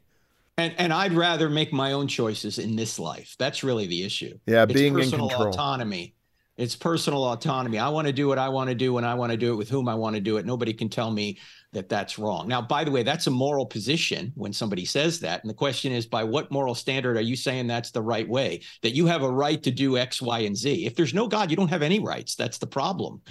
And, 0.57 0.75
and 0.77 0.91
I'd 0.91 1.13
rather 1.13 1.49
make 1.49 1.71
my 1.71 1.93
own 1.93 2.09
choices 2.09 2.59
in 2.59 2.75
this 2.75 2.99
life. 2.99 3.35
That's 3.39 3.63
really 3.63 3.87
the 3.87 4.03
issue. 4.03 4.37
Yeah, 4.45 4.63
it's 4.63 4.73
being 4.73 4.93
personal 4.93 5.25
in 5.25 5.29
control. 5.29 5.49
autonomy. 5.53 6.15
It's 6.57 6.75
personal 6.75 7.23
autonomy. 7.23 7.77
I 7.77 7.87
want 7.87 8.07
to 8.07 8.13
do 8.13 8.27
what 8.27 8.37
I 8.37 8.49
want 8.49 8.69
to 8.69 8.75
do 8.75 8.91
when 8.91 9.05
I 9.05 9.13
want 9.13 9.31
to 9.31 9.37
do 9.37 9.53
it 9.53 9.55
with 9.55 9.69
whom 9.69 9.87
I 9.87 9.95
want 9.95 10.17
to 10.17 10.21
do 10.21 10.35
it. 10.35 10.45
Nobody 10.45 10.73
can 10.73 10.89
tell 10.89 11.09
me 11.09 11.39
that 11.71 11.87
that's 11.87 12.19
wrong. 12.19 12.49
Now, 12.49 12.61
by 12.61 12.83
the 12.83 12.91
way, 12.91 13.01
that's 13.01 13.27
a 13.27 13.31
moral 13.31 13.65
position 13.65 14.33
when 14.35 14.51
somebody 14.51 14.83
says 14.83 15.21
that. 15.21 15.41
And 15.41 15.49
the 15.49 15.53
question 15.53 15.93
is, 15.93 16.05
by 16.05 16.25
what 16.25 16.51
moral 16.51 16.75
standard 16.75 17.15
are 17.15 17.21
you 17.21 17.37
saying 17.37 17.67
that's 17.67 17.91
the 17.91 18.01
right 18.01 18.27
way? 18.27 18.59
That 18.81 18.93
you 18.93 19.05
have 19.05 19.23
a 19.23 19.31
right 19.31 19.63
to 19.63 19.71
do 19.71 19.97
X, 19.97 20.21
Y, 20.21 20.39
and 20.39 20.57
Z. 20.57 20.85
If 20.85 20.95
there's 20.95 21.13
no 21.13 21.29
God, 21.29 21.49
you 21.49 21.55
don't 21.55 21.69
have 21.69 21.81
any 21.81 22.01
rights. 22.01 22.35
That's 22.35 22.57
the 22.57 22.67
problem. 22.67 23.21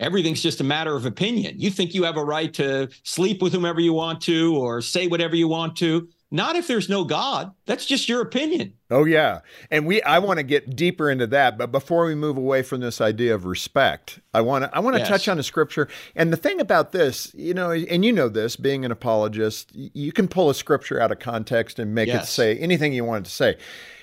Everything's 0.00 0.42
just 0.42 0.60
a 0.60 0.64
matter 0.64 0.94
of 0.94 1.04
opinion. 1.06 1.56
You 1.58 1.70
think 1.70 1.94
you 1.94 2.04
have 2.04 2.16
a 2.16 2.24
right 2.24 2.52
to 2.54 2.88
sleep 3.02 3.42
with 3.42 3.52
whomever 3.52 3.80
you 3.80 3.92
want 3.92 4.20
to 4.22 4.56
or 4.56 4.80
say 4.80 5.08
whatever 5.08 5.34
you 5.34 5.48
want 5.48 5.76
to. 5.78 6.08
Not 6.30 6.56
if 6.56 6.66
there's 6.66 6.90
no 6.90 7.04
God. 7.04 7.52
That's 7.64 7.86
just 7.86 8.08
your 8.08 8.20
opinion. 8.20 8.74
Oh 8.90 9.04
yeah. 9.04 9.40
And 9.70 9.86
we 9.86 10.02
I 10.02 10.18
want 10.18 10.38
to 10.38 10.42
get 10.42 10.76
deeper 10.76 11.10
into 11.10 11.26
that, 11.28 11.56
but 11.56 11.72
before 11.72 12.04
we 12.04 12.14
move 12.14 12.36
away 12.36 12.62
from 12.62 12.80
this 12.80 13.00
idea 13.00 13.34
of 13.34 13.46
respect, 13.46 14.20
I 14.34 14.42
want 14.42 14.64
to 14.64 14.76
I 14.76 14.80
want 14.80 14.94
to 14.96 15.00
yes. 15.00 15.08
touch 15.08 15.28
on 15.28 15.38
a 15.38 15.42
scripture. 15.42 15.88
And 16.14 16.30
the 16.30 16.36
thing 16.36 16.60
about 16.60 16.92
this, 16.92 17.32
you 17.34 17.54
know, 17.54 17.70
and 17.70 18.04
you 18.04 18.12
know 18.12 18.28
this, 18.28 18.56
being 18.56 18.84
an 18.84 18.90
apologist, 18.92 19.70
you 19.74 20.12
can 20.12 20.28
pull 20.28 20.50
a 20.50 20.54
scripture 20.54 21.00
out 21.00 21.10
of 21.10 21.18
context 21.18 21.78
and 21.78 21.94
make 21.94 22.08
yes. 22.08 22.28
it 22.28 22.32
say 22.32 22.58
anything 22.58 22.92
you 22.92 23.04
want 23.04 23.26
it 23.26 23.30
to 23.30 23.34
say. 23.34 23.56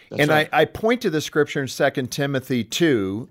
That's 0.09 0.21
and 0.21 0.29
right. 0.29 0.49
I, 0.53 0.61
I, 0.61 0.65
point 0.65 1.01
to 1.01 1.09
the 1.09 1.21
scripture 1.21 1.61
in 1.61 1.67
Second 1.67 2.11
Timothy 2.11 2.63
2, 2.63 3.29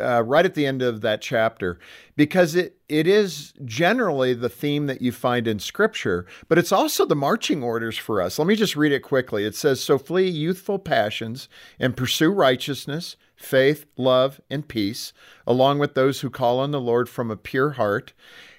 uh, 0.00 0.22
right 0.22 0.44
at 0.44 0.54
the 0.54 0.66
end 0.66 0.82
of 0.82 1.02
that 1.02 1.20
chapter, 1.20 1.78
because 2.16 2.54
it, 2.54 2.78
it 2.88 3.06
is 3.06 3.52
generally 3.64 4.34
the 4.34 4.48
theme 4.48 4.86
that 4.86 5.02
you 5.02 5.12
find 5.12 5.46
in 5.46 5.58
scripture, 5.58 6.26
but 6.48 6.58
it's 6.58 6.72
also 6.72 7.04
the 7.04 7.16
marching 7.16 7.62
orders 7.62 7.98
for 7.98 8.22
us. 8.22 8.38
Let 8.38 8.48
me 8.48 8.56
just 8.56 8.76
read 8.76 8.92
it 8.92 9.00
quickly. 9.00 9.44
It 9.44 9.54
says, 9.54 9.82
So 9.82 9.98
flee 9.98 10.28
youthful 10.28 10.78
passions 10.78 11.48
and 11.78 11.96
pursue 11.96 12.30
righteousness, 12.30 13.16
faith, 13.36 13.86
love, 13.96 14.40
and 14.48 14.66
peace, 14.66 15.12
along 15.46 15.78
with 15.78 15.94
those 15.94 16.20
who 16.20 16.30
call 16.30 16.58
on 16.58 16.70
the 16.70 16.80
Lord 16.80 17.08
from 17.08 17.30
a 17.30 17.36
pure 17.36 17.72
heart. 17.72 18.12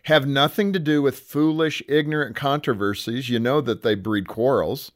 Have 0.03 0.27
nothing 0.27 0.71
to 0.73 0.79
do 0.79 1.01
with 1.01 1.19
foolish, 1.19 1.81
ignorant 1.87 2.35
controversies. 2.35 3.27
You 3.29 3.39
know 3.39 3.59
that 3.61 3.81
they 3.81 3.95
breed 3.95 4.27
quarrels 4.27 4.91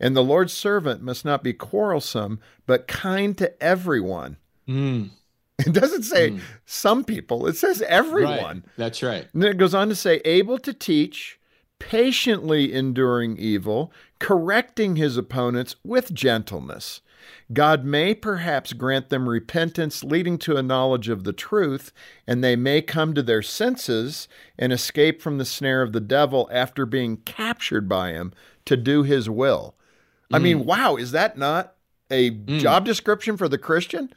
and 0.00 0.16
the 0.16 0.24
Lord's 0.24 0.52
servant 0.52 1.02
must 1.02 1.24
not 1.24 1.42
be 1.42 1.52
quarrelsome, 1.52 2.40
but 2.66 2.88
kind 2.88 3.36
to 3.38 3.62
everyone. 3.62 4.36
Mm. 4.68 5.10
It 5.58 5.72
doesn't 5.72 6.02
say 6.02 6.32
mm. 6.32 6.40
some 6.66 7.04
people, 7.04 7.46
it 7.46 7.56
says 7.56 7.82
everyone. 7.82 8.36
Right. 8.36 8.76
That's 8.76 9.02
right. 9.02 9.26
And 9.32 9.42
then 9.42 9.50
it 9.50 9.58
goes 9.58 9.74
on 9.74 9.88
to 9.88 9.94
say, 9.94 10.20
able 10.24 10.58
to 10.58 10.74
teach, 10.74 11.38
patiently 11.78 12.72
enduring 12.72 13.36
evil, 13.38 13.92
correcting 14.18 14.96
his 14.96 15.16
opponents 15.16 15.76
with 15.82 16.12
gentleness. 16.12 17.00
God 17.52 17.84
may 17.84 18.14
perhaps 18.14 18.72
grant 18.72 19.08
them 19.08 19.28
repentance 19.28 20.04
leading 20.04 20.38
to 20.38 20.56
a 20.56 20.62
knowledge 20.62 21.08
of 21.08 21.24
the 21.24 21.32
truth, 21.32 21.92
and 22.26 22.42
they 22.42 22.56
may 22.56 22.82
come 22.82 23.14
to 23.14 23.22
their 23.22 23.42
senses 23.42 24.28
and 24.58 24.72
escape 24.72 25.22
from 25.22 25.38
the 25.38 25.44
snare 25.44 25.82
of 25.82 25.92
the 25.92 26.00
devil 26.00 26.48
after 26.52 26.86
being 26.86 27.18
captured 27.18 27.88
by 27.88 28.12
him 28.12 28.32
to 28.66 28.76
do 28.76 29.02
his 29.02 29.28
will. 29.28 29.74
I 30.32 30.38
mean, 30.38 30.60
mm. 30.60 30.64
wow, 30.64 30.96
is 30.96 31.12
that 31.12 31.38
not 31.38 31.74
a 32.10 32.32
mm. 32.32 32.58
job 32.58 32.84
description 32.84 33.36
for 33.36 33.48
the 33.48 33.58
Christian? 33.58 34.12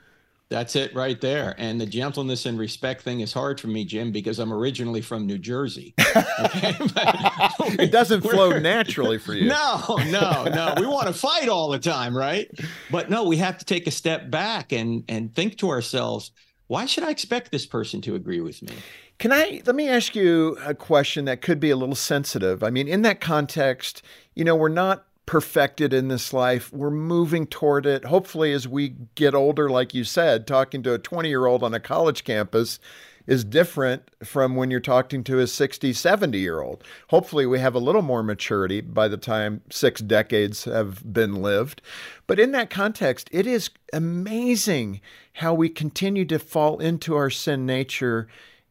That's 0.50 0.76
it 0.76 0.96
right 0.96 1.22
there. 1.22 1.54
And 1.60 1.80
the 1.80 1.86
gentleness 1.86 2.48
and 2.48 2.58
respect 2.58 3.04
thing 3.04 3.20
is 3.20 3.34
hard 3.34 3.60
for 3.60 3.68
me, 3.68 3.86
Jim, 3.86 4.12
because 4.12 4.40
I'm 4.40 4.52
originally 4.52 5.02
from 5.02 5.26
New 5.26 5.38
Jersey. 5.38 5.94
Okay? 6.40 6.74
it 7.84 7.92
doesn't 7.92 8.22
flow 8.22 8.58
naturally 8.58 9.18
for 9.18 9.34
you. 9.34 9.50
No, 9.50 9.98
no, 10.10 10.46
no. 10.46 10.74
We 10.78 10.88
want 10.88 11.08
to 11.08 11.14
fight 11.14 11.50
all 11.50 11.70
the 11.70 11.80
time, 11.80 12.16
right? 12.16 12.50
But 12.90 13.10
no, 13.10 13.26
we 13.26 13.38
have 13.38 13.58
to 13.58 13.66
take 13.66 13.88
a 13.88 13.92
step 13.92 14.32
back 14.32 14.72
and 14.72 15.04
and 15.10 15.36
think 15.36 15.58
to 15.58 15.70
ourselves, 15.70 16.32
why 16.68 16.86
should 16.86 17.04
I 17.04 17.12
expect 17.12 17.52
this 17.52 17.66
person 17.66 18.00
to 18.02 18.16
agree 18.16 18.40
with 18.40 18.62
me? 18.62 18.74
Can 19.20 19.34
I 19.34 19.62
let 19.66 19.76
me 19.76 19.90
ask 19.90 20.16
you 20.16 20.58
a 20.66 20.74
question 20.74 21.26
that 21.26 21.42
could 21.42 21.60
be 21.60 21.70
a 21.70 21.76
little 21.76 21.94
sensitive? 21.94 22.64
I 22.64 22.70
mean, 22.70 22.88
in 22.88 23.02
that 23.02 23.20
context, 23.20 24.02
you 24.34 24.46
know, 24.46 24.56
we're 24.56 24.70
not 24.70 25.06
perfected 25.26 25.94
in 25.94 26.08
this 26.08 26.32
life. 26.32 26.72
We're 26.72 26.90
moving 26.90 27.46
toward 27.46 27.86
it. 27.86 28.06
Hopefully, 28.06 28.54
as 28.54 28.66
we 28.66 28.96
get 29.16 29.36
older, 29.36 29.70
like 29.70 29.94
you 29.94 30.06
said, 30.06 30.48
talking 30.48 30.82
to 30.84 30.94
a 30.94 30.98
20 30.98 31.28
year 31.28 31.48
old 31.48 31.64
on 31.64 31.74
a 31.74 31.82
college 31.82 32.24
campus 32.24 32.80
is 33.28 33.44
different 33.44 34.10
from 34.24 34.56
when 34.56 34.72
you're 34.72 34.80
talking 34.80 35.24
to 35.26 35.40
a 35.40 35.48
60, 35.48 35.92
70 35.92 36.40
year 36.40 36.62
old. 36.62 36.82
Hopefully, 37.10 37.46
we 37.46 37.60
have 37.60 37.76
a 37.76 37.80
little 37.80 38.02
more 38.02 38.24
maturity 38.24 38.80
by 38.80 39.10
the 39.10 39.18
time 39.18 39.62
six 39.70 40.00
decades 40.00 40.64
have 40.64 41.12
been 41.12 41.42
lived. 41.42 41.82
But 42.26 42.40
in 42.40 42.54
that 42.54 42.70
context, 42.70 43.30
it 43.34 43.46
is 43.46 43.70
amazing 43.92 45.02
how 45.34 45.54
we 45.54 45.68
continue 45.68 46.24
to 46.24 46.40
fall 46.40 46.80
into 46.80 47.18
our 47.18 47.30
sin 47.30 47.66
nature 47.66 48.30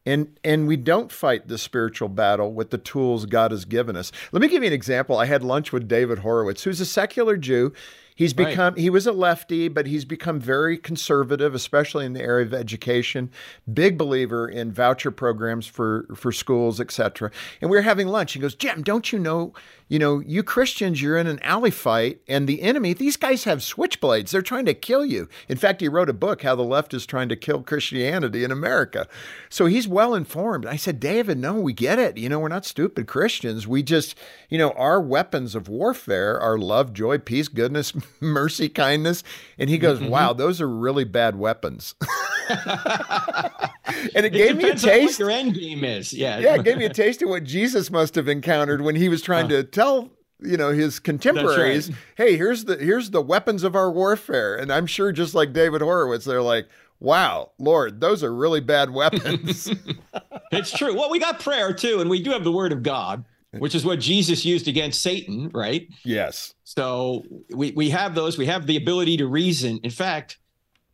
and 0.09 0.39
and 0.43 0.67
we 0.67 0.75
don't 0.75 1.11
fight 1.11 1.47
the 1.47 1.57
spiritual 1.57 2.09
battle 2.09 2.51
with 2.51 2.71
the 2.71 2.77
tools 2.77 3.25
God 3.25 3.51
has 3.51 3.63
given 3.63 3.95
us. 3.95 4.11
Let 4.31 4.41
me 4.41 4.47
give 4.47 4.63
you 4.63 4.67
an 4.67 4.73
example. 4.73 5.17
I 5.17 5.25
had 5.25 5.43
lunch 5.43 5.71
with 5.71 5.87
David 5.87 6.19
Horowitz, 6.19 6.63
who's 6.63 6.81
a 6.81 6.85
secular 6.85 7.37
Jew. 7.37 7.73
He's 8.15 8.33
become 8.33 8.73
right. 8.73 8.81
he 8.81 8.89
was 8.89 9.07
a 9.07 9.13
lefty, 9.13 9.69
but 9.69 9.85
he's 9.85 10.03
become 10.03 10.41
very 10.41 10.77
conservative, 10.77 11.55
especially 11.55 12.05
in 12.05 12.11
the 12.13 12.21
area 12.21 12.45
of 12.45 12.53
education. 12.53 13.29
Big 13.71 13.97
believer 13.97 14.49
in 14.49 14.73
voucher 14.73 15.11
programs 15.11 15.67
for 15.67 16.05
for 16.15 16.31
schools, 16.31 16.81
etc. 16.81 17.31
And 17.61 17.69
we 17.69 17.77
were 17.77 17.83
having 17.83 18.07
lunch. 18.07 18.33
He 18.33 18.39
goes, 18.39 18.55
"Jim, 18.55 18.81
don't 18.81 19.13
you 19.13 19.19
know 19.19 19.53
you 19.89 19.97
know, 19.97 20.19
you 20.19 20.43
Christians, 20.43 21.01
you're 21.01 21.17
in 21.17 21.25
an 21.25 21.39
alley 21.41 21.71
fight, 21.71 22.21
and 22.27 22.47
the 22.47 22.61
enemy, 22.61 22.93
these 22.93 23.17
guys 23.17 23.43
have 23.43 23.59
switchblades. 23.59 24.29
They're 24.29 24.43
trying 24.43 24.65
to 24.65 24.75
kill 24.75 25.03
you. 25.03 25.27
In 25.49 25.57
fact, 25.57 25.81
he 25.81 25.89
wrote 25.89 26.09
a 26.09 26.13
book, 26.13 26.43
How 26.43 26.55
the 26.55 26.63
Left 26.63 26.93
is 26.93 27.07
Trying 27.07 27.27
to 27.29 27.35
Kill 27.35 27.63
Christianity 27.63 28.43
in 28.43 28.51
America. 28.51 29.07
So 29.49 29.65
he's 29.65 29.87
well 29.87 30.13
informed. 30.13 30.67
I 30.67 30.75
said, 30.75 30.99
David, 30.99 31.39
no, 31.39 31.55
we 31.55 31.73
get 31.73 31.97
it. 31.97 32.17
You 32.17 32.29
know, 32.29 32.39
we're 32.39 32.49
not 32.49 32.65
stupid 32.65 33.07
Christians. 33.07 33.67
We 33.67 33.81
just, 33.81 34.15
you 34.47 34.59
know, 34.59 34.71
our 34.71 35.01
weapons 35.01 35.55
of 35.55 35.67
warfare 35.67 36.39
are 36.39 36.59
love, 36.59 36.93
joy, 36.93 37.17
peace, 37.17 37.47
goodness, 37.47 37.91
mercy, 38.19 38.69
kindness. 38.69 39.23
And 39.57 39.71
he 39.71 39.79
goes, 39.79 39.99
mm-hmm. 39.99 40.09
wow, 40.09 40.33
those 40.33 40.61
are 40.61 40.69
really 40.69 41.03
bad 41.03 41.35
weapons. 41.35 41.95
and 42.49 44.25
it, 44.25 44.25
it 44.25 44.33
gave 44.33 44.57
me 44.57 44.69
a 44.69 44.75
taste. 44.75 45.19
your 45.19 45.31
end 45.31 45.55
game 45.55 45.83
is, 45.83 46.13
yeah, 46.13 46.37
yeah. 46.37 46.55
It 46.55 46.63
gave 46.63 46.77
me 46.77 46.85
a 46.85 46.93
taste 46.93 47.21
of 47.23 47.29
what 47.29 47.43
Jesus 47.43 47.89
must 47.89 48.13
have 48.15 48.27
encountered 48.27 48.81
when 48.81 48.95
he 48.95 49.09
was 49.09 49.21
trying 49.21 49.49
to 49.49 49.63
tell 49.79 50.09
you 50.41 50.57
know 50.57 50.71
his 50.71 50.99
contemporaries, 50.99 51.89
right. 51.89 51.97
"Hey, 52.15 52.37
here's 52.37 52.65
the 52.65 52.77
here's 52.77 53.11
the 53.11 53.21
weapons 53.21 53.63
of 53.63 53.75
our 53.75 53.91
warfare." 53.91 54.55
And 54.55 54.71
I'm 54.71 54.85
sure, 54.85 55.11
just 55.11 55.33
like 55.33 55.53
David 55.53 55.81
Horowitz, 55.81 56.25
they're 56.25 56.41
like, 56.41 56.67
"Wow, 56.99 57.51
Lord, 57.59 58.01
those 58.01 58.23
are 58.23 58.33
really 58.33 58.61
bad 58.61 58.91
weapons." 58.91 59.71
it's 60.51 60.71
true. 60.71 60.95
Well, 60.95 61.09
we 61.09 61.19
got 61.19 61.39
prayer 61.39 61.73
too, 61.73 61.99
and 61.99 62.09
we 62.09 62.21
do 62.21 62.31
have 62.31 62.43
the 62.43 62.51
Word 62.51 62.71
of 62.71 62.83
God 62.83 63.25
which 63.57 63.73
is 63.73 63.83
what 63.83 63.99
Jesus 63.99 64.45
used 64.45 64.67
against 64.67 65.01
Satan, 65.01 65.49
right? 65.53 65.87
Yes. 66.03 66.53
So 66.63 67.23
we 67.49 67.71
we 67.71 67.89
have 67.89 68.15
those. 68.15 68.37
We 68.37 68.45
have 68.45 68.67
the 68.67 68.77
ability 68.77 69.17
to 69.17 69.27
reason. 69.27 69.79
In 69.83 69.89
fact, 69.89 70.37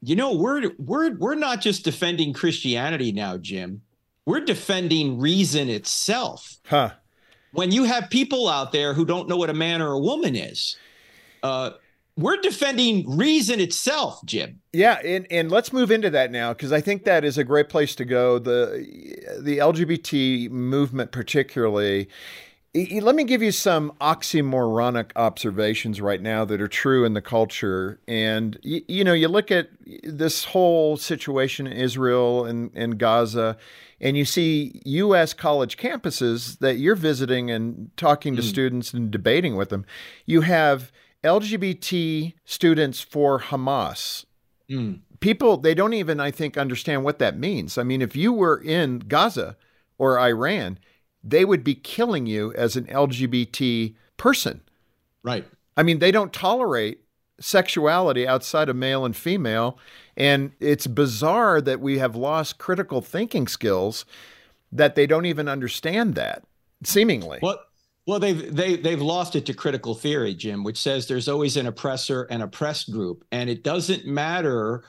you 0.02 0.16
know, 0.16 0.34
we're 0.34 0.72
we're 0.78 1.16
we're 1.16 1.36
not 1.36 1.62
just 1.62 1.84
defending 1.84 2.34
Christianity 2.34 3.12
now, 3.12 3.38
Jim. 3.38 3.82
We're 4.26 4.42
defending 4.42 5.20
reason 5.20 5.70
itself. 5.70 6.58
Huh. 6.66 6.92
When 7.56 7.72
you 7.72 7.86
have 7.86 8.10
people 8.10 8.48
out 8.48 8.72
there 8.72 8.94
who 8.94 9.06
don't 9.06 9.30
know 9.30 9.38
what 9.38 9.50
a 9.50 9.54
man 9.54 9.82
or 9.82 9.94
a 9.94 10.00
woman 10.00 10.36
is, 10.36 10.78
uh, 11.42 11.72
we're 12.18 12.38
defending 12.38 13.18
reason 13.18 13.60
itself, 13.60 14.24
Jim. 14.26 14.62
Yeah, 14.72 15.00
and, 15.04 15.28
and 15.30 15.52
let's 15.52 15.74
move 15.74 15.92
into 15.92 16.10
that 16.12 16.32
now 16.32 16.54
because 16.54 16.72
I 16.72 16.80
think 16.82 17.04
that 17.04 17.26
is 17.26 17.38
a 17.38 17.44
great 17.44 17.70
place 17.70 17.96
to 17.96 18.06
go. 18.06 18.40
The 18.40 18.86
the 19.42 19.58
LGBT 19.58 20.50
movement, 20.50 21.12
particularly, 21.12 22.08
let 22.76 23.16
me 23.16 23.24
give 23.24 23.42
you 23.42 23.52
some 23.52 23.94
oxymoronic 24.02 25.12
observations 25.16 26.02
right 26.02 26.22
now 26.22 26.44
that 26.44 26.60
are 26.60 26.68
true 26.68 27.06
in 27.06 27.14
the 27.14 27.22
culture. 27.22 28.00
And, 28.08 28.60
you, 28.64 28.82
you 28.88 29.04
know, 29.04 29.14
you 29.14 29.30
look 29.30 29.50
at 29.50 29.70
this 30.04 30.46
whole 30.46 30.98
situation 30.98 31.68
in 31.68 31.74
Israel 31.74 32.46
and, 32.46 32.72
and 32.76 32.98
Gaza, 32.98 33.58
and 34.02 34.18
you 34.18 34.26
see 34.26 34.82
U.S. 34.86 35.34
college 35.34 35.78
campuses 35.78 36.60
that 36.60 36.78
you're 36.78 36.96
visiting 36.96 37.50
and 37.50 37.92
talking 37.96 38.36
to 38.36 38.42
mm. 38.42 38.46
students 38.46 38.94
and 38.94 39.10
debating 39.10 39.56
with 39.56 39.70
them. 39.70 39.86
You 40.26 40.42
have 40.42 40.92
LGBT 41.24 42.34
students 42.44 43.00
for 43.00 43.40
Hamas. 43.40 44.26
Mm. 44.70 45.00
People, 45.22 45.56
they 45.56 45.74
don't 45.74 45.94
even, 45.94 46.20
I 46.20 46.30
think, 46.30 46.58
understand 46.58 47.06
what 47.06 47.20
that 47.20 47.38
means. 47.38 47.78
I 47.78 47.84
mean, 47.84 48.02
if 48.02 48.18
you 48.18 48.34
were 48.34 48.60
in 48.60 49.00
Gaza 49.00 49.56
or 49.98 50.20
Iran, 50.20 50.78
they 51.26 51.44
would 51.44 51.64
be 51.64 51.76
killing 51.76 52.28
you 52.28 52.54
as 52.54 52.76
an 52.76 52.86
LGBT 52.86 53.96
person. 54.16 54.62
Right. 55.24 55.46
I 55.76 55.84
mean, 55.84 56.00
they 56.00 56.12
don't 56.12 56.32
tolerate 56.32 57.00
sexuality 57.40 58.28
outside 58.28 58.70
of 58.70 58.76
male 58.76 59.04
and 59.04 59.16
female. 59.16 59.78
And 60.16 60.52
it's 60.60 60.88
bizarre 60.88 61.60
that 61.62 61.82
we 61.82 61.98
have 61.98 62.16
lost 62.16 62.60
critical 62.60 63.02
thinking 63.02 63.48
skills 63.48 64.06
that 64.72 64.96
they 64.96 65.08
don't 65.08 65.26
even 65.26 65.50
understand 65.50 66.16
that, 66.16 66.44
seemingly. 66.84 67.40
Well, 67.42 67.60
well, 68.08 68.20
they've 68.20 68.56
they 68.56 68.76
they've 68.76 69.02
lost 69.02 69.36
it 69.36 69.48
to 69.48 69.54
critical 69.54 69.96
theory, 69.96 70.36
Jim, 70.36 70.64
which 70.64 70.78
says 70.78 71.08
there's 71.08 71.28
always 71.28 71.58
an 71.58 71.66
oppressor 71.66 72.24
and 72.30 72.44
oppressed 72.44 72.92
group, 72.92 73.26
and 73.32 73.50
it 73.50 73.64
doesn't 73.64 74.06
matter 74.06 74.84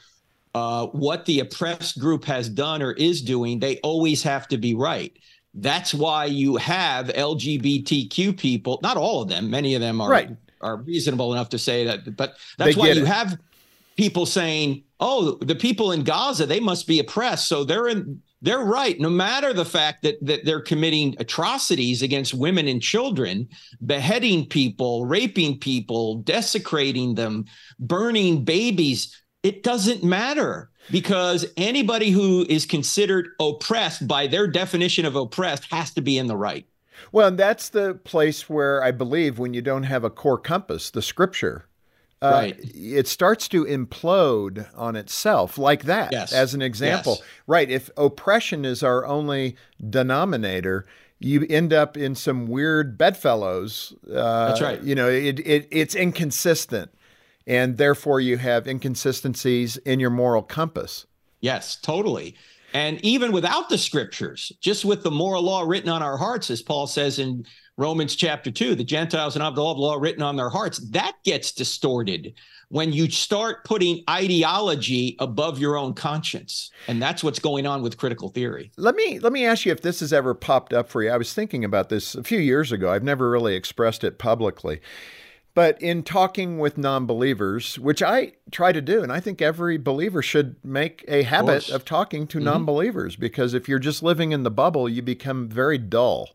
uh, 0.56 0.86
what 0.86 1.26
the 1.26 1.40
oppressed 1.40 1.98
group 1.98 2.24
has 2.24 2.48
done 2.48 2.80
or 2.80 2.92
is 2.92 3.20
doing, 3.20 3.58
they 3.58 3.78
always 3.80 4.22
have 4.22 4.48
to 4.48 4.56
be 4.56 4.74
right. 4.74 5.14
That's 5.56 5.94
why 5.94 6.26
you 6.26 6.56
have 6.56 7.08
LGBTQ 7.08 8.38
people, 8.38 8.78
not 8.82 8.98
all 8.98 9.22
of 9.22 9.28
them, 9.28 9.50
many 9.50 9.74
of 9.74 9.80
them 9.80 10.00
are 10.02 10.10
right. 10.10 10.30
are 10.60 10.76
reasonable 10.76 11.32
enough 11.32 11.48
to 11.50 11.58
say 11.58 11.84
that, 11.84 12.16
but 12.16 12.36
that's 12.58 12.76
why 12.76 12.88
you 12.88 13.02
it. 13.02 13.08
have 13.08 13.38
people 13.96 14.26
saying, 14.26 14.84
"Oh, 15.00 15.38
the 15.40 15.54
people 15.54 15.92
in 15.92 16.04
Gaza, 16.04 16.44
they 16.44 16.60
must 16.60 16.86
be 16.86 17.00
oppressed." 17.00 17.48
So 17.48 17.64
they're 17.64 17.88
in 17.88 18.20
they're 18.42 18.64
right 18.64 19.00
no 19.00 19.08
matter 19.08 19.54
the 19.54 19.64
fact 19.64 20.02
that 20.02 20.18
that 20.26 20.44
they're 20.44 20.60
committing 20.60 21.16
atrocities 21.18 22.02
against 22.02 22.34
women 22.34 22.68
and 22.68 22.82
children, 22.82 23.48
beheading 23.86 24.46
people, 24.46 25.06
raping 25.06 25.58
people, 25.58 26.16
desecrating 26.16 27.14
them, 27.14 27.46
burning 27.78 28.44
babies. 28.44 29.22
It 29.42 29.62
doesn't 29.62 30.04
matter 30.04 30.70
because 30.90 31.46
anybody 31.56 32.10
who 32.10 32.46
is 32.48 32.66
considered 32.66 33.28
oppressed 33.40 34.06
by 34.06 34.26
their 34.26 34.46
definition 34.46 35.04
of 35.04 35.16
oppressed 35.16 35.70
has 35.72 35.92
to 35.94 36.00
be 36.00 36.18
in 36.18 36.26
the 36.26 36.36
right. 36.36 36.66
Well, 37.12 37.28
and 37.28 37.38
that's 37.38 37.68
the 37.70 37.94
place 37.94 38.48
where 38.48 38.82
I 38.82 38.90
believe 38.90 39.38
when 39.38 39.54
you 39.54 39.62
don't 39.62 39.84
have 39.84 40.04
a 40.04 40.10
core 40.10 40.38
compass, 40.38 40.90
the 40.90 41.02
scripture, 41.02 41.66
uh, 42.22 42.30
right. 42.30 42.58
it 42.74 43.06
starts 43.06 43.48
to 43.48 43.64
implode 43.64 44.66
on 44.74 44.96
itself 44.96 45.58
like 45.58 45.84
that 45.84 46.12
yes. 46.12 46.32
as 46.32 46.54
an 46.54 46.62
example. 46.62 47.16
Yes. 47.18 47.28
Right. 47.46 47.70
If 47.70 47.90
oppression 47.96 48.64
is 48.64 48.82
our 48.82 49.04
only 49.04 49.56
denominator, 49.88 50.86
you 51.18 51.46
end 51.48 51.72
up 51.72 51.96
in 51.96 52.14
some 52.14 52.46
weird 52.46 52.96
bedfellows. 52.96 53.94
Uh, 54.08 54.48
That's 54.48 54.60
right. 54.60 54.82
You 54.82 54.94
know, 54.94 55.08
it, 55.08 55.40
it 55.40 55.68
it's 55.70 55.94
inconsistent 55.94 56.90
and 57.46 57.76
therefore 57.76 58.20
you 58.20 58.36
have 58.38 58.66
inconsistencies 58.66 59.76
in 59.78 60.00
your 60.00 60.10
moral 60.10 60.42
compass. 60.42 61.06
Yes, 61.40 61.76
totally. 61.76 62.36
And 62.72 63.02
even 63.04 63.32
without 63.32 63.68
the 63.68 63.78
scriptures, 63.78 64.52
just 64.60 64.84
with 64.84 65.02
the 65.02 65.10
moral 65.10 65.42
law 65.42 65.62
written 65.62 65.88
on 65.88 66.02
our 66.02 66.16
hearts, 66.16 66.50
as 66.50 66.62
Paul 66.62 66.86
says 66.86 67.18
in 67.18 67.46
Romans 67.78 68.16
chapter 68.16 68.50
2, 68.50 68.74
the 68.74 68.84
Gentiles 68.84 69.36
and 69.36 69.42
law, 69.42 69.74
the 69.74 69.80
law 69.80 69.94
written 69.94 70.22
on 70.22 70.36
their 70.36 70.50
hearts, 70.50 70.78
that 70.90 71.14
gets 71.24 71.52
distorted 71.52 72.34
when 72.68 72.92
you 72.92 73.08
start 73.10 73.64
putting 73.64 74.02
ideology 74.10 75.16
above 75.20 75.58
your 75.58 75.76
own 75.76 75.94
conscience. 75.94 76.70
And 76.88 77.00
that's 77.00 77.22
what's 77.22 77.38
going 77.38 77.66
on 77.66 77.82
with 77.82 77.96
critical 77.96 78.28
theory. 78.28 78.72
Let 78.76 78.94
me 78.96 79.20
let 79.20 79.32
me 79.32 79.46
ask 79.46 79.64
you 79.64 79.72
if 79.72 79.82
this 79.82 80.00
has 80.00 80.12
ever 80.12 80.34
popped 80.34 80.72
up 80.72 80.88
for 80.88 81.02
you. 81.02 81.10
I 81.10 81.16
was 81.16 81.32
thinking 81.32 81.64
about 81.64 81.88
this 81.90 82.14
a 82.14 82.24
few 82.24 82.40
years 82.40 82.72
ago. 82.72 82.90
I've 82.90 83.04
never 83.04 83.30
really 83.30 83.54
expressed 83.54 84.04
it 84.04 84.18
publicly. 84.18 84.80
But 85.56 85.80
in 85.80 86.02
talking 86.02 86.58
with 86.58 86.76
non 86.76 87.06
believers, 87.06 87.78
which 87.78 88.02
I 88.02 88.32
try 88.50 88.72
to 88.72 88.82
do, 88.82 89.02
and 89.02 89.10
I 89.10 89.20
think 89.20 89.40
every 89.40 89.78
believer 89.78 90.20
should 90.20 90.56
make 90.62 91.02
a 91.08 91.22
habit 91.22 91.70
of, 91.70 91.76
of 91.76 91.84
talking 91.86 92.26
to 92.26 92.36
mm-hmm. 92.36 92.44
non 92.44 92.64
believers 92.66 93.16
because 93.16 93.54
if 93.54 93.66
you're 93.66 93.78
just 93.78 94.02
living 94.02 94.32
in 94.32 94.42
the 94.42 94.50
bubble, 94.50 94.86
you 94.86 95.00
become 95.00 95.48
very 95.48 95.78
dull 95.78 96.28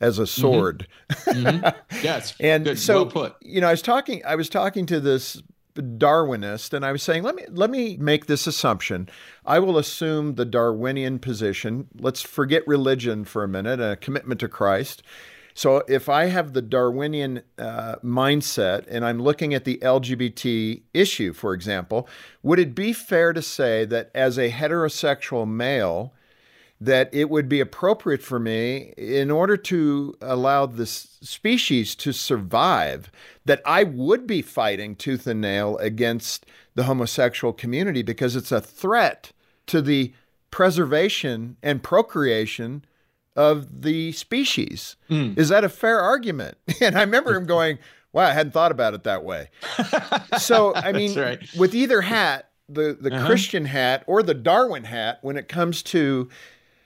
as 0.00 0.18
a 0.18 0.22
mm-hmm. 0.22 0.40
sword. 0.40 0.88
Mm-hmm. 1.10 1.78
Yes. 2.02 2.32
and 2.40 2.64
Good. 2.64 2.78
so, 2.78 3.04
well 3.14 3.36
you 3.42 3.60
know, 3.60 3.68
I 3.68 3.72
was 3.72 3.82
talking, 3.82 4.22
I 4.24 4.34
was 4.34 4.48
talking 4.48 4.86
to 4.86 4.98
this 4.98 5.42
Darwinist, 5.74 6.72
and 6.72 6.86
I 6.86 6.92
was 6.92 7.02
saying, 7.02 7.22
let 7.22 7.34
me 7.34 7.44
let 7.50 7.68
me 7.68 7.98
make 7.98 8.24
this 8.24 8.46
assumption. 8.46 9.10
I 9.44 9.58
will 9.58 9.76
assume 9.76 10.36
the 10.36 10.46
Darwinian 10.46 11.18
position. 11.18 11.88
Let's 11.98 12.22
forget 12.22 12.66
religion 12.66 13.26
for 13.26 13.44
a 13.44 13.48
minute, 13.48 13.78
a 13.78 13.96
commitment 13.96 14.40
to 14.40 14.48
Christ. 14.48 15.02
So 15.54 15.84
if 15.86 16.08
I 16.08 16.26
have 16.26 16.52
the 16.52 16.62
Darwinian 16.62 17.42
uh, 17.58 17.96
mindset 18.04 18.86
and 18.88 19.04
I'm 19.04 19.22
looking 19.22 19.54
at 19.54 19.64
the 19.64 19.78
LGBT 19.78 20.82
issue, 20.92 21.32
for 21.32 21.54
example, 21.54 22.08
would 22.42 22.58
it 22.58 22.74
be 22.74 22.92
fair 22.92 23.32
to 23.32 23.40
say 23.40 23.84
that 23.84 24.10
as 24.14 24.36
a 24.36 24.50
heterosexual 24.50 25.48
male, 25.48 26.12
that 26.80 27.08
it 27.12 27.30
would 27.30 27.48
be 27.48 27.60
appropriate 27.60 28.20
for 28.20 28.40
me 28.40 28.92
in 28.96 29.30
order 29.30 29.56
to 29.56 30.14
allow 30.20 30.66
this 30.66 31.16
species 31.22 31.94
to 31.94 32.12
survive 32.12 33.12
that 33.44 33.62
I 33.64 33.84
would 33.84 34.26
be 34.26 34.42
fighting 34.42 34.96
tooth 34.96 35.26
and 35.28 35.40
nail 35.40 35.78
against 35.78 36.46
the 36.74 36.84
homosexual 36.84 37.52
community 37.52 38.02
because 38.02 38.34
it's 38.34 38.52
a 38.52 38.60
threat 38.60 39.30
to 39.66 39.80
the 39.80 40.12
preservation 40.50 41.56
and 41.62 41.82
procreation 41.82 42.84
of 43.36 43.82
the 43.82 44.12
species. 44.12 44.96
Mm. 45.10 45.38
Is 45.38 45.48
that 45.48 45.64
a 45.64 45.68
fair 45.68 46.00
argument? 46.00 46.58
And 46.80 46.96
I 46.98 47.00
remember 47.00 47.34
him 47.34 47.46
going, 47.46 47.78
wow, 48.12 48.26
I 48.26 48.32
hadn't 48.32 48.52
thought 48.52 48.72
about 48.72 48.94
it 48.94 49.04
that 49.04 49.24
way. 49.24 49.50
so, 50.38 50.74
I 50.76 50.92
mean, 50.92 51.18
right. 51.18 51.40
with 51.56 51.74
either 51.74 52.00
hat, 52.00 52.50
the, 52.68 52.96
the 53.00 53.14
uh-huh. 53.14 53.26
Christian 53.26 53.64
hat 53.64 54.04
or 54.06 54.22
the 54.22 54.34
Darwin 54.34 54.84
hat, 54.84 55.18
when 55.22 55.36
it 55.36 55.48
comes 55.48 55.82
to 55.84 56.28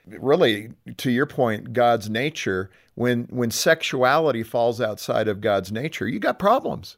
really, 0.06 0.70
to 0.98 1.10
your 1.10 1.26
point, 1.26 1.72
God's 1.72 2.08
nature, 2.08 2.70
when, 2.94 3.24
when 3.30 3.50
sexuality 3.50 4.42
falls 4.42 4.80
outside 4.80 5.28
of 5.28 5.40
God's 5.40 5.72
nature, 5.72 6.08
you 6.08 6.18
got 6.18 6.38
problems. 6.38 6.96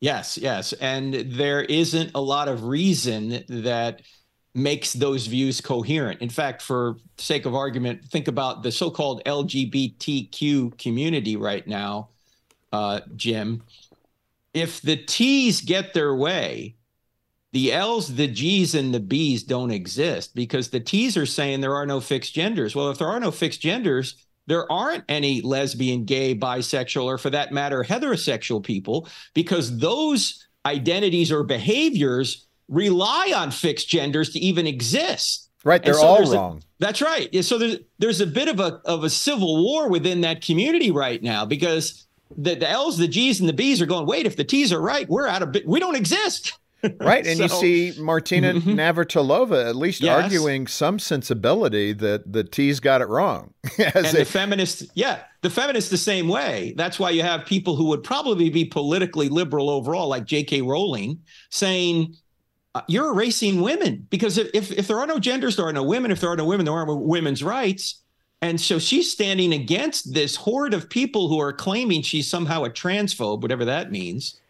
Yes, 0.00 0.38
yes. 0.38 0.72
And 0.74 1.14
there 1.14 1.62
isn't 1.62 2.12
a 2.14 2.20
lot 2.20 2.48
of 2.48 2.64
reason 2.64 3.44
that 3.48 4.02
makes 4.54 4.92
those 4.92 5.26
views 5.26 5.60
coherent. 5.60 6.20
In 6.20 6.28
fact, 6.28 6.62
for 6.62 6.96
sake 7.18 7.46
of 7.46 7.54
argument, 7.54 8.04
think 8.06 8.28
about 8.28 8.62
the 8.62 8.72
so-called 8.72 9.22
LGBTQ 9.24 10.76
community 10.78 11.36
right 11.36 11.66
now, 11.66 12.08
uh, 12.72 13.00
Jim. 13.14 13.62
If 14.52 14.82
the 14.82 14.96
T's 14.96 15.60
get 15.60 15.94
their 15.94 16.14
way, 16.14 16.74
the 17.52 17.72
L's, 17.72 18.14
the 18.14 18.26
G's, 18.26 18.74
and 18.74 18.92
the 18.92 19.00
B's 19.00 19.42
don't 19.42 19.70
exist 19.70 20.34
because 20.34 20.70
the 20.70 20.80
T's 20.80 21.16
are 21.16 21.26
saying 21.26 21.60
there 21.60 21.74
are 21.76 21.86
no 21.86 22.00
fixed 22.00 22.34
genders. 22.34 22.74
Well, 22.74 22.90
if 22.90 22.98
there 22.98 23.08
are 23.08 23.20
no 23.20 23.30
fixed 23.30 23.60
genders, 23.60 24.26
there 24.46 24.70
aren't 24.70 25.04
any 25.08 25.42
lesbian, 25.42 26.04
gay, 26.04 26.34
bisexual, 26.34 27.04
or 27.04 27.18
for 27.18 27.30
that 27.30 27.52
matter, 27.52 27.84
heterosexual 27.84 28.62
people 28.62 29.08
because 29.34 29.78
those 29.78 30.46
identities 30.66 31.30
or 31.30 31.44
behaviors 31.44 32.46
rely 32.70 33.34
on 33.36 33.50
fixed 33.50 33.88
genders 33.88 34.30
to 34.30 34.38
even 34.38 34.66
exist. 34.66 35.50
Right, 35.62 35.82
they're 35.82 35.92
so 35.92 36.06
all 36.06 36.32
wrong. 36.32 36.58
A, 36.58 36.62
that's 36.78 37.02
right. 37.02 37.28
Yeah, 37.32 37.42
so 37.42 37.58
there's 37.58 37.76
there's 37.98 38.22
a 38.22 38.26
bit 38.26 38.48
of 38.48 38.60
a 38.60 38.80
of 38.86 39.04
a 39.04 39.10
civil 39.10 39.62
war 39.62 39.90
within 39.90 40.22
that 40.22 40.40
community 40.40 40.90
right 40.90 41.22
now 41.22 41.44
because 41.44 42.06
the, 42.34 42.54
the 42.54 42.68
L's, 42.68 42.96
the 42.96 43.08
G's, 43.08 43.40
and 43.40 43.48
the 43.48 43.52
B's 43.52 43.82
are 43.82 43.86
going. 43.86 44.06
Wait, 44.06 44.24
if 44.24 44.36
the 44.36 44.44
T's 44.44 44.72
are 44.72 44.80
right, 44.80 45.06
we're 45.10 45.26
out 45.26 45.42
of 45.42 45.54
we 45.66 45.78
don't 45.78 45.96
exist. 45.96 46.54
right, 46.98 47.26
and 47.26 47.36
so, 47.36 47.42
you 47.42 47.92
see 47.92 48.00
Martina 48.00 48.54
mm-hmm. 48.54 48.70
Navratilova 48.70 49.68
at 49.68 49.76
least 49.76 50.00
yes. 50.00 50.22
arguing 50.22 50.66
some 50.66 50.98
sensibility 50.98 51.92
that 51.92 52.32
the 52.32 52.42
T's 52.42 52.80
got 52.80 53.02
it 53.02 53.08
wrong. 53.08 53.52
and 53.78 54.06
a, 54.06 54.12
the 54.12 54.24
feminists, 54.24 54.90
yeah, 54.94 55.24
the 55.42 55.50
feminists 55.50 55.90
the 55.90 55.98
same 55.98 56.26
way. 56.26 56.72
That's 56.78 56.98
why 56.98 57.10
you 57.10 57.22
have 57.22 57.44
people 57.44 57.76
who 57.76 57.84
would 57.86 58.02
probably 58.02 58.48
be 58.48 58.64
politically 58.64 59.28
liberal 59.28 59.68
overall, 59.68 60.08
like 60.08 60.24
J.K. 60.24 60.62
Rowling, 60.62 61.20
saying 61.50 62.16
uh, 62.74 62.82
you're 62.86 63.12
erasing 63.12 63.60
women 63.60 64.06
because 64.10 64.38
if, 64.38 64.70
if 64.70 64.86
there 64.86 64.98
are 64.98 65.06
no 65.06 65.18
genders, 65.18 65.56
there 65.56 65.66
are 65.66 65.72
no 65.72 65.82
women. 65.82 66.10
If 66.10 66.20
there 66.20 66.30
are 66.30 66.36
no 66.36 66.44
women, 66.44 66.66
there 66.66 66.74
are 66.74 66.96
women's 66.96 67.42
rights. 67.42 68.02
And 68.42 68.60
so 68.60 68.78
she's 68.78 69.10
standing 69.10 69.52
against 69.52 70.14
this 70.14 70.36
horde 70.36 70.72
of 70.72 70.88
people 70.88 71.28
who 71.28 71.40
are 71.40 71.52
claiming 71.52 72.02
she's 72.02 72.28
somehow 72.28 72.64
a 72.64 72.70
transphobe, 72.70 73.42
whatever 73.42 73.66
that 73.66 73.90
means, 73.90 74.40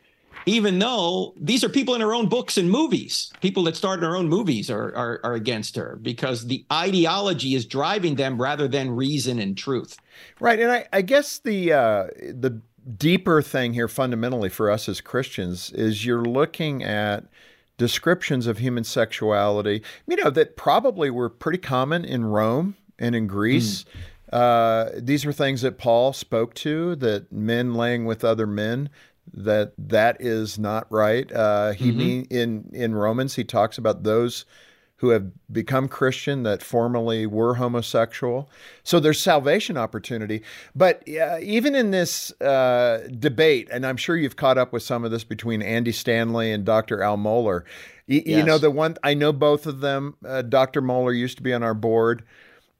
even 0.46 0.78
though 0.78 1.34
these 1.40 1.64
are 1.64 1.68
people 1.68 1.94
in 1.94 2.00
her 2.00 2.14
own 2.14 2.28
books 2.28 2.56
and 2.56 2.70
movies. 2.70 3.32
People 3.40 3.64
that 3.64 3.74
start 3.74 3.98
in 3.98 4.04
her 4.04 4.16
own 4.16 4.28
movies 4.28 4.70
are, 4.70 4.94
are, 4.94 5.20
are 5.24 5.34
against 5.34 5.74
her 5.76 5.98
because 6.02 6.46
the 6.46 6.64
ideology 6.72 7.54
is 7.54 7.66
driving 7.66 8.14
them 8.14 8.40
rather 8.40 8.68
than 8.68 8.90
reason 8.90 9.38
and 9.40 9.56
truth. 9.56 9.96
Right. 10.38 10.60
And 10.60 10.70
I, 10.70 10.86
I 10.92 11.02
guess 11.02 11.38
the 11.38 11.72
uh, 11.72 12.06
the 12.18 12.60
deeper 12.96 13.42
thing 13.42 13.72
here 13.72 13.88
fundamentally 13.88 14.48
for 14.48 14.70
us 14.70 14.88
as 14.88 15.00
Christians 15.00 15.70
is 15.70 16.04
you're 16.04 16.24
looking 16.24 16.82
at 16.82 17.24
descriptions 17.80 18.46
of 18.46 18.58
human 18.58 18.84
sexuality, 18.84 19.82
you 20.06 20.14
know, 20.16 20.28
that 20.28 20.54
probably 20.54 21.08
were 21.08 21.30
pretty 21.30 21.56
common 21.56 22.04
in 22.04 22.26
Rome 22.26 22.76
and 22.98 23.16
in 23.16 23.26
Greece. 23.26 23.86
Mm. 24.30 24.38
Uh, 24.38 24.90
these 24.96 25.24
were 25.24 25.32
things 25.32 25.62
that 25.62 25.78
Paul 25.78 26.12
spoke 26.12 26.52
to 26.56 26.94
that 26.96 27.32
men 27.32 27.72
laying 27.72 28.04
with 28.04 28.22
other 28.22 28.46
men 28.46 28.90
that 29.32 29.72
that 29.78 30.18
is 30.20 30.58
not 30.58 30.92
right. 30.92 31.32
Uh, 31.32 31.72
he 31.72 31.88
mm-hmm. 31.88 31.98
mean 31.98 32.26
in 32.28 32.70
in 32.74 32.94
Romans 32.94 33.34
he 33.34 33.44
talks 33.44 33.78
about 33.78 34.02
those 34.02 34.44
who 35.00 35.08
have 35.08 35.30
become 35.50 35.88
Christian 35.88 36.42
that 36.42 36.62
formerly 36.62 37.24
were 37.24 37.54
homosexual. 37.54 38.50
So 38.82 39.00
there's 39.00 39.18
salvation 39.18 39.78
opportunity. 39.78 40.42
But 40.76 41.02
uh, 41.08 41.38
even 41.40 41.74
in 41.74 41.90
this 41.90 42.38
uh, 42.42 43.08
debate, 43.18 43.70
and 43.72 43.86
I'm 43.86 43.96
sure 43.96 44.14
you've 44.14 44.36
caught 44.36 44.58
up 44.58 44.74
with 44.74 44.82
some 44.82 45.02
of 45.02 45.10
this 45.10 45.24
between 45.24 45.62
Andy 45.62 45.92
Stanley 45.92 46.52
and 46.52 46.66
Dr. 46.66 47.02
Al 47.02 47.16
Mohler. 47.16 47.62
Y- 48.10 48.22
yes. 48.26 48.38
You 48.38 48.42
know, 48.44 48.58
the 48.58 48.70
one, 48.70 48.98
I 49.02 49.14
know 49.14 49.32
both 49.32 49.66
of 49.66 49.80
them. 49.80 50.16
Uh, 50.22 50.42
Dr. 50.42 50.82
Mohler 50.82 51.16
used 51.16 51.38
to 51.38 51.42
be 51.42 51.54
on 51.54 51.62
our 51.62 51.72
board. 51.72 52.22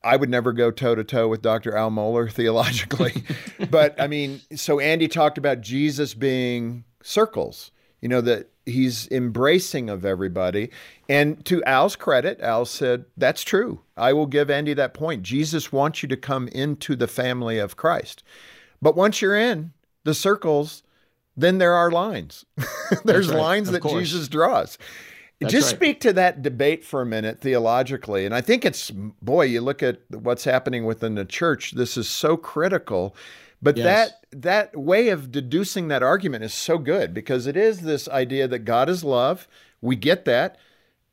I 0.05 0.17
would 0.17 0.29
never 0.29 0.53
go 0.53 0.71
toe 0.71 0.95
to 0.95 1.05
toe 1.05 1.27
with 1.27 1.41
Dr. 1.41 1.75
Al 1.75 1.91
Mohler 1.91 2.31
theologically. 2.33 3.25
but 3.71 3.99
I 3.99 4.09
mean, 4.09 4.43
so 4.55 4.79
Andy 4.79 5.09
talked 5.09 5.39
about 5.39 5.63
Jesus 5.63 6.13
being 6.13 6.85
circles 7.03 7.71
You 8.01 8.09
know, 8.09 8.21
that 8.23 8.51
he's 8.65 9.09
embracing 9.11 9.91
of 9.91 10.05
everybody. 10.05 10.71
And 11.09 11.45
to 11.47 11.63
Al's 11.65 11.97
credit, 11.97 12.41
Al 12.41 12.65
said, 12.65 13.05
That's 13.17 13.43
true. 13.43 13.81
I 13.97 14.13
will 14.13 14.27
give 14.27 14.51
Andy 14.51 14.75
that 14.75 14.95
point. 14.95 15.23
Jesus 15.23 15.73
wants 15.73 16.03
you 16.03 16.09
to 16.09 16.17
come 16.17 16.49
into 16.49 16.97
the 16.97 17.09
family 17.09 17.59
of 17.59 17.77
Christ. 17.77 18.23
But 18.81 18.97
once 18.97 19.21
you're 19.21 19.37
in 19.37 19.73
the 20.05 20.15
circles, 20.15 20.83
then 21.37 21.59
there 21.59 21.75
are 21.75 21.91
lines. 21.91 22.45
There's 23.05 23.29
right, 23.29 23.39
lines 23.39 23.71
that 23.71 23.83
course. 23.83 23.95
Jesus 23.95 24.29
draws. 24.29 24.79
That's 25.41 25.53
Just 25.53 25.73
right. 25.73 25.77
speak 25.77 26.01
to 26.01 26.13
that 26.15 26.43
debate 26.43 26.85
for 26.85 27.01
a 27.01 27.07
minute 27.07 27.41
theologically. 27.41 28.27
And 28.27 28.35
I 28.35 28.43
think 28.43 28.65
it's, 28.65 28.91
boy, 28.91 29.45
you 29.47 29.63
look 29.63 29.83
at 29.83 30.01
what's 30.11 30.45
happening 30.45 30.85
within 30.85 31.15
the 31.15 31.25
church, 31.25 31.73
this 31.73 31.97
is 31.97 32.09
so 32.09 32.37
critical. 32.37 33.17
But 33.63 33.77
yes. 33.77 33.85
that 33.85 34.41
that 34.43 34.77
way 34.77 35.09
of 35.09 35.31
deducing 35.31 35.89
that 35.89 36.03
argument 36.03 36.45
is 36.45 36.55
so 36.55 36.79
good 36.79 37.13
because 37.13 37.47
it 37.47 37.57
is 37.57 37.81
this 37.81 38.09
idea 38.09 38.49
that 38.49 38.61
God 38.61 38.89
is 38.89 39.05
love. 39.05 39.47
We 39.81 39.97
get 39.97 40.25
that. 40.25 40.59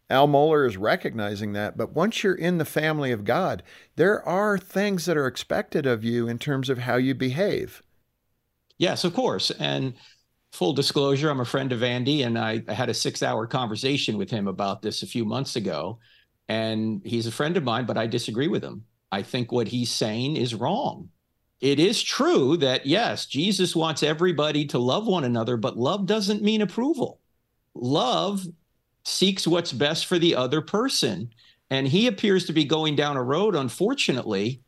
Al 0.09 0.27
Mohler 0.27 0.65
is 0.65 0.77
recognizing 0.77 1.53
that. 1.53 1.77
But 1.77 1.93
once 1.93 2.23
you're 2.23 2.35
in 2.35 2.57
the 2.57 2.65
family 2.65 3.11
of 3.11 3.25
God, 3.25 3.63
there 3.97 4.23
are 4.25 4.57
things 4.57 5.05
that 5.05 5.17
are 5.17 5.27
expected 5.27 5.85
of 5.85 6.03
you 6.03 6.27
in 6.27 6.39
terms 6.39 6.69
of 6.69 6.79
how 6.79 6.95
you 6.95 7.13
behave. 7.13 7.83
Yes, 8.77 9.03
of 9.03 9.13
course. 9.13 9.51
And 9.51 9.95
full 10.51 10.73
disclosure, 10.73 11.29
I'm 11.29 11.41
a 11.41 11.45
friend 11.45 11.73
of 11.73 11.83
Andy, 11.83 12.21
and 12.21 12.37
I, 12.37 12.63
I 12.67 12.73
had 12.73 12.89
a 12.89 12.93
six 12.93 13.21
hour 13.21 13.45
conversation 13.47 14.17
with 14.17 14.29
him 14.29 14.47
about 14.47 14.81
this 14.81 15.03
a 15.03 15.07
few 15.07 15.25
months 15.25 15.55
ago. 15.55 15.99
And 16.47 17.01
he's 17.03 17.27
a 17.27 17.31
friend 17.31 17.57
of 17.57 17.63
mine, 17.63 17.85
but 17.85 17.97
I 17.97 18.07
disagree 18.07 18.47
with 18.47 18.63
him. 18.63 18.85
I 19.11 19.23
think 19.23 19.51
what 19.51 19.67
he's 19.67 19.91
saying 19.91 20.37
is 20.37 20.55
wrong. 20.55 21.09
It 21.59 21.79
is 21.79 22.03
true 22.03 22.57
that, 22.57 22.85
yes, 22.85 23.25
Jesus 23.25 23.75
wants 23.75 24.03
everybody 24.03 24.65
to 24.67 24.77
love 24.77 25.07
one 25.07 25.23
another, 25.23 25.57
but 25.57 25.77
love 25.77 26.05
doesn't 26.05 26.43
mean 26.43 26.61
approval. 26.61 27.19
Love 27.73 28.45
seeks 29.05 29.47
what's 29.47 29.71
best 29.71 30.05
for 30.05 30.19
the 30.19 30.35
other 30.35 30.61
person. 30.61 31.31
And 31.69 31.87
he 31.87 32.07
appears 32.07 32.45
to 32.45 32.53
be 32.53 32.65
going 32.65 32.95
down 32.95 33.17
a 33.17 33.23
road, 33.23 33.55
unfortunately, 33.55 34.61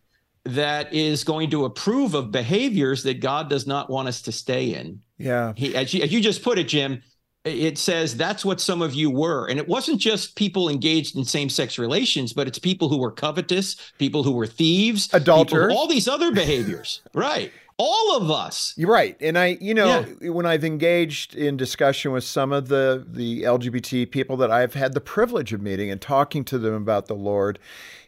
that 0.45 0.93
is 0.93 1.23
going 1.23 1.49
to 1.51 1.65
approve 1.65 2.13
of 2.15 2.31
behaviors 2.31 3.03
that 3.03 3.19
God 3.19 3.49
does 3.49 3.67
not 3.67 3.89
want 3.89 4.07
us 4.07 4.21
to 4.23 4.31
stay 4.31 4.73
in. 4.73 5.01
Yeah. 5.17 5.53
He, 5.55 5.75
as, 5.75 5.93
you, 5.93 6.01
as 6.01 6.11
you 6.11 6.21
just 6.21 6.43
put 6.43 6.57
it, 6.57 6.67
Jim, 6.67 7.03
it 7.49 7.77
says 7.77 8.15
that's 8.15 8.45
what 8.45 8.61
some 8.61 8.81
of 8.81 8.93
you 8.93 9.09
were. 9.09 9.47
And 9.47 9.59
it 9.59 9.67
wasn't 9.67 9.99
just 9.99 10.35
people 10.35 10.69
engaged 10.69 11.15
in 11.15 11.25
same 11.25 11.49
sex 11.49 11.77
relations, 11.77 12.33
but 12.33 12.47
it's 12.47 12.59
people 12.59 12.89
who 12.89 12.97
were 12.97 13.11
covetous, 13.11 13.75
people 13.97 14.23
who 14.23 14.31
were 14.31 14.47
thieves, 14.47 15.09
adulterers, 15.13 15.73
all 15.73 15.87
these 15.87 16.07
other 16.07 16.31
behaviors. 16.31 17.01
right 17.13 17.51
all 17.79 18.17
of 18.17 18.29
us. 18.29 18.73
You're 18.75 18.91
right. 18.91 19.15
And 19.21 19.39
I, 19.39 19.57
you 19.61 19.73
know, 19.73 20.05
yeah. 20.21 20.29
when 20.31 20.45
I've 20.45 20.65
engaged 20.65 21.33
in 21.33 21.55
discussion 21.55 22.11
with 22.11 22.25
some 22.25 22.51
of 22.51 22.67
the 22.67 23.05
the 23.09 23.43
LGBT 23.43 24.11
people 24.11 24.35
that 24.37 24.51
I've 24.51 24.73
had 24.73 24.93
the 24.93 25.01
privilege 25.01 25.53
of 25.53 25.61
meeting 25.61 25.89
and 25.89 25.99
talking 25.99 26.43
to 26.45 26.59
them 26.59 26.73
about 26.73 27.07
the 27.07 27.15
Lord, 27.15 27.57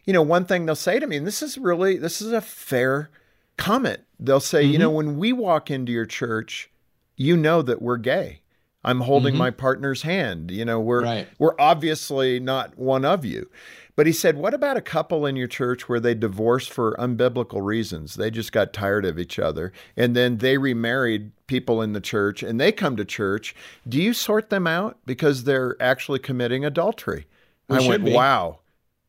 you 0.04 0.12
know, 0.12 0.22
one 0.22 0.44
thing 0.44 0.66
they'll 0.66 0.76
say 0.76 1.00
to 1.00 1.06
me, 1.06 1.16
and 1.16 1.26
this 1.26 1.42
is 1.42 1.56
really 1.56 1.96
this 1.96 2.20
is 2.20 2.32
a 2.32 2.42
fair 2.42 3.08
comment. 3.56 4.02
They'll 4.20 4.40
say, 4.40 4.62
mm-hmm. 4.62 4.72
you 4.72 4.78
know, 4.78 4.90
when 4.90 5.16
we 5.16 5.32
walk 5.32 5.70
into 5.70 5.90
your 5.90 6.06
church, 6.06 6.70
you 7.16 7.34
know 7.34 7.62
that 7.62 7.80
we're 7.80 7.96
gay. 7.96 8.41
I'm 8.84 9.00
holding 9.00 9.34
mm-hmm. 9.34 9.38
my 9.38 9.50
partner's 9.50 10.02
hand. 10.02 10.50
You 10.50 10.64
know, 10.64 10.80
we're 10.80 11.02
right. 11.02 11.28
we're 11.38 11.54
obviously 11.58 12.40
not 12.40 12.76
one 12.78 13.04
of 13.04 13.24
you. 13.24 13.48
But 13.94 14.06
he 14.06 14.12
said, 14.12 14.38
What 14.38 14.54
about 14.54 14.76
a 14.76 14.82
couple 14.82 15.26
in 15.26 15.36
your 15.36 15.48
church 15.48 15.88
where 15.88 16.00
they 16.00 16.14
divorced 16.14 16.72
for 16.72 16.96
unbiblical 16.98 17.62
reasons? 17.62 18.14
They 18.14 18.30
just 18.30 18.52
got 18.52 18.72
tired 18.72 19.04
of 19.04 19.18
each 19.18 19.38
other. 19.38 19.72
And 19.96 20.16
then 20.16 20.38
they 20.38 20.56
remarried 20.56 21.32
people 21.46 21.82
in 21.82 21.92
the 21.92 22.00
church 22.00 22.42
and 22.42 22.58
they 22.58 22.72
come 22.72 22.96
to 22.96 23.04
church. 23.04 23.54
Do 23.86 24.00
you 24.00 24.14
sort 24.14 24.50
them 24.50 24.66
out 24.66 24.98
because 25.04 25.44
they're 25.44 25.76
actually 25.80 26.20
committing 26.20 26.64
adultery? 26.64 27.26
We 27.68 27.76
I 27.76 27.88
went, 27.88 28.04
be. 28.04 28.12
Wow. 28.12 28.60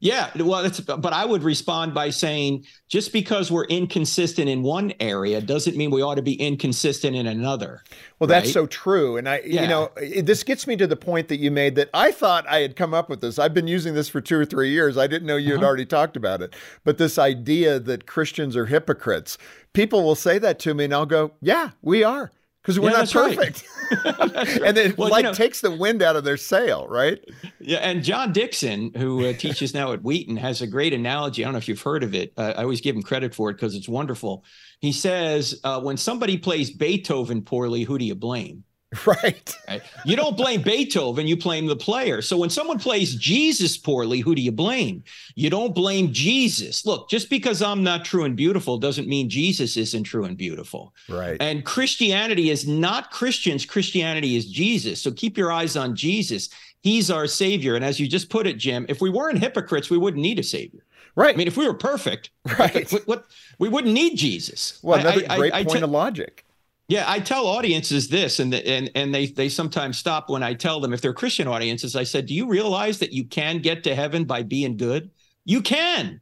Yeah, 0.03 0.31
well, 0.35 0.65
it's 0.65 0.81
but 0.81 1.13
I 1.13 1.23
would 1.23 1.43
respond 1.43 1.93
by 1.93 2.09
saying 2.09 2.65
just 2.89 3.13
because 3.13 3.49
we're 3.49 3.63
inconsistent 3.67 4.49
in 4.49 4.61
one 4.61 4.91
area 4.99 5.39
doesn't 5.39 5.77
mean 5.77 5.91
we 5.91 6.01
ought 6.01 6.15
to 6.15 6.21
be 6.21 6.33
inconsistent 6.33 7.15
in 7.15 7.25
another. 7.25 7.81
Well, 8.19 8.27
right? 8.27 8.41
that's 8.41 8.51
so 8.51 8.67
true, 8.67 9.15
and 9.15 9.29
I, 9.29 9.41
yeah. 9.45 9.61
you 9.61 9.67
know, 9.69 9.91
this 10.21 10.43
gets 10.43 10.67
me 10.67 10.75
to 10.75 10.87
the 10.87 10.97
point 10.97 11.29
that 11.29 11.37
you 11.37 11.51
made 11.51 11.75
that 11.75 11.89
I 11.93 12.11
thought 12.11 12.45
I 12.49 12.59
had 12.59 12.75
come 12.75 12.93
up 12.93 13.09
with 13.09 13.21
this. 13.21 13.39
I've 13.39 13.53
been 13.53 13.67
using 13.67 13.93
this 13.93 14.09
for 14.09 14.19
two 14.19 14.37
or 14.37 14.43
three 14.43 14.71
years. 14.71 14.97
I 14.97 15.07
didn't 15.07 15.25
know 15.25 15.37
you 15.37 15.53
uh-huh. 15.53 15.61
had 15.61 15.65
already 15.65 15.85
talked 15.85 16.17
about 16.17 16.41
it, 16.41 16.53
but 16.83 16.97
this 16.97 17.17
idea 17.17 17.79
that 17.79 18.05
Christians 18.05 18.57
are 18.57 18.65
hypocrites. 18.65 19.37
People 19.71 20.03
will 20.03 20.15
say 20.15 20.37
that 20.37 20.59
to 20.59 20.73
me, 20.73 20.83
and 20.83 20.93
I'll 20.93 21.05
go, 21.05 21.31
"Yeah, 21.39 21.69
we 21.81 22.03
are." 22.03 22.29
Because 22.63 22.79
we're 22.79 22.91
yeah, 22.91 22.99
not 22.99 23.11
perfect. 23.11 23.67
Right. 24.05 24.61
and 24.63 24.77
it 24.77 24.97
well, 24.97 25.09
like 25.09 25.23
you 25.23 25.29
know, 25.29 25.33
takes 25.35 25.61
the 25.61 25.69
wind 25.69 26.01
out 26.01 26.15
of 26.15 26.23
their 26.23 26.37
sail, 26.37 26.87
right? 26.87 27.19
Yeah. 27.59 27.77
And 27.77 28.03
John 28.03 28.31
Dickson, 28.31 28.91
who 28.95 29.25
uh, 29.25 29.33
teaches 29.33 29.73
now 29.75 29.91
at 29.91 30.01
Wheaton, 30.01 30.37
has 30.37 30.61
a 30.61 30.67
great 30.67 30.93
analogy. 30.93 31.43
I 31.43 31.45
don't 31.45 31.53
know 31.53 31.59
if 31.59 31.67
you've 31.67 31.81
heard 31.81 32.03
of 32.03 32.15
it. 32.15 32.33
Uh, 32.35 32.53
I 32.57 32.63
always 32.63 32.81
give 32.81 32.95
him 32.95 33.03
credit 33.03 33.35
for 33.35 33.51
it 33.51 33.53
because 33.55 33.75
it's 33.75 33.87
wonderful. 33.87 34.45
He 34.79 34.93
says, 34.93 35.59
uh, 35.63 35.79
when 35.81 35.97
somebody 35.97 36.37
plays 36.37 36.71
Beethoven 36.71 37.43
poorly, 37.43 37.83
who 37.83 37.99
do 37.99 38.05
you 38.05 38.15
blame? 38.15 38.63
Right. 39.07 39.55
right. 39.67 39.81
You 40.05 40.15
don't 40.15 40.37
blame 40.37 40.61
Beethoven, 40.61 41.27
you 41.27 41.37
blame 41.37 41.65
the 41.65 41.75
player. 41.75 42.21
So 42.21 42.37
when 42.37 42.49
someone 42.49 42.79
plays 42.79 43.15
Jesus 43.15 43.77
poorly, 43.77 44.19
who 44.19 44.35
do 44.35 44.41
you 44.41 44.51
blame? 44.51 45.03
You 45.35 45.49
don't 45.49 45.73
blame 45.73 46.13
Jesus. 46.13 46.85
Look, 46.85 47.09
just 47.09 47.29
because 47.29 47.61
I'm 47.61 47.83
not 47.83 48.05
true 48.05 48.23
and 48.23 48.35
beautiful 48.35 48.77
doesn't 48.77 49.07
mean 49.07 49.29
Jesus 49.29 49.77
isn't 49.77 50.03
true 50.03 50.25
and 50.25 50.37
beautiful. 50.37 50.93
Right. 51.09 51.37
And 51.41 51.65
Christianity 51.65 52.49
is 52.49 52.67
not 52.67 53.11
Christians, 53.11 53.65
Christianity 53.65 54.35
is 54.35 54.45
Jesus. 54.45 55.01
So 55.01 55.11
keep 55.11 55.37
your 55.37 55.51
eyes 55.51 55.75
on 55.75 55.95
Jesus. 55.95 56.49
He's 56.81 57.09
our 57.09 57.27
savior. 57.27 57.75
And 57.75 57.85
as 57.85 57.99
you 57.99 58.07
just 58.07 58.29
put 58.29 58.45
it, 58.45 58.57
Jim, 58.57 58.85
if 58.89 59.01
we 59.01 59.09
weren't 59.09 59.39
hypocrites, 59.39 59.89
we 59.89 59.97
wouldn't 59.97 60.21
need 60.21 60.39
a 60.39 60.43
savior. 60.43 60.85
Right. 61.15 61.33
I 61.33 61.37
mean, 61.37 61.47
if 61.47 61.57
we 61.57 61.67
were 61.67 61.75
perfect, 61.75 62.31
right, 62.57 62.91
what, 62.91 63.07
what 63.07 63.25
we 63.59 63.69
wouldn't 63.69 63.93
need 63.93 64.17
Jesus. 64.17 64.79
Well, 64.81 64.99
another 64.99 65.23
I, 65.29 65.37
great 65.37 65.53
I, 65.53 65.63
point 65.63 65.79
I, 65.79 65.83
of 65.83 65.91
logic. 65.91 66.42
Yeah, 66.89 67.05
I 67.07 67.19
tell 67.19 67.47
audiences 67.47 68.09
this, 68.09 68.39
and 68.39 68.51
the, 68.51 68.67
and 68.67 68.91
and 68.93 69.15
they 69.15 69.27
they 69.27 69.49
sometimes 69.49 69.97
stop 69.97 70.29
when 70.29 70.43
I 70.43 70.53
tell 70.53 70.79
them 70.79 70.93
if 70.93 71.01
they're 71.01 71.13
Christian 71.13 71.47
audiences. 71.47 71.95
I 71.95 72.03
said, 72.03 72.25
"Do 72.25 72.33
you 72.33 72.47
realize 72.47 72.99
that 72.99 73.13
you 73.13 73.25
can 73.25 73.59
get 73.59 73.83
to 73.85 73.95
heaven 73.95 74.25
by 74.25 74.43
being 74.43 74.75
good? 74.75 75.09
You 75.45 75.61
can. 75.61 76.19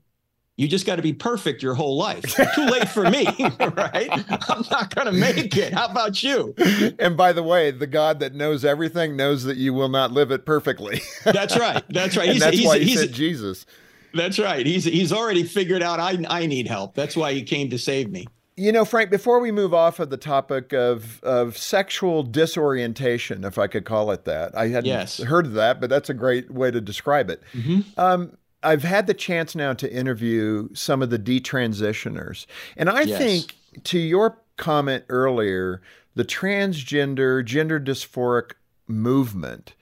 You 0.61 0.67
just 0.67 0.85
got 0.85 0.97
to 0.97 1.01
be 1.01 1.13
perfect 1.13 1.63
your 1.63 1.73
whole 1.73 1.97
life. 1.97 2.35
Too 2.53 2.65
late 2.65 2.87
for 2.87 3.09
me, 3.09 3.25
right? 3.59 4.09
I'm 4.47 4.63
not 4.69 4.93
going 4.93 5.07
to 5.07 5.11
make 5.11 5.57
it. 5.57 5.73
How 5.73 5.87
about 5.87 6.21
you? 6.21 6.53
And 6.99 7.17
by 7.17 7.33
the 7.33 7.41
way, 7.41 7.71
the 7.71 7.87
God 7.87 8.19
that 8.19 8.35
knows 8.35 8.63
everything 8.63 9.15
knows 9.15 9.43
that 9.45 9.57
you 9.57 9.73
will 9.73 9.89
not 9.89 10.11
live 10.11 10.29
it 10.29 10.45
perfectly. 10.45 11.01
that's 11.23 11.57
right. 11.57 11.83
That's 11.89 12.15
right. 12.15 12.25
and 12.25 12.33
he's, 12.33 12.43
that's 12.43 12.57
he's, 12.57 12.67
why 12.67 12.77
he 12.77 12.85
he's, 12.85 12.99
said 12.99 13.11
Jesus. 13.11 13.65
That's 14.13 14.37
right. 14.37 14.63
He's 14.63 14.83
he's 14.83 15.11
already 15.11 15.43
figured 15.43 15.81
out 15.81 15.99
I 15.99 16.23
I 16.29 16.45
need 16.45 16.67
help. 16.67 16.93
That's 16.93 17.15
why 17.15 17.33
he 17.33 17.41
came 17.41 17.71
to 17.71 17.79
save 17.79 18.11
me. 18.11 18.27
You 18.57 18.71
know, 18.71 18.83
Frank, 18.85 19.09
before 19.09 19.39
we 19.39 19.51
move 19.51 19.73
off 19.73 19.99
of 19.99 20.09
the 20.09 20.17
topic 20.17 20.73
of, 20.73 21.23
of 21.23 21.57
sexual 21.57 22.21
disorientation, 22.23 23.43
if 23.43 23.57
I 23.57 23.67
could 23.67 23.85
call 23.85 24.11
it 24.11 24.25
that, 24.25 24.55
I 24.57 24.67
hadn't 24.67 24.85
yes. 24.85 25.19
heard 25.19 25.45
of 25.45 25.53
that, 25.53 25.79
but 25.79 25.89
that's 25.89 26.09
a 26.09 26.13
great 26.13 26.51
way 26.51 26.69
to 26.69 26.81
describe 26.81 27.29
it. 27.29 27.41
Mm-hmm. 27.53 27.99
Um, 27.99 28.37
I've 28.61 28.83
had 28.83 29.07
the 29.07 29.13
chance 29.13 29.55
now 29.55 29.73
to 29.73 29.91
interview 29.91 30.69
some 30.73 31.01
of 31.01 31.09
the 31.09 31.17
detransitioners. 31.17 32.45
And 32.77 32.89
I 32.89 33.01
yes. 33.03 33.17
think, 33.17 33.55
to 33.85 33.97
your 33.97 34.37
comment 34.57 35.05
earlier, 35.09 35.81
the 36.13 36.25
transgender, 36.25 37.43
gender 37.43 37.79
dysphoric 37.79 38.51
movement 38.87 39.73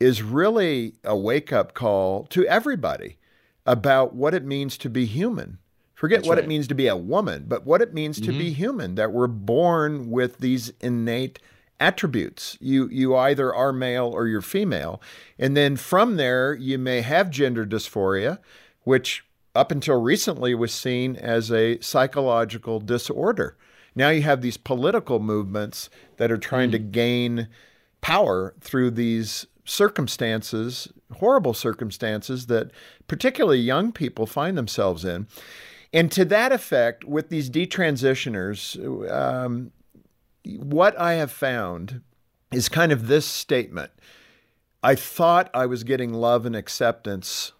is 0.00 0.22
really 0.22 0.94
a 1.04 1.16
wake 1.16 1.52
up 1.52 1.74
call 1.74 2.24
to 2.26 2.46
everybody 2.46 3.18
about 3.66 4.14
what 4.14 4.34
it 4.34 4.44
means 4.44 4.78
to 4.78 4.88
be 4.88 5.04
human. 5.04 5.58
Forget 5.98 6.20
That's 6.20 6.28
what 6.28 6.36
right. 6.36 6.44
it 6.44 6.48
means 6.48 6.68
to 6.68 6.76
be 6.76 6.86
a 6.86 6.96
woman, 6.96 7.46
but 7.48 7.66
what 7.66 7.82
it 7.82 7.92
means 7.92 8.20
mm-hmm. 8.20 8.30
to 8.30 8.38
be 8.38 8.44
mm-hmm. 8.50 8.54
human, 8.54 8.94
that 8.94 9.10
we're 9.10 9.26
born 9.26 10.12
with 10.12 10.38
these 10.38 10.72
innate 10.80 11.40
attributes. 11.80 12.56
You 12.60 12.88
you 12.88 13.16
either 13.16 13.52
are 13.52 13.72
male 13.72 14.06
or 14.06 14.28
you're 14.28 14.40
female. 14.40 15.02
And 15.40 15.56
then 15.56 15.74
from 15.74 16.14
there 16.14 16.54
you 16.54 16.78
may 16.78 17.00
have 17.00 17.30
gender 17.30 17.66
dysphoria, 17.66 18.38
which 18.84 19.24
up 19.56 19.72
until 19.72 20.00
recently 20.00 20.54
was 20.54 20.72
seen 20.72 21.16
as 21.16 21.50
a 21.50 21.80
psychological 21.80 22.78
disorder. 22.78 23.56
Now 23.96 24.10
you 24.10 24.22
have 24.22 24.40
these 24.40 24.56
political 24.56 25.18
movements 25.18 25.90
that 26.18 26.30
are 26.30 26.38
trying 26.38 26.68
mm. 26.68 26.72
to 26.72 26.78
gain 26.78 27.48
power 28.02 28.54
through 28.60 28.92
these 28.92 29.48
circumstances, 29.64 30.86
horrible 31.14 31.54
circumstances 31.54 32.46
that 32.46 32.70
particularly 33.08 33.58
young 33.58 33.90
people 33.90 34.26
find 34.26 34.56
themselves 34.56 35.04
in. 35.04 35.26
And 35.92 36.12
to 36.12 36.24
that 36.26 36.52
effect, 36.52 37.04
with 37.04 37.30
these 37.30 37.48
detransitioners, 37.48 38.76
um, 39.10 39.72
what 40.44 40.98
I 40.98 41.14
have 41.14 41.30
found 41.30 42.02
is 42.52 42.68
kind 42.68 42.92
of 42.92 43.08
this 43.08 43.26
statement. 43.26 43.90
I 44.82 44.94
thought 44.94 45.50
I 45.54 45.66
was 45.66 45.84
getting 45.84 46.12
love 46.12 46.46
and 46.46 46.54
acceptance, 46.54 47.52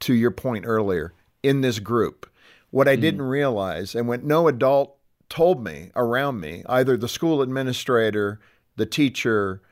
to 0.00 0.14
your 0.14 0.30
point 0.30 0.64
earlier, 0.66 1.14
in 1.42 1.60
this 1.60 1.78
group. 1.78 2.28
What 2.70 2.88
I 2.88 2.96
mm. 2.96 3.00
didn't 3.00 3.22
realize, 3.22 3.94
and 3.94 4.08
what 4.08 4.24
no 4.24 4.48
adult 4.48 4.96
told 5.28 5.62
me 5.62 5.90
around 5.94 6.40
me, 6.40 6.62
either 6.68 6.96
the 6.96 7.08
school 7.08 7.42
administrator, 7.42 8.40
the 8.76 8.86
teacher, 8.86 9.62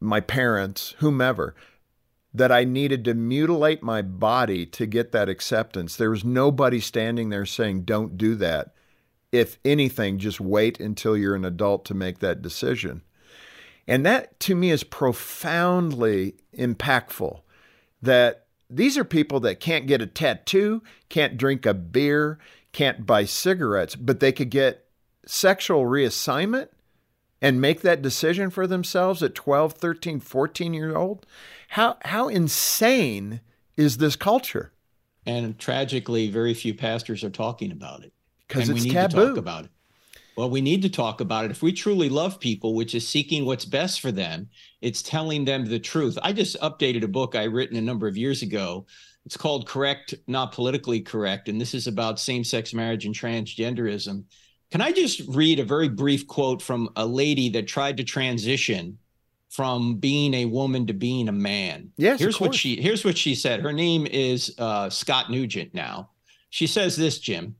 my 0.00 0.20
parents, 0.20 0.94
whomever, 0.98 1.54
that 2.38 2.52
I 2.52 2.64
needed 2.64 3.04
to 3.04 3.14
mutilate 3.14 3.82
my 3.82 4.00
body 4.00 4.64
to 4.66 4.86
get 4.86 5.12
that 5.12 5.28
acceptance. 5.28 5.96
There 5.96 6.10
was 6.10 6.24
nobody 6.24 6.80
standing 6.80 7.30
there 7.30 7.46
saying, 7.46 7.82
don't 7.82 8.16
do 8.16 8.34
that. 8.36 8.74
If 9.30 9.58
anything, 9.64 10.18
just 10.18 10.40
wait 10.40 10.80
until 10.80 11.16
you're 11.16 11.34
an 11.34 11.44
adult 11.44 11.84
to 11.86 11.94
make 11.94 12.20
that 12.20 12.40
decision. 12.40 13.02
And 13.86 14.06
that 14.06 14.38
to 14.40 14.54
me 14.54 14.70
is 14.70 14.84
profoundly 14.84 16.36
impactful 16.56 17.40
that 18.02 18.46
these 18.70 18.96
are 18.96 19.04
people 19.04 19.40
that 19.40 19.60
can't 19.60 19.86
get 19.86 20.02
a 20.02 20.06
tattoo, 20.06 20.82
can't 21.08 21.36
drink 21.36 21.66
a 21.66 21.74
beer, 21.74 22.38
can't 22.72 23.06
buy 23.06 23.24
cigarettes, 23.24 23.96
but 23.96 24.20
they 24.20 24.30
could 24.30 24.50
get 24.50 24.84
sexual 25.26 25.84
reassignment 25.84 26.68
and 27.40 27.60
make 27.60 27.82
that 27.82 28.02
decision 28.02 28.50
for 28.50 28.66
themselves 28.66 29.22
at 29.22 29.34
12, 29.34 29.74
13, 29.74 30.20
14 30.20 30.74
year 30.74 30.96
old. 30.96 31.26
How 31.68 31.96
how 32.02 32.28
insane 32.28 33.40
is 33.76 33.98
this 33.98 34.16
culture? 34.16 34.72
And 35.26 35.58
tragically, 35.58 36.30
very 36.30 36.54
few 36.54 36.74
pastors 36.74 37.22
are 37.22 37.30
talking 37.30 37.70
about 37.70 38.02
it. 38.02 38.12
Because 38.46 38.68
it's 38.70 38.80
we 38.80 38.88
need 38.88 38.94
taboo. 38.94 39.20
to 39.20 39.26
talk 39.26 39.36
about 39.36 39.64
it. 39.66 39.70
Well, 40.36 40.48
we 40.48 40.60
need 40.60 40.82
to 40.82 40.88
talk 40.88 41.20
about 41.20 41.44
it. 41.44 41.50
If 41.50 41.62
we 41.62 41.72
truly 41.72 42.08
love 42.08 42.38
people, 42.38 42.74
which 42.74 42.94
is 42.94 43.06
seeking 43.06 43.44
what's 43.44 43.64
best 43.64 44.00
for 44.00 44.12
them, 44.12 44.48
it's 44.80 45.02
telling 45.02 45.44
them 45.44 45.64
the 45.64 45.80
truth. 45.80 46.16
I 46.22 46.32
just 46.32 46.58
updated 46.60 47.02
a 47.02 47.08
book 47.08 47.34
I 47.34 47.44
written 47.44 47.76
a 47.76 47.82
number 47.82 48.06
of 48.06 48.16
years 48.16 48.42
ago. 48.42 48.86
It's 49.26 49.36
called 49.36 49.66
Correct, 49.68 50.14
Not 50.28 50.52
Politically 50.52 51.00
Correct. 51.00 51.48
And 51.48 51.60
this 51.60 51.74
is 51.74 51.88
about 51.88 52.20
same 52.20 52.44
sex 52.44 52.72
marriage 52.72 53.04
and 53.04 53.14
transgenderism. 53.14 54.24
Can 54.70 54.80
I 54.80 54.92
just 54.92 55.22
read 55.28 55.60
a 55.60 55.64
very 55.64 55.88
brief 55.88 56.26
quote 56.26 56.60
from 56.60 56.90
a 56.96 57.06
lady 57.06 57.48
that 57.50 57.66
tried 57.66 57.96
to 57.96 58.04
transition 58.04 58.98
from 59.48 59.96
being 59.96 60.34
a 60.34 60.44
woman 60.44 60.86
to 60.86 60.92
being 60.92 61.28
a 61.28 61.32
man? 61.32 61.90
Yes. 61.96 62.20
Here's 62.20 62.40
what 62.40 62.54
she 62.54 62.80
here's 62.80 63.04
what 63.04 63.16
she 63.16 63.34
said. 63.34 63.60
Her 63.60 63.72
name 63.72 64.06
is 64.06 64.54
uh, 64.58 64.90
Scott 64.90 65.30
Newgent 65.30 65.74
now. 65.74 66.10
She 66.50 66.66
says 66.66 66.96
this, 66.96 67.18
Jim 67.18 67.56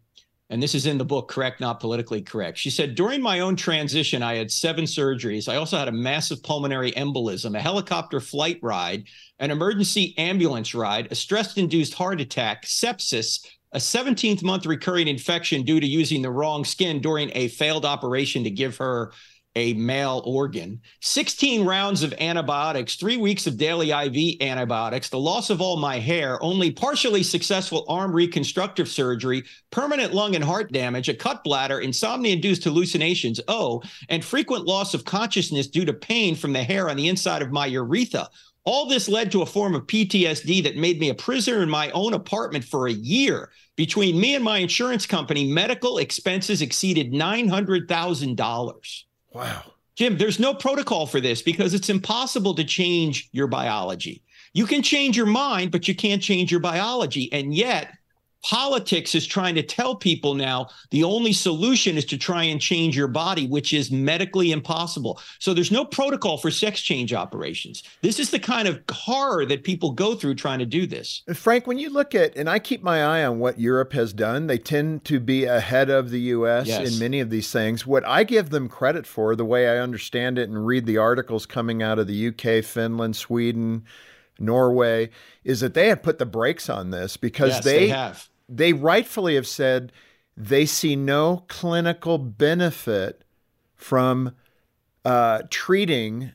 and 0.51 0.63
this 0.63 0.75
is 0.75 0.87
in 0.87 0.99
the 0.99 1.05
book 1.05 1.29
correct 1.29 1.61
not 1.61 1.81
politically 1.81 2.23
correct 2.23 2.59
she 2.59 2.71
said 2.71 2.95
during 2.95 3.21
my 3.21 3.41
own 3.41 3.57
transition 3.57 4.23
i 4.23 4.35
had 4.35 4.51
seven 4.51 4.85
surgeries 4.85 5.49
i 5.49 5.57
also 5.57 5.77
had 5.77 5.89
a 5.89 5.93
massive 5.93 6.43
pulmonary 6.43 6.93
embolism 6.93 7.57
a 7.57 7.61
helicopter 7.61 8.21
flight 8.21 8.59
ride 8.63 9.05
an 9.39 9.51
emergency 9.51 10.15
ambulance 10.19 10.75
ride 10.75 11.09
a 11.11 11.15
stress 11.15 11.57
induced 11.57 11.95
heart 11.95 12.21
attack 12.21 12.65
sepsis 12.65 13.45
a 13.73 13.79
17th 13.79 14.43
month 14.43 14.67
recurring 14.67 15.09
infection 15.09 15.63
due 15.63 15.81
to 15.81 15.87
using 15.87 16.23
the 16.23 16.31
wrong 16.31 16.65
skin 16.65 17.01
during 17.01 17.31
a 17.35 17.49
failed 17.49 17.85
operation 17.85 18.45
to 18.45 18.51
give 18.51 18.77
her 18.77 19.13
a 19.57 19.73
male 19.75 20.23
organ, 20.25 20.81
16 21.01 21.65
rounds 21.65 22.05
of 22.05 22.15
antibiotics, 22.21 22.95
three 22.95 23.17
weeks 23.17 23.47
of 23.49 23.57
daily 23.57 23.91
IV 23.91 24.41
antibiotics, 24.41 25.09
the 25.09 25.19
loss 25.19 25.51
of 25.51 25.61
all 25.61 25.77
my 25.77 25.99
hair, 25.99 26.41
only 26.43 26.71
partially 26.71 27.25
successful 27.25 27.85
arm 27.89 28.13
reconstructive 28.13 28.89
surgery, 28.89 29.43
permanent 29.73 30.15
lung 30.15 30.37
and 30.37 30.45
heart 30.45 30.71
damage, 30.71 31.09
a 31.09 31.15
cut 31.15 31.43
bladder, 31.43 31.81
insomnia 31.81 32.35
induced 32.35 32.63
hallucinations, 32.63 33.41
oh, 33.49 33.83
and 34.09 34.25
frequent 34.25 34.65
loss 34.65 34.95
of 34.95 35.05
consciousness 35.05 35.67
due 35.67 35.85
to 35.85 35.93
pain 35.93 36.37
from 36.37 36.53
the 36.53 36.63
hair 36.63 36.89
on 36.89 36.97
the 36.97 37.09
inside 37.09 37.43
of 37.43 37.51
my 37.51 37.67
urethra. 37.67 38.29
All 38.69 38.85
this 38.85 39.09
led 39.09 39.33
to 39.33 39.41
a 39.41 39.47
form 39.47 39.75
of 39.75 39.87
PTSD 39.87 40.63
that 40.65 40.77
made 40.77 41.01
me 41.01 41.09
a 41.09 41.15
prisoner 41.15 41.63
in 41.63 41.71
my 41.71 41.91
own 41.93 42.13
apartment 42.13 42.63
for 42.63 42.87
a 42.87 42.93
year. 42.93 43.49
Between 43.77 44.21
me 44.21 44.35
and 44.35 44.45
my 44.45 44.59
insurance 44.59 45.07
company, 45.07 45.51
medical 45.51 45.97
expenses 45.97 46.61
exceeded 46.61 47.11
$900,000. 47.11 49.03
Wow. 49.33 49.63
Jim, 49.97 50.19
there's 50.19 50.39
no 50.39 50.53
protocol 50.53 51.07
for 51.07 51.19
this 51.19 51.41
because 51.41 51.73
it's 51.73 51.89
impossible 51.89 52.55
to 52.57 52.63
change 52.63 53.31
your 53.33 53.47
biology. 53.47 54.23
You 54.53 54.67
can 54.67 54.83
change 54.83 55.17
your 55.17 55.25
mind, 55.25 55.73
but 55.73 55.89
you 55.89 55.95
can't 55.95 56.23
change 56.23 56.51
your 56.51 56.61
biology. 56.61 57.33
And 57.33 57.55
yet, 57.55 57.95
politics 58.43 59.15
is 59.15 59.27
trying 59.27 59.55
to 59.55 59.63
tell 59.63 59.95
people 59.95 60.35
now 60.35 60.69
the 60.91 61.05
only 61.05 61.33
solution 61.33 61.97
is 61.97 62.05
to 62.07 62.19
try 62.19 62.45
and 62.45 62.61
change 62.61 62.97
your 62.97 63.09
body, 63.09 63.47
which 63.47 63.73
is 63.73 63.91
medically 63.91 64.53
impossible. 64.53 65.21
So 65.39 65.55
there's 65.55 65.73
no 65.73 65.85
protocol 65.85 66.39
for 66.39 66.51
sex 66.51 66.81
change 66.81 67.13
operations. 67.13 67.83
This 68.03 68.19
is 68.19 68.31
the 68.31 68.39
kind 68.39 68.69
of 68.69 68.81
horror 68.91 69.45
that 69.47 69.65
people 69.65 69.93
go 69.93 70.15
through 70.15 70.37
trying 70.37 70.59
to 70.61 70.67
do 70.67 70.87
this. 70.87 71.23
Frank, 71.35 71.67
when 71.67 71.79
you 71.79 71.91
look 71.91 72.15
at, 72.15 72.37
and 72.37 72.49
I 72.49 72.59
keep 72.59 72.83
my 72.83 73.03
eye 73.03 73.25
on 73.25 73.39
what 73.39 73.59
Europe 73.59 73.93
has 73.93 74.13
done, 74.13 74.47
they 74.47 74.59
tend 74.59 75.05
to 75.07 75.21
be 75.21 75.45
ahead 75.45 75.91
of 75.91 76.11
the 76.11 76.21
U.S. 76.21 76.67
Yes. 76.67 76.93
in 76.93 76.99
many 76.99 77.21
of 77.21 77.31
these 77.31 77.51
things. 77.53 77.87
What 77.87 78.07
I 78.07 78.25
give 78.25 78.51
them 78.51 78.69
credit 78.69 79.07
for, 79.07 79.35
the 79.35 79.45
way 79.45 79.69
I 79.69 79.79
understand 79.79 80.39
it 80.39 80.49
and 80.49 80.67
read 80.67 80.87
the 80.87 80.99
articles 80.99 81.47
coming 81.47 81.83
out 81.83 81.99
of 81.99 82.07
the 82.07 82.15
U.K., 82.15 82.63
Finland, 82.63 83.17
Sweden, 83.17 83.85
Norway, 84.39 85.11
is 85.45 85.61
that 85.61 85.75
they 85.75 85.89
have 85.89 86.03
put 86.03 86.19
the 86.19 86.27
brakes 86.27 86.69
on 86.69 86.91
this 86.91 87.17
because 87.17 87.51
Yes, 87.51 87.65
they, 87.65 87.79
they 87.79 87.89
have. 87.89 88.29
they 88.49 88.73
rightfully 88.73 89.35
have 89.35 89.47
said 89.47 89.93
they 90.37 90.67
see 90.67 90.95
no 90.97 91.45
clinical 91.49 92.19
benefit 92.19 93.23
from 93.75 94.35
uh, 95.05 95.43
treating 95.51 96.33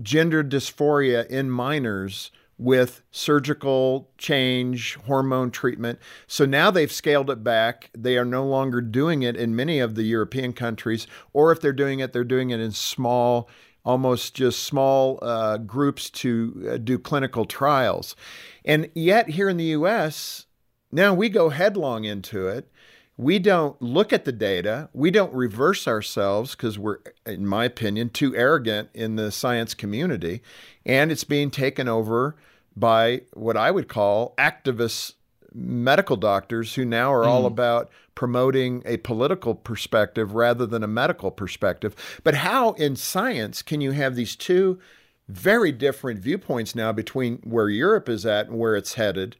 gender 0.00 0.44
dysphoria 0.44 1.26
in 1.26 1.50
minors 1.50 2.30
with 2.58 3.02
surgical 3.10 4.10
change, 4.16 4.94
hormone 5.06 5.50
treatment. 5.50 5.98
So 6.26 6.46
now 6.46 6.70
they've 6.70 6.90
scaled 6.92 7.28
it 7.30 7.44
back. 7.44 7.90
They 7.96 8.16
are 8.16 8.24
no 8.24 8.46
longer 8.46 8.80
doing 8.80 9.22
it 9.22 9.36
in 9.36 9.54
many 9.54 9.78
of 9.78 9.94
the 9.94 10.04
European 10.04 10.52
countries, 10.54 11.06
or 11.34 11.52
if 11.52 11.60
they're 11.60 11.72
doing 11.74 12.00
it, 12.00 12.12
they're 12.12 12.24
doing 12.24 12.50
it 12.50 12.60
in 12.60 12.72
small, 12.72 13.48
almost 13.86 14.34
just 14.34 14.64
small 14.64 15.18
uh, 15.22 15.56
groups 15.58 16.10
to 16.10 16.70
uh, 16.72 16.76
do 16.76 16.98
clinical 16.98 17.44
trials. 17.44 18.16
And 18.64 18.90
yet, 18.94 19.30
here 19.30 19.48
in 19.48 19.56
the 19.56 19.76
US, 19.76 20.46
now 20.90 21.14
we 21.14 21.28
go 21.28 21.48
headlong 21.50 22.04
into 22.04 22.48
it. 22.48 22.68
We 23.16 23.38
don't 23.38 23.80
look 23.80 24.12
at 24.12 24.26
the 24.26 24.32
data. 24.32 24.90
We 24.92 25.10
don't 25.10 25.32
reverse 25.32 25.88
ourselves 25.88 26.54
because 26.54 26.78
we're, 26.78 26.98
in 27.24 27.46
my 27.46 27.64
opinion, 27.64 28.10
too 28.10 28.36
arrogant 28.36 28.90
in 28.92 29.16
the 29.16 29.30
science 29.30 29.72
community. 29.72 30.42
And 30.84 31.10
it's 31.10 31.24
being 31.24 31.50
taken 31.50 31.88
over 31.88 32.36
by 32.76 33.22
what 33.32 33.56
I 33.56 33.70
would 33.70 33.88
call 33.88 34.34
activist 34.36 35.14
medical 35.54 36.16
doctors 36.16 36.74
who 36.74 36.84
now 36.84 37.10
are 37.10 37.24
all 37.24 37.46
about 37.46 37.88
promoting 38.16 38.82
a 38.84 38.96
political 38.96 39.54
perspective 39.54 40.34
rather 40.34 40.66
than 40.66 40.82
a 40.82 40.88
medical 40.88 41.30
perspective. 41.30 41.94
But 42.24 42.34
how 42.34 42.72
in 42.72 42.96
science 42.96 43.62
can 43.62 43.80
you 43.80 43.92
have 43.92 44.16
these 44.16 44.34
two 44.34 44.80
very 45.28 45.70
different 45.70 46.18
viewpoints 46.18 46.74
now 46.74 46.90
between 46.90 47.36
where 47.44 47.68
Europe 47.68 48.08
is 48.08 48.26
at 48.26 48.48
and 48.48 48.58
where 48.58 48.74
it's 48.74 48.94
headed 48.94 49.36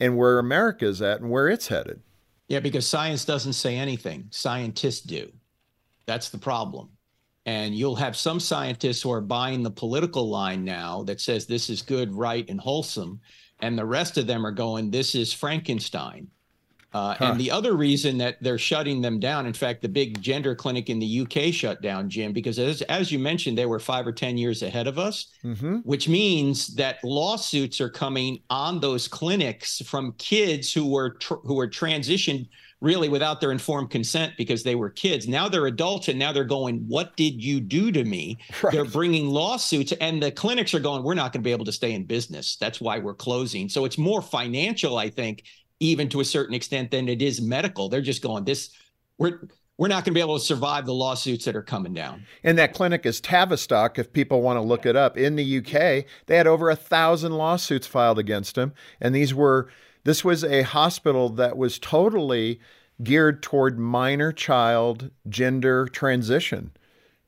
and 0.00 0.16
where 0.16 0.38
America 0.38 0.86
is 0.86 1.02
at 1.02 1.20
and 1.20 1.30
where 1.30 1.48
it's 1.48 1.68
headed? 1.68 2.00
Yeah, 2.48 2.60
because 2.60 2.86
science 2.86 3.24
doesn't 3.24 3.54
say 3.54 3.76
anything. 3.76 4.28
Scientists 4.30 5.00
do. 5.00 5.30
That's 6.06 6.30
the 6.30 6.38
problem. 6.38 6.90
And 7.44 7.74
you'll 7.74 7.96
have 7.96 8.16
some 8.16 8.38
scientists 8.38 9.02
who 9.02 9.10
are 9.10 9.20
buying 9.20 9.62
the 9.62 9.70
political 9.70 10.28
line 10.28 10.64
now 10.64 11.02
that 11.04 11.20
says 11.20 11.46
this 11.46 11.68
is 11.68 11.82
good, 11.82 12.14
right, 12.14 12.48
and 12.48 12.60
wholesome. 12.60 13.20
And 13.58 13.76
the 13.76 13.84
rest 13.84 14.16
of 14.16 14.28
them 14.28 14.46
are 14.46 14.52
going, 14.52 14.90
this 14.90 15.14
is 15.14 15.32
Frankenstein. 15.32 16.28
Uh, 16.94 17.14
Huh. 17.14 17.24
And 17.32 17.40
the 17.40 17.50
other 17.50 17.74
reason 17.74 18.18
that 18.18 18.36
they're 18.42 18.58
shutting 18.58 19.00
them 19.00 19.18
down, 19.20 19.46
in 19.46 19.52
fact, 19.52 19.82
the 19.82 19.88
big 19.88 20.20
gender 20.20 20.54
clinic 20.54 20.90
in 20.90 20.98
the 20.98 21.20
UK 21.20 21.52
shut 21.52 21.80
down, 21.82 22.08
Jim, 22.10 22.32
because 22.32 22.58
as, 22.58 22.82
as 22.82 23.10
you 23.12 23.18
mentioned, 23.18 23.56
they 23.56 23.66
were 23.66 23.78
five 23.78 24.06
or 24.06 24.12
10 24.12 24.36
years 24.38 24.62
ahead 24.62 24.86
of 24.86 24.98
us 24.98 25.26
Mm-hmm. 25.44 25.76
which 25.78 26.08
means 26.08 26.74
that 26.76 27.02
lawsuits 27.04 27.80
are 27.80 27.90
coming 27.90 28.40
on 28.50 28.80
those 28.80 29.08
clinics 29.08 29.80
from 29.86 30.12
kids 30.18 30.72
who 30.72 30.90
were 30.90 31.10
tr- 31.10 31.34
who 31.44 31.54
were 31.54 31.68
transitioned 31.68 32.48
really 32.80 33.08
without 33.08 33.40
their 33.40 33.52
informed 33.52 33.90
consent 33.90 34.32
because 34.36 34.62
they 34.64 34.74
were 34.74 34.90
kids. 34.90 35.28
Now 35.28 35.48
they're 35.48 35.66
adults 35.66 36.08
and 36.08 36.18
now 36.18 36.32
they're 36.32 36.44
going, 36.44 36.78
"What 36.88 37.16
did 37.16 37.42
you 37.42 37.60
do 37.60 37.92
to 37.92 38.04
me?" 38.04 38.38
Right. 38.62 38.72
They're 38.72 38.84
bringing 38.84 39.28
lawsuits 39.28 39.92
and 40.00 40.22
the 40.22 40.30
clinics 40.32 40.74
are 40.74 40.80
going, 40.80 41.02
"We're 41.02 41.14
not 41.14 41.32
going 41.32 41.42
to 41.42 41.46
be 41.46 41.52
able 41.52 41.64
to 41.66 41.72
stay 41.72 41.92
in 41.92 42.04
business. 42.04 42.56
That's 42.56 42.80
why 42.80 42.98
we're 42.98 43.14
closing." 43.14 43.68
So 43.68 43.84
it's 43.84 43.98
more 43.98 44.20
financial, 44.22 44.98
I 44.98 45.10
think, 45.10 45.44
even 45.82 46.08
to 46.10 46.20
a 46.20 46.24
certain 46.24 46.54
extent 46.54 46.90
than 46.92 47.08
it 47.08 47.20
is 47.20 47.40
medical. 47.40 47.88
They're 47.88 48.00
just 48.00 48.22
going, 48.22 48.44
"This 48.44 48.70
we're 49.18 49.48
we're 49.78 49.88
not 49.88 50.04
going 50.04 50.12
to 50.12 50.18
be 50.18 50.20
able 50.20 50.38
to 50.38 50.44
survive 50.44 50.86
the 50.86 50.94
lawsuits 50.94 51.44
that 51.44 51.56
are 51.56 51.62
coming 51.62 51.92
down." 51.92 52.24
And 52.44 52.56
that 52.58 52.72
clinic 52.72 53.04
is 53.04 53.20
Tavistock, 53.20 53.98
if 53.98 54.12
people 54.12 54.40
want 54.42 54.56
to 54.56 54.60
look 54.62 54.86
it 54.86 54.96
up. 54.96 55.18
In 55.18 55.36
the 55.36 55.58
UK, 55.58 56.06
they 56.26 56.36
had 56.36 56.46
over 56.46 56.70
a 56.70 56.76
thousand 56.76 57.32
lawsuits 57.32 57.86
filed 57.86 58.18
against 58.18 58.54
them. 58.54 58.72
And 59.00 59.14
these 59.14 59.34
were, 59.34 59.68
this 60.04 60.24
was 60.24 60.44
a 60.44 60.62
hospital 60.62 61.28
that 61.30 61.56
was 61.56 61.78
totally 61.78 62.60
geared 63.02 63.42
toward 63.42 63.78
minor 63.78 64.30
child 64.32 65.10
gender 65.28 65.86
transition. 65.86 66.70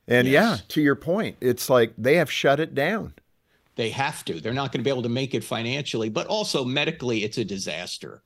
And 0.07 0.27
Yes. 0.27 0.59
yeah, 0.59 0.65
to 0.69 0.81
your 0.81 0.95
point, 0.95 1.35
it's 1.41 1.69
like 1.69 1.93
they 1.97 2.15
have 2.15 2.31
shut 2.31 2.59
it 2.59 2.73
down. 2.73 3.13
They 3.75 3.89
have 3.89 4.23
to. 4.25 4.39
They're 4.39 4.53
not 4.53 4.71
going 4.71 4.79
to 4.81 4.87
be 4.87 4.89
able 4.89 5.01
to 5.03 5.09
make 5.09 5.33
it 5.33 5.43
financially, 5.43 6.07
but 6.09 6.27
also 6.27 6.63
medically, 6.63 7.23
it's 7.25 7.37
a 7.37 7.43
disaster. 7.43 8.21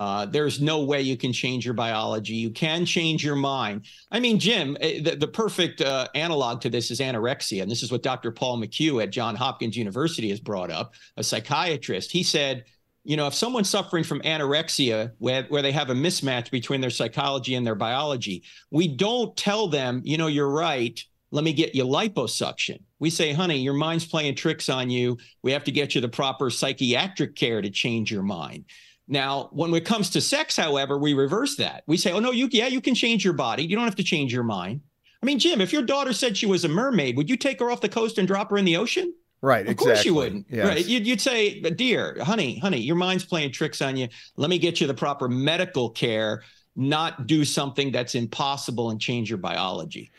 Uh, 0.00 0.26
there's 0.26 0.60
no 0.60 0.84
way 0.84 1.02
you 1.02 1.16
can 1.16 1.32
change 1.32 1.64
your 1.64 1.74
biology. 1.74 2.34
You 2.34 2.50
can 2.50 2.84
change 2.86 3.24
your 3.24 3.34
mind. 3.34 3.86
I 4.12 4.20
mean, 4.20 4.38
Jim, 4.38 4.76
eh, 4.80 5.00
the, 5.02 5.16
the 5.16 5.26
perfect 5.26 5.80
uh, 5.80 6.06
analog 6.14 6.60
to 6.60 6.70
this 6.70 6.90
is 6.90 7.00
anorexia. 7.00 7.62
And 7.62 7.70
this 7.70 7.82
is 7.82 7.90
what 7.90 8.02
Dr. 8.02 8.30
Paul 8.30 8.58
McHugh 8.60 9.02
at 9.02 9.10
Johns 9.10 9.38
Hopkins 9.38 9.76
University 9.76 10.30
has 10.30 10.38
brought 10.38 10.70
up, 10.70 10.94
a 11.16 11.24
psychiatrist. 11.24 12.12
He 12.12 12.22
said, 12.22 12.64
you 13.04 13.16
know, 13.16 13.26
if 13.26 13.34
someone's 13.34 13.70
suffering 13.70 14.04
from 14.04 14.20
anorexia, 14.20 15.12
where, 15.18 15.44
where 15.44 15.62
they 15.62 15.72
have 15.72 15.90
a 15.90 15.94
mismatch 15.94 16.50
between 16.50 16.80
their 16.80 16.90
psychology 16.90 17.54
and 17.54 17.66
their 17.66 17.74
biology, 17.74 18.44
we 18.70 18.86
don't 18.86 19.36
tell 19.36 19.66
them, 19.66 20.02
you 20.04 20.16
know, 20.16 20.26
you're 20.26 20.50
right. 20.50 21.02
Let 21.30 21.42
me 21.42 21.52
get 21.52 21.74
you 21.74 21.84
liposuction. 21.84 22.82
We 23.00 23.10
say, 23.10 23.32
honey, 23.32 23.58
your 23.58 23.74
mind's 23.74 24.06
playing 24.06 24.34
tricks 24.34 24.68
on 24.68 24.90
you. 24.90 25.18
We 25.42 25.52
have 25.52 25.64
to 25.64 25.72
get 25.72 25.94
you 25.94 26.00
the 26.00 26.08
proper 26.08 26.50
psychiatric 26.50 27.34
care 27.34 27.60
to 27.60 27.70
change 27.70 28.12
your 28.12 28.22
mind. 28.22 28.64
Now, 29.08 29.48
when 29.52 29.72
it 29.74 29.86
comes 29.86 30.10
to 30.10 30.20
sex, 30.20 30.56
however, 30.56 30.98
we 30.98 31.14
reverse 31.14 31.56
that. 31.56 31.82
We 31.86 31.96
say, 31.96 32.12
oh, 32.12 32.20
no, 32.20 32.30
you, 32.30 32.48
yeah, 32.52 32.66
you 32.66 32.80
can 32.80 32.94
change 32.94 33.24
your 33.24 33.32
body. 33.32 33.64
You 33.64 33.74
don't 33.74 33.86
have 33.86 33.96
to 33.96 34.04
change 34.04 34.32
your 34.32 34.42
mind. 34.42 34.82
I 35.22 35.26
mean, 35.26 35.38
Jim, 35.38 35.60
if 35.60 35.72
your 35.72 35.82
daughter 35.82 36.12
said 36.12 36.36
she 36.36 36.46
was 36.46 36.64
a 36.64 36.68
mermaid, 36.68 37.16
would 37.16 37.30
you 37.30 37.36
take 37.36 37.58
her 37.60 37.70
off 37.70 37.80
the 37.80 37.88
coast 37.88 38.18
and 38.18 38.28
drop 38.28 38.50
her 38.50 38.58
in 38.58 38.64
the 38.64 38.76
ocean? 38.76 39.14
Right. 39.40 39.62
Of 39.62 39.72
exactly. 39.72 39.92
course 39.92 40.04
you 40.04 40.14
wouldn't. 40.14 40.46
Yes. 40.50 40.66
Right. 40.66 40.86
You'd, 40.86 41.06
you'd 41.06 41.20
say, 41.20 41.60
dear, 41.60 42.18
honey, 42.20 42.58
honey, 42.58 42.80
your 42.80 42.96
mind's 42.96 43.24
playing 43.24 43.52
tricks 43.52 43.80
on 43.80 43.96
you. 43.96 44.08
Let 44.36 44.50
me 44.50 44.58
get 44.58 44.80
you 44.80 44.86
the 44.86 44.94
proper 44.94 45.28
medical 45.28 45.90
care, 45.90 46.42
not 46.76 47.26
do 47.26 47.44
something 47.44 47.90
that's 47.90 48.14
impossible 48.14 48.90
and 48.90 49.00
change 49.00 49.30
your 49.30 49.38
biology. 49.38 50.10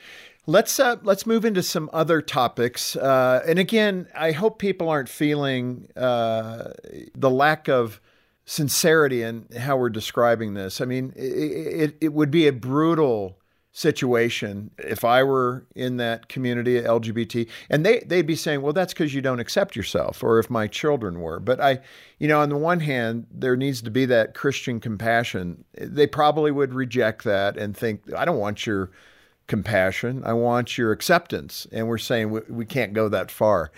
Let's 0.48 0.80
uh, 0.80 0.96
let's 1.04 1.28
move 1.28 1.46
into 1.46 1.62
some 1.62 1.92
other 1.94 2.22
topics. 2.22 2.96
Uh, 2.96 3.44
and 3.46 3.60
again, 3.60 4.08
I 4.16 4.32
hope 4.32 4.58
people 4.58 4.90
aren't 4.90 5.10
feeling 5.10 5.90
uh, 5.96 6.72
the 7.16 7.30
lack 7.30 7.68
of 7.70 8.02
sincerity 8.50 9.22
in 9.22 9.46
how 9.60 9.78
we're 9.78 9.92
describing 9.92 10.56
this. 10.56 10.82
I 10.82 10.86
mean, 10.86 11.14
it, 11.16 11.22
it, 11.22 11.98
it 12.02 12.14
would 12.14 12.32
be 12.32 12.48
a 12.48 12.52
brutal 12.52 13.38
situation 13.72 14.72
if 14.80 15.06
I 15.06 15.22
were 15.22 15.68
in 15.76 15.98
that 15.98 16.30
community 16.30 16.82
LGBT 16.82 17.48
and 17.70 17.86
they 17.86 18.00
they'd 18.00 18.26
be 18.26 18.36
saying, 18.36 18.64
"Well, 18.64 18.74
that's 18.74 18.96
cuz 18.96 19.14
you 19.14 19.22
don't 19.22 19.40
accept 19.40 19.76
yourself," 19.76 20.24
or 20.24 20.40
if 20.40 20.50
my 20.50 20.66
children 20.66 21.22
were. 21.22 21.40
But 21.40 21.62
I, 21.62 21.82
you 22.18 22.28
know, 22.28 22.42
on 22.42 22.50
the 22.50 22.58
one 22.58 22.80
hand, 22.80 23.28
there 23.32 23.56
needs 23.56 23.84
to 23.84 23.92
be 23.92 24.06
that 24.06 24.34
Christian 24.34 24.80
compassion. 24.80 25.64
They 25.80 26.08
probably 26.08 26.50
would 26.50 26.74
reject 26.74 27.24
that 27.26 27.56
and 27.56 27.78
think, 27.78 28.02
"I 28.18 28.26
don't 28.26 28.40
want 28.40 28.66
your 28.66 28.90
compassion. 29.50 30.24
I 30.24 30.32
want 30.32 30.78
your 30.78 30.94
acceptance." 30.94 31.68
And 31.74 31.90
we're 31.90 31.98
saying 31.98 32.32
we, 32.32 32.40
we 32.48 32.66
can't 32.66 32.94
go 32.94 33.10
that 33.10 33.30
far. 33.30 33.72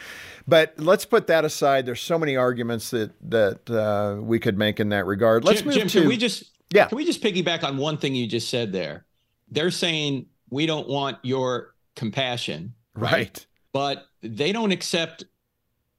But 0.47 0.75
let's 0.77 1.05
put 1.05 1.25
that 1.27 1.43
aside. 1.43 1.87
There's 1.87 2.01
so 2.01 2.19
many 2.19 2.35
arguments 2.35 2.91
that 2.91 3.11
that 3.31 3.69
uh, 3.69 4.21
we 4.21 4.37
could 4.37 4.57
make 4.57 4.79
in 4.79 4.89
that 4.89 5.07
regard. 5.07 5.43
Let's 5.43 5.61
Jim, 5.61 5.67
move 5.67 5.77
Jim, 5.77 5.87
to 5.87 5.99
can 6.01 6.07
we 6.07 6.17
just 6.17 6.51
yeah. 6.73 6.85
Can 6.85 6.97
we 6.97 7.05
just 7.05 7.21
piggyback 7.21 7.63
on 7.63 7.77
one 7.77 7.97
thing 7.97 8.15
you 8.15 8.27
just 8.27 8.49
said 8.49 8.71
there? 8.71 9.05
They're 9.49 9.71
saying 9.71 10.27
we 10.49 10.65
don't 10.65 10.87
want 10.87 11.17
your 11.23 11.73
compassion, 11.95 12.73
right. 12.95 13.11
right? 13.11 13.45
But 13.73 14.05
they 14.21 14.51
don't 14.51 14.71
accept 14.71 15.25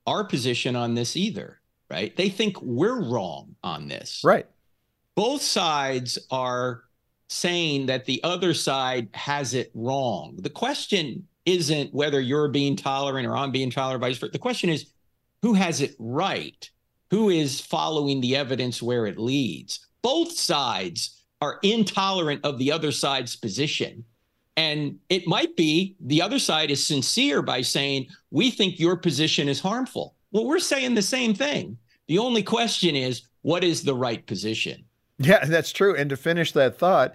our 0.07 0.25
position 0.25 0.77
on 0.77 0.95
this 0.95 1.17
either, 1.17 1.61
right? 1.91 2.17
They 2.17 2.29
think 2.29 2.61
we're 2.63 3.01
wrong 3.01 3.57
on 3.63 3.89
this. 3.89 4.23
Right. 4.25 4.47
Both 5.15 5.43
sides 5.43 6.19
are 6.31 6.85
saying 7.33 7.87
that 7.87 8.05
the 8.05 8.23
other 8.23 8.55
side 8.55 9.09
has 9.15 9.55
it 9.55 9.71
wrong. 9.75 10.37
The 10.39 10.51
question 10.51 11.27
isn't 11.47 11.93
whether 11.93 12.21
you're 12.21 12.49
being 12.49 12.77
tolerant 12.77 13.27
or 13.27 13.37
I'm 13.37 13.51
being 13.51 13.71
tolerant, 13.71 14.03
vice 14.03 14.19
versa. 14.19 14.33
The 14.33 14.39
question 14.39 14.71
is 14.71 14.93
who 15.41 15.55
has 15.55 15.81
it 15.81 15.97
right? 15.99 16.71
Who 17.11 17.31
is 17.31 17.61
following 17.61 18.21
the 18.21 18.37
evidence 18.37 18.83
where 18.83 19.07
it 19.07 19.19
leads? 19.19 19.87
Both 20.03 20.33
sides 20.33 21.25
are 21.41 21.59
intolerant 21.63 22.45
of 22.45 22.59
the 22.59 22.71
other 22.71 22.93
side's 22.93 23.35
position. 23.35 24.05
And 24.57 24.99
it 25.09 25.27
might 25.27 25.57
be 25.57 25.97
the 26.01 26.23
other 26.23 26.39
side 26.39 26.71
is 26.71 26.87
sincere 26.87 27.43
by 27.43 27.63
saying, 27.63 28.09
we 28.31 28.51
think 28.51 28.79
your 28.79 28.97
position 28.97 29.49
is 29.49 29.59
harmful. 29.59 30.15
Well, 30.31 30.47
we're 30.47 30.59
saying 30.59 30.95
the 30.95 31.03
same 31.03 31.35
thing. 31.35 31.79
The 32.09 32.19
only 32.19 32.43
question 32.43 32.95
is, 32.95 33.23
what 33.41 33.65
is 33.65 33.83
the 33.83 33.95
right 33.95 34.25
position? 34.27 34.85
Yeah, 35.19 35.45
that's 35.45 35.73
true. 35.73 35.95
And 35.95 36.11
to 36.11 36.17
finish 36.17 36.53
that 36.53 36.79
thought, 36.79 37.15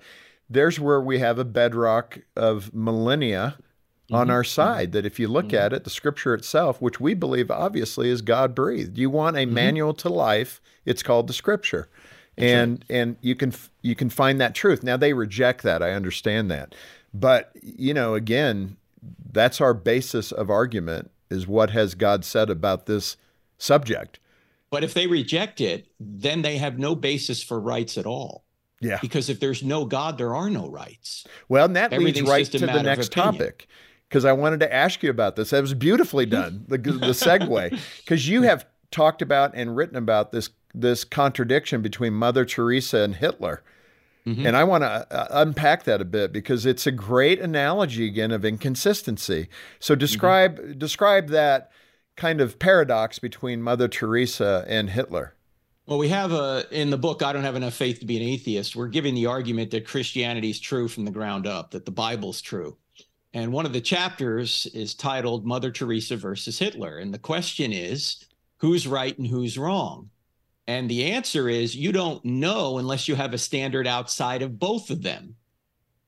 there's 0.49 0.79
where 0.79 1.01
we 1.01 1.19
have 1.19 1.39
a 1.39 1.45
bedrock 1.45 2.19
of 2.35 2.73
millennia 2.73 3.57
mm-hmm. 3.57 4.15
on 4.15 4.29
our 4.29 4.43
side. 4.43 4.91
That 4.93 5.05
if 5.05 5.19
you 5.19 5.27
look 5.27 5.47
mm-hmm. 5.47 5.57
at 5.57 5.73
it, 5.73 5.83
the 5.83 5.89
scripture 5.89 6.33
itself, 6.33 6.81
which 6.81 6.99
we 6.99 7.13
believe 7.13 7.51
obviously 7.51 8.09
is 8.09 8.21
God 8.21 8.55
breathed, 8.55 8.97
you 8.97 9.09
want 9.09 9.35
a 9.35 9.41
mm-hmm. 9.41 9.53
manual 9.53 9.93
to 9.95 10.09
life, 10.09 10.61
it's 10.85 11.03
called 11.03 11.27
the 11.27 11.33
scripture 11.33 11.89
and 12.37 12.85
right. 12.89 12.97
and 12.97 13.15
you 13.21 13.35
can 13.35 13.53
you 13.81 13.95
can 13.95 14.09
find 14.09 14.39
that 14.39 14.55
truth. 14.55 14.83
Now 14.83 14.97
they 14.97 15.13
reject 15.13 15.63
that. 15.63 15.81
I 15.81 15.91
understand 15.91 16.51
that, 16.51 16.75
but 17.13 17.51
you 17.61 17.93
know, 17.93 18.13
again, 18.13 18.77
that's 19.31 19.59
our 19.59 19.73
basis 19.73 20.31
of 20.31 20.49
argument 20.49 21.11
is 21.29 21.47
what 21.47 21.71
has 21.71 21.95
God 21.95 22.23
said 22.23 22.49
about 22.49 22.85
this 22.85 23.17
subject. 23.57 24.19
But 24.70 24.84
if 24.84 24.93
they 24.93 25.07
reject 25.07 25.61
it, 25.61 25.88
then 25.99 26.41
they 26.41 26.57
have 26.57 26.78
no 26.78 26.95
basis 26.95 27.41
for 27.41 27.59
rights 27.59 27.97
at 27.97 28.05
all. 28.05 28.43
Yeah. 28.82 28.99
Because 29.01 29.30
if 29.30 29.39
there's 29.39 29.63
no 29.63 29.86
God, 29.86 30.18
there 30.18 30.36
are 30.36 30.49
no 30.49 30.70
rights. 30.70 31.26
Well, 31.49 31.65
and 31.65 31.76
that 31.76 31.91
leads 31.93 32.22
right 32.22 32.45
to 32.45 32.59
the 32.59 32.84
next 32.84 33.11
topic. 33.11 33.68
Because 34.07 34.24
I 34.24 34.34
wanted 34.34 34.59
to 34.61 34.74
ask 34.74 35.03
you 35.03 35.09
about 35.09 35.36
this. 35.36 35.49
That 35.49 35.61
was 35.61 35.74
beautifully 35.74 36.26
done, 36.26 36.65
the, 36.68 36.78
the 36.78 37.13
segue. 37.13 37.78
Because 37.99 38.28
you 38.28 38.43
have 38.43 38.65
talked 38.91 39.22
about 39.22 39.51
and 39.53 39.76
written 39.76 39.97
about 39.97 40.32
this 40.32 40.49
this 40.74 41.03
contradiction 41.03 41.82
between 41.82 42.13
Mother 42.13 42.45
Teresa 42.45 42.99
and 42.99 43.15
Hitler. 43.15 43.63
Mm-hmm. 44.28 44.45
And 44.45 44.55
I 44.55 44.63
want 44.63 44.84
to 44.84 44.88
uh, 44.88 45.28
unpack 45.32 45.84
that 45.86 46.01
a 46.01 46.05
bit 46.05 46.32
because 46.32 46.65
it's 46.65 46.86
a 46.86 46.91
great 46.91 47.39
analogy 47.39 48.05
again 48.05 48.32
of 48.32 48.45
inconsistency. 48.45 49.47
So 49.80 49.95
describe 49.95 50.59
mm-hmm. 50.59 50.78
describe 50.78 51.30
that 51.30 51.72
kind 52.18 52.41
of 52.41 52.59
paradox 52.59 53.20
between 53.20 53.61
Mother 53.61 53.88
Teresa 53.88 54.65
and 54.68 54.89
Hitler. 54.89 55.36
Well, 55.86 55.99
we 55.99 56.09
have 56.09 56.34
a 56.34 56.65
in 56.72 56.89
the 56.89 56.97
book 56.97 57.24
I 57.24 57.32
don't 57.32 57.43
have 57.43 57.55
enough 57.55 57.76
faith 57.76 58.01
to 58.01 58.05
be 58.05 58.18
an 58.18 58.24
atheist. 58.24 58.76
We're 58.76 58.88
giving 58.88 59.15
the 59.15 59.28
argument 59.28 59.72
that 59.72 59.88
Christianity 59.88 60.49
is 60.49 60.59
true 60.59 60.89
from 60.89 61.05
the 61.05 61.11
ground 61.11 61.47
up, 61.47 61.72
that 61.72 61.86
the 61.86 61.91
Bible's 61.91 62.41
true. 62.41 62.76
And 63.34 63.53
one 63.53 63.65
of 63.65 63.72
the 63.72 63.80
chapters 63.80 64.65
is 64.74 64.95
titled 64.95 65.45
Mother 65.45 65.72
Teresa 65.72 66.18
versus 66.18 66.59
Hitler, 66.59 66.97
and 66.97 67.13
the 67.13 67.20
question 67.20 67.72
is 67.72 68.26
who's 68.57 68.88
right 68.88 69.18
and 69.18 69.28
who's 69.28 69.57
wrong? 69.57 70.09
And 70.68 70.89
the 70.89 71.11
answer 71.11 71.47
is 71.47 71.76
you 71.76 71.93
don't 71.93 72.24
know 72.26 72.78
unless 72.80 73.07
you 73.07 73.15
have 73.15 73.34
a 73.34 73.38
standard 73.38 73.88
outside 73.88 74.41
of 74.41 74.59
both 74.59 74.89
of 74.89 75.03
them. 75.03 75.36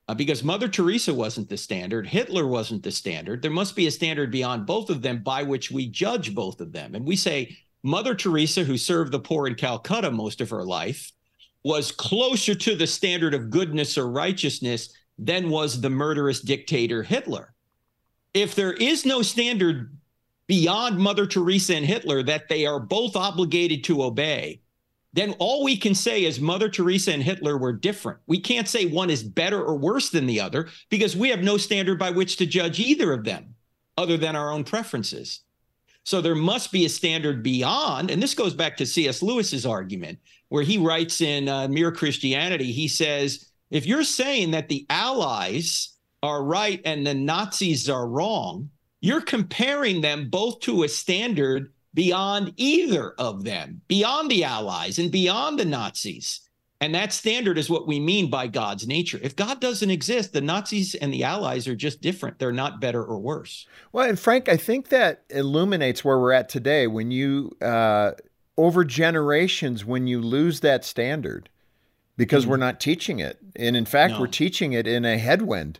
Uh, 0.10 0.14
because 0.16 0.44
Mother 0.44 0.68
Teresa 0.68 1.14
wasn't 1.14 1.50
the 1.50 1.56
standard, 1.56 2.08
Hitler 2.08 2.48
wasn't 2.48 2.82
the 2.82 2.90
standard. 2.90 3.44
There 3.44 3.52
must 3.52 3.76
be 3.76 3.86
a 3.86 3.92
standard 3.92 4.32
beyond 4.32 4.66
both 4.66 4.90
of 4.90 5.04
them 5.04 5.22
by 5.22 5.44
which 5.44 5.70
we 5.70 5.86
judge 5.86 6.34
both 6.34 6.62
of 6.62 6.72
them. 6.72 6.96
And 6.96 7.06
we 7.06 7.16
say 7.16 7.56
Mother 7.84 8.16
Teresa, 8.16 8.64
who 8.64 8.76
served 8.76 9.12
the 9.12 9.20
poor 9.20 9.46
in 9.46 9.54
Calcutta 9.54 10.10
most 10.10 10.42
of 10.42 10.50
her 10.50 10.66
life, 10.66 11.12
was 11.64 11.92
closer 11.92 12.56
to 12.56 12.76
the 12.76 12.88
standard 12.88 13.36
of 13.36 13.52
goodness 13.52 14.00
or 14.00 14.10
righteousness 14.10 14.92
than 15.20 15.52
was 15.52 15.80
the 15.80 15.92
murderous 15.92 16.40
dictator 16.40 17.04
Hitler. 17.04 17.54
If 18.34 18.56
there 18.56 18.74
is 18.74 19.06
no 19.06 19.22
standard 19.22 19.96
beyond 20.48 20.98
Mother 20.98 21.28
Teresa 21.28 21.76
and 21.76 21.86
Hitler 21.86 22.24
that 22.24 22.50
they 22.50 22.66
are 22.66 22.80
both 22.80 23.16
obligated 23.16 23.84
to 23.84 24.02
obey, 24.02 24.62
then 25.14 25.36
all 25.40 25.64
we 25.64 25.76
can 25.76 25.96
say 25.96 26.24
is 26.24 26.40
Mother 26.40 26.70
Teresa 26.70 27.14
and 27.14 27.24
Hitler 27.24 27.58
were 27.58 27.74
different. 27.74 28.20
We 28.28 28.40
can't 28.40 28.68
say 28.68 28.86
one 28.86 29.10
is 29.10 29.24
better 29.24 29.62
or 29.62 29.76
worse 29.76 30.10
than 30.10 30.28
the 30.28 30.40
other 30.40 30.68
because 30.90 31.18
we 31.18 31.30
have 31.30 31.42
no 31.42 31.58
standard 31.58 31.98
by 31.98 32.12
which 32.12 32.38
to 32.38 32.46
judge 32.46 32.80
either 32.80 33.12
of 33.12 33.24
them 33.24 33.56
other 33.98 34.18
than 34.18 34.36
our 34.36 34.52
own 34.52 34.64
preferences. 34.64 35.42
So 36.04 36.22
there 36.22 36.36
must 36.36 36.72
be 36.72 36.86
a 36.86 36.90
standard 36.90 37.44
beyond, 37.44 38.10
and 38.10 38.22
this 38.22 38.34
goes 38.34 38.54
back 38.54 38.78
to 38.78 38.86
C.S. 38.86 39.22
Lewis's 39.22 39.66
argument, 39.66 40.20
where 40.48 40.64
he 40.64 40.78
writes 40.78 41.22
in 41.22 41.50
uh, 41.50 41.68
Mere 41.68 41.92
Christianity, 41.92 42.72
he 42.72 42.88
says, 42.88 43.52
if 43.70 43.86
you're 43.86 44.04
saying 44.04 44.52
that 44.52 44.70
the 44.70 44.86
Allies 44.90 45.96
are 46.24 46.44
right 46.44 46.82
and 46.86 47.06
the 47.06 47.14
Nazis 47.14 47.90
are 47.90 48.08
wrong, 48.08 48.70
you're 49.02 49.22
comparing 49.22 50.02
them 50.02 50.30
both 50.30 50.60
to 50.62 50.84
a 50.84 50.90
standard 50.90 51.72
beyond 51.94 52.54
either 52.58 53.12
of 53.18 53.44
them, 53.44 53.82
beyond 53.88 54.30
the 54.30 54.44
Allies 54.44 55.00
and 55.00 55.12
beyond 55.12 55.60
the 55.60 55.66
Nazis. 55.66 56.42
And 56.82 56.96
that 56.96 57.12
standard 57.12 57.58
is 57.58 57.70
what 57.70 57.88
we 57.88 58.00
mean 58.00 58.30
by 58.30 58.48
God's 58.48 58.88
nature. 58.88 59.20
If 59.22 59.36
God 59.36 59.60
doesn't 59.60 59.90
exist, 59.90 60.32
the 60.32 60.40
Nazis 60.40 60.96
and 60.96 61.14
the 61.14 61.26
Allies 61.26 61.68
are 61.68 61.76
just 61.76 62.02
different. 62.02 62.40
They're 62.40 62.54
not 62.54 62.80
better 62.80 63.04
or 63.04 63.20
worse. 63.20 63.68
Well, 63.92 64.08
and 64.08 64.18
Frank, 64.18 64.48
I 64.48 64.56
think 64.56 64.88
that 64.90 65.24
illuminates 65.30 66.06
where 66.06 66.18
we're 66.18 66.32
at 66.32 66.48
today. 66.48 66.88
When 66.88 67.12
you, 67.12 67.52
uh, 67.62 68.12
over 68.58 68.86
generations, 68.86 69.84
when 69.84 70.08
you 70.08 70.22
lose 70.22 70.62
that 70.62 70.86
standard, 70.86 71.50
because 72.16 72.44
mm-hmm. 72.44 72.52
we're 72.52 72.58
not 72.58 72.80
teaching 72.80 73.20
it. 73.20 73.40
And 73.58 73.76
in 73.76 73.86
fact, 73.86 74.14
no. 74.14 74.22
we're 74.22 74.28
teaching 74.28 74.72
it 74.74 74.88
in 74.88 75.04
a 75.04 75.18
headwind 75.18 75.80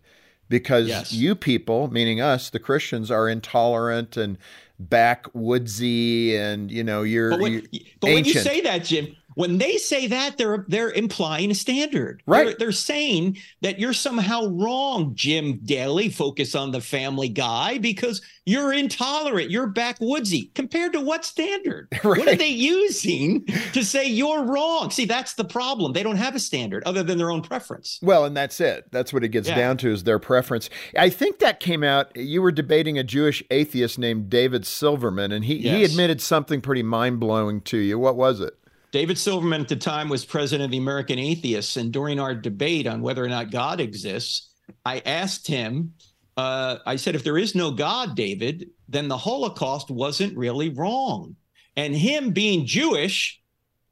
because 0.50 0.88
yes. 0.88 1.14
you 1.14 1.36
people, 1.36 1.92
meaning 1.92 2.20
us, 2.20 2.50
the 2.50 2.60
Christians, 2.60 3.10
are 3.12 3.30
intolerant 3.30 4.18
and 4.18 4.38
backwoodsy, 4.82 6.36
and 6.36 6.72
you 6.72 6.84
know 6.84 7.04
you're. 7.04 7.30
But, 7.30 7.40
when, 7.40 7.52
you're 7.54 7.82
but 8.00 8.08
when 8.08 8.26
you 8.26 8.34
say 8.34 8.62
that, 8.62 8.84
Jim, 8.84 9.16
when 9.36 9.58
they 9.58 9.78
say 9.78 10.08
that, 10.08 10.38
they're 10.38 10.66
they're 10.68 10.92
implying 10.92 11.52
a 11.52 11.56
standard. 11.56 12.22
Right. 12.26 12.46
They're, 12.48 12.56
they're 12.60 12.72
saying 12.72 13.38
that 13.62 13.80
you're 13.80 13.94
somehow 13.94 14.48
wrong, 14.48 15.12
Jim 15.16 15.60
Daly. 15.64 16.10
Focus 16.10 16.56
on 16.56 16.72
the 16.72 16.82
Family 16.82 17.30
Guy 17.30 17.78
because 17.78 18.22
you're 18.46 18.74
intolerant. 18.74 19.50
You're 19.52 19.68
backwoodsy. 19.72 20.54
Compared 20.56 20.94
to 20.94 21.02
what 21.02 21.26
standard? 21.26 21.88
Right. 22.04 22.20
What 22.20 22.28
are 22.28 22.36
they 22.36 22.48
using 22.50 23.46
to 23.74 23.84
say 23.84 24.06
you're 24.08 24.44
wrong? 24.44 24.92
See, 24.92 25.06
that's 25.06 25.36
the 25.36 25.46
problem. 25.46 25.94
They 25.94 26.04
don't 26.04 26.18
have 26.18 26.36
a 26.36 26.40
standard 26.40 26.84
other 26.86 27.02
than 27.04 27.18
their 27.18 27.32
own 27.32 27.42
preference. 27.42 28.00
Well, 28.02 28.26
and 28.26 28.36
that's 28.36 28.60
it. 28.60 28.92
That's 28.92 29.14
what 29.14 29.24
it 29.24 29.30
gets 29.30 29.48
Yeah. 29.48 29.56
down 29.56 29.78
to 29.78 29.92
is 29.92 30.04
their 30.04 30.20
preference. 30.20 30.70
I 30.98 31.10
think 31.10 31.40
that 31.40 31.60
came 31.60 31.84
out. 31.84 32.16
You 32.16 32.42
were 32.42 32.52
debating 32.52 32.98
a 33.00 33.04
Jewish 33.04 33.42
atheist 33.52 33.98
named 34.00 34.30
David 34.30 34.66
Silverman, 34.66 35.32
and 35.32 35.46
he, 35.46 35.60
he 35.60 35.84
admitted 35.84 36.20
something 36.22 36.60
pretty 36.62 36.84
mind 36.84 37.20
blowing 37.20 37.62
to 37.62 37.78
you. 37.78 37.98
What 37.98 38.16
was 38.18 38.40
it? 38.42 38.58
David 38.92 39.18
Silverman 39.18 39.62
at 39.62 39.68
the 39.68 39.76
time 39.76 40.10
was 40.10 40.26
president 40.26 40.66
of 40.66 40.72
the 40.72 40.78
American 40.78 41.20
Atheists, 41.20 41.78
and 41.78 41.92
during 41.92 42.20
our 42.20 42.34
debate 42.34 42.88
on 42.88 43.02
whether 43.02 43.24
or 43.24 43.30
not 43.30 43.52
God 43.52 43.80
exists, 43.80 44.50
I 44.86 45.02
asked 45.06 45.48
him. 45.48 45.94
Uh, 46.38 46.78
I 46.86 46.96
said, 46.96 47.16
if 47.16 47.24
there 47.24 47.38
is 47.38 47.54
no 47.54 47.72
God, 47.72 48.16
David, 48.16 48.70
then 48.88 49.08
the 49.08 49.18
Holocaust 49.18 49.92
wasn't 49.92 50.38
really 50.38 50.70
wrong. 50.70 51.36
And 51.76 51.96
him 51.96 52.32
being 52.32 52.66
Jewish, 52.66 53.42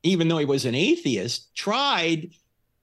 even 0.03 0.27
though 0.27 0.37
he 0.37 0.45
was 0.45 0.65
an 0.65 0.75
atheist, 0.75 1.53
tried 1.55 2.31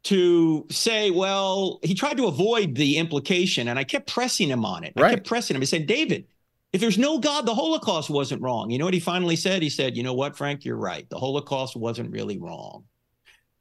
to 0.05 0.67
say, 0.71 1.11
well, 1.11 1.81
he 1.83 1.95
tried 1.95 2.19
to 2.19 2.27
avoid 2.27 2.75
the 2.75 2.99
implication, 2.99 3.69
and 3.69 3.79
I 3.79 3.85
kept 3.85 4.07
pressing 4.07 4.49
him 4.49 4.65
on 4.65 4.85
it. 4.85 4.93
I 4.97 5.11
kept 5.11 5.27
pressing 5.27 5.57
him. 5.57 5.63
I 5.63 5.65
said, 5.65 5.87
David, 5.87 6.27
if 6.75 6.81
there's 6.81 6.99
no 6.99 7.19
God, 7.21 7.47
the 7.47 7.55
Holocaust 7.55 8.11
wasn't 8.11 8.43
wrong. 8.43 8.69
You 8.69 8.79
know 8.79 8.85
what 8.85 8.95
he 8.95 8.99
finally 8.99 9.37
said? 9.37 9.63
He 9.63 9.71
said, 9.71 9.97
You 9.97 10.03
know 10.03 10.13
what, 10.13 10.37
Frank, 10.37 10.65
you're 10.65 10.77
right. 10.77 11.09
The 11.09 11.21
Holocaust 11.21 11.77
wasn't 11.77 12.11
really 12.11 12.37
wrong. 12.39 12.83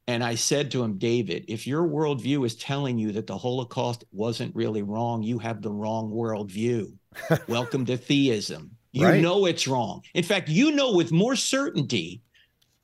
And 0.08 0.24
I 0.24 0.34
said 0.34 0.72
to 0.72 0.82
him, 0.82 0.98
David, 0.98 1.44
if 1.46 1.64
your 1.64 1.84
worldview 1.84 2.44
is 2.44 2.56
telling 2.56 2.98
you 2.98 3.12
that 3.12 3.28
the 3.28 3.38
Holocaust 3.38 4.02
wasn't 4.10 4.52
really 4.56 4.82
wrong, 4.82 5.22
you 5.22 5.38
have 5.38 5.62
the 5.62 5.70
wrong 5.70 6.10
worldview. 6.10 6.92
Welcome 7.46 7.84
to 7.86 7.96
theism. 7.96 8.72
You 8.90 9.06
Right. 9.06 9.22
know 9.22 9.46
it's 9.46 9.68
wrong. 9.68 10.02
In 10.14 10.24
fact, 10.24 10.48
you 10.48 10.72
know 10.72 10.92
with 10.92 11.12
more 11.12 11.36
certainty 11.36 12.20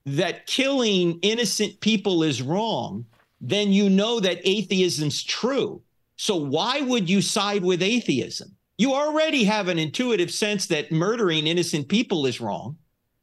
that 0.07 0.47
killing 0.47 1.19
innocent 1.23 1.81
people 1.81 2.23
is 2.23 2.41
wrong 2.41 3.05
than 3.41 3.73
you 3.73 3.91
know 3.91 4.21
that 4.21 4.41
atheism's 4.45 5.25
true. 5.25 5.83
So 6.15 6.37
why 6.37 6.83
would 6.83 7.11
you 7.11 7.21
side 7.21 7.65
with 7.65 7.83
atheism? 7.83 8.57
You 8.81 8.95
already 8.95 9.45
have 9.45 9.69
an 9.69 9.79
intuitive 9.79 10.31
sense 10.31 10.65
that 10.69 10.91
murdering 10.91 11.47
innocent 11.47 11.87
people 11.91 12.25
is 12.25 12.41
wrong. 12.41 12.79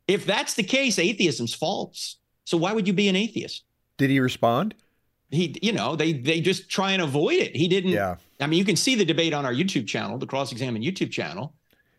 If 0.08 0.24
that's 0.24 0.54
the 0.54 0.62
case, 0.62 1.00
atheism's 1.00 1.56
false. 1.56 2.18
So 2.46 2.58
why 2.58 2.74
would 2.74 2.86
you 2.86 2.94
be 2.94 3.10
an 3.10 3.16
atheist? 3.16 3.64
Did 3.98 4.12
he 4.12 4.20
respond? 4.20 4.76
He, 5.32 5.58
you 5.64 5.72
know, 5.72 5.96
they 5.96 6.14
they 6.14 6.42
just 6.42 6.70
try 6.70 6.92
and 6.92 7.02
avoid 7.02 7.40
it. 7.40 7.56
He 7.56 7.68
didn't. 7.68 7.90
Yeah. 7.90 8.18
I 8.40 8.46
mean, 8.46 8.60
you 8.60 8.66
can 8.66 8.76
see 8.76 8.94
the 8.94 9.04
debate 9.04 9.34
on 9.34 9.48
our 9.48 9.52
YouTube 9.52 9.88
channel, 9.88 10.20
the 10.20 10.28
Cross 10.28 10.52
Examined 10.52 10.86
YouTube 10.86 11.10
channel. 11.10 11.56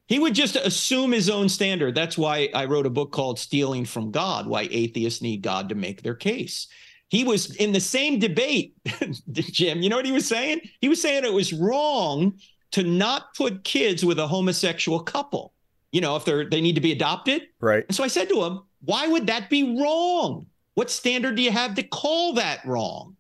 He 0.06 0.20
would 0.20 0.36
just 0.36 0.54
assume 0.54 1.10
his 1.10 1.28
own 1.28 1.48
standard. 1.48 1.96
That's 1.96 2.16
why 2.16 2.50
I 2.54 2.64
wrote 2.66 2.86
a 2.86 2.90
book 2.90 3.10
called 3.10 3.40
Stealing 3.40 3.84
from 3.84 4.12
God 4.12 4.46
Why 4.46 4.68
Atheists 4.70 5.20
Need 5.20 5.42
God 5.42 5.68
to 5.70 5.74
Make 5.74 6.02
Their 6.02 6.14
Case. 6.14 6.68
He 7.08 7.24
was 7.24 7.56
in 7.56 7.72
the 7.72 7.80
same 7.80 8.20
debate, 8.20 8.76
Jim. 9.32 9.82
You 9.82 9.88
know 9.88 9.96
what 9.96 10.06
he 10.06 10.12
was 10.12 10.28
saying? 10.28 10.60
He 10.80 10.88
was 10.88 11.02
saying 11.02 11.24
it 11.24 11.32
was 11.32 11.52
wrong 11.52 12.38
to 12.72 12.82
not 12.82 13.34
put 13.34 13.64
kids 13.64 14.04
with 14.04 14.18
a 14.18 14.26
homosexual 14.26 15.00
couple. 15.00 15.54
You 15.92 16.00
know, 16.00 16.16
if 16.16 16.24
they're 16.24 16.48
they 16.48 16.60
need 16.60 16.74
to 16.74 16.80
be 16.80 16.92
adopted. 16.92 17.42
Right. 17.60 17.84
And 17.88 17.96
so 17.96 18.04
I 18.04 18.08
said 18.08 18.28
to 18.28 18.44
him, 18.44 18.60
why 18.84 19.08
would 19.08 19.26
that 19.26 19.48
be 19.48 19.80
wrong? 19.80 20.46
What 20.74 20.90
standard 20.90 21.34
do 21.36 21.42
you 21.42 21.50
have 21.50 21.74
to 21.74 21.82
call 21.82 22.34
that 22.34 22.64
wrong? 22.64 23.16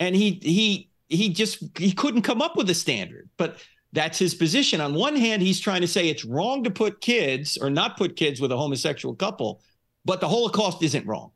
And 0.00 0.14
he 0.14 0.38
he 0.42 0.90
he 1.08 1.30
just 1.30 1.62
he 1.76 1.92
couldn't 1.92 2.22
come 2.22 2.40
up 2.40 2.56
with 2.56 2.70
a 2.70 2.74
standard. 2.74 3.28
But 3.36 3.58
that's 3.92 4.18
his 4.18 4.34
position. 4.34 4.80
On 4.80 4.94
one 4.94 5.16
hand, 5.16 5.42
he's 5.42 5.60
trying 5.60 5.80
to 5.80 5.88
say 5.88 6.08
it's 6.08 6.24
wrong 6.24 6.62
to 6.64 6.70
put 6.70 7.00
kids 7.00 7.56
or 7.56 7.70
not 7.70 7.96
put 7.96 8.16
kids 8.16 8.40
with 8.40 8.52
a 8.52 8.56
homosexual 8.56 9.14
couple, 9.14 9.60
but 10.04 10.20
the 10.20 10.28
Holocaust 10.28 10.82
isn't 10.82 11.06
wrong. 11.06 11.32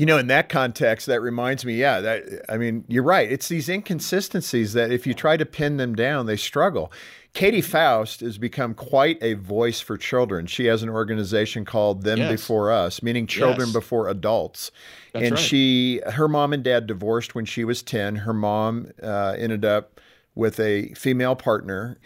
You 0.00 0.06
know, 0.06 0.16
in 0.16 0.28
that 0.28 0.48
context, 0.48 1.08
that 1.08 1.20
reminds 1.20 1.66
me, 1.66 1.74
yeah, 1.74 2.00
that 2.00 2.22
I 2.48 2.56
mean, 2.56 2.86
you're 2.88 3.02
right. 3.02 3.30
It's 3.30 3.48
these 3.48 3.68
inconsistencies 3.68 4.72
that 4.72 4.90
if 4.90 5.06
you 5.06 5.12
try 5.12 5.36
to 5.36 5.44
pin 5.44 5.76
them 5.76 5.94
down, 5.94 6.24
they 6.24 6.38
struggle. 6.38 6.90
Katy 7.34 7.60
Faust 7.60 8.20
has 8.20 8.38
become 8.38 8.72
quite 8.72 9.22
a 9.22 9.34
voice 9.34 9.78
for 9.78 9.98
children. 9.98 10.46
She 10.46 10.64
has 10.64 10.82
an 10.82 10.88
organization 10.88 11.66
called 11.66 12.02
Them 12.02 12.16
Yes. 12.16 12.30
Before 12.32 12.72
Us, 12.72 13.02
meaning 13.02 13.26
children 13.26 13.68
Yes. 13.68 13.74
before 13.74 14.08
adults. 14.08 14.70
That's 15.12 15.22
and 15.24 15.32
right. 15.32 15.38
she, 15.38 16.00
her 16.06 16.28
mom 16.28 16.54
and 16.54 16.64
dad 16.64 16.86
divorced 16.86 17.34
when 17.34 17.44
she 17.44 17.66
was 17.66 17.82
10. 17.82 18.16
Her 18.16 18.32
mom 18.32 18.90
uh, 19.02 19.34
ended 19.36 19.66
up 19.66 20.00
with 20.34 20.58
a 20.60 20.94
female 20.94 21.36
partner. 21.36 21.98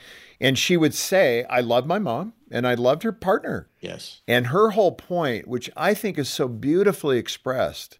And 0.44 0.58
she 0.58 0.76
would 0.76 0.92
say, 0.92 1.44
I 1.44 1.60
love 1.60 1.86
my 1.86 1.98
mom 1.98 2.34
and 2.50 2.66
I 2.66 2.74
loved 2.74 3.02
her 3.02 3.12
partner. 3.12 3.70
Yes. 3.80 4.20
And 4.28 4.48
her 4.48 4.72
whole 4.72 4.92
point, 4.92 5.48
which 5.48 5.70
I 5.74 5.94
think 5.94 6.18
is 6.18 6.28
so 6.28 6.48
beautifully 6.48 7.16
expressed, 7.16 7.98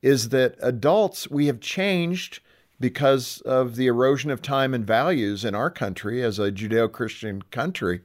is 0.00 0.30
that 0.30 0.56
adults, 0.62 1.28
we 1.28 1.48
have 1.48 1.60
changed 1.60 2.40
because 2.80 3.42
of 3.42 3.76
the 3.76 3.88
erosion 3.88 4.30
of 4.30 4.40
time 4.40 4.72
and 4.72 4.86
values 4.86 5.44
in 5.44 5.54
our 5.54 5.68
country 5.68 6.22
as 6.22 6.38
a 6.38 6.50
Judeo 6.50 6.90
Christian 6.90 7.42
country. 7.50 8.00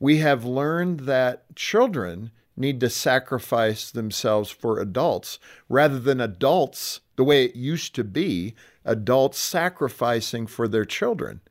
We 0.00 0.18
have 0.18 0.46
learned 0.46 1.00
that 1.00 1.54
children 1.54 2.30
need 2.56 2.80
to 2.80 2.88
sacrifice 2.88 3.90
themselves 3.90 4.50
for 4.50 4.80
adults 4.80 5.38
rather 5.68 5.98
than 5.98 6.18
adults, 6.18 7.00
the 7.16 7.24
way 7.24 7.44
it 7.44 7.56
used 7.56 7.94
to 7.96 8.04
be, 8.04 8.54
adults 8.86 9.38
sacrificing 9.38 10.46
for 10.46 10.66
their 10.66 10.86
children. 10.86 11.42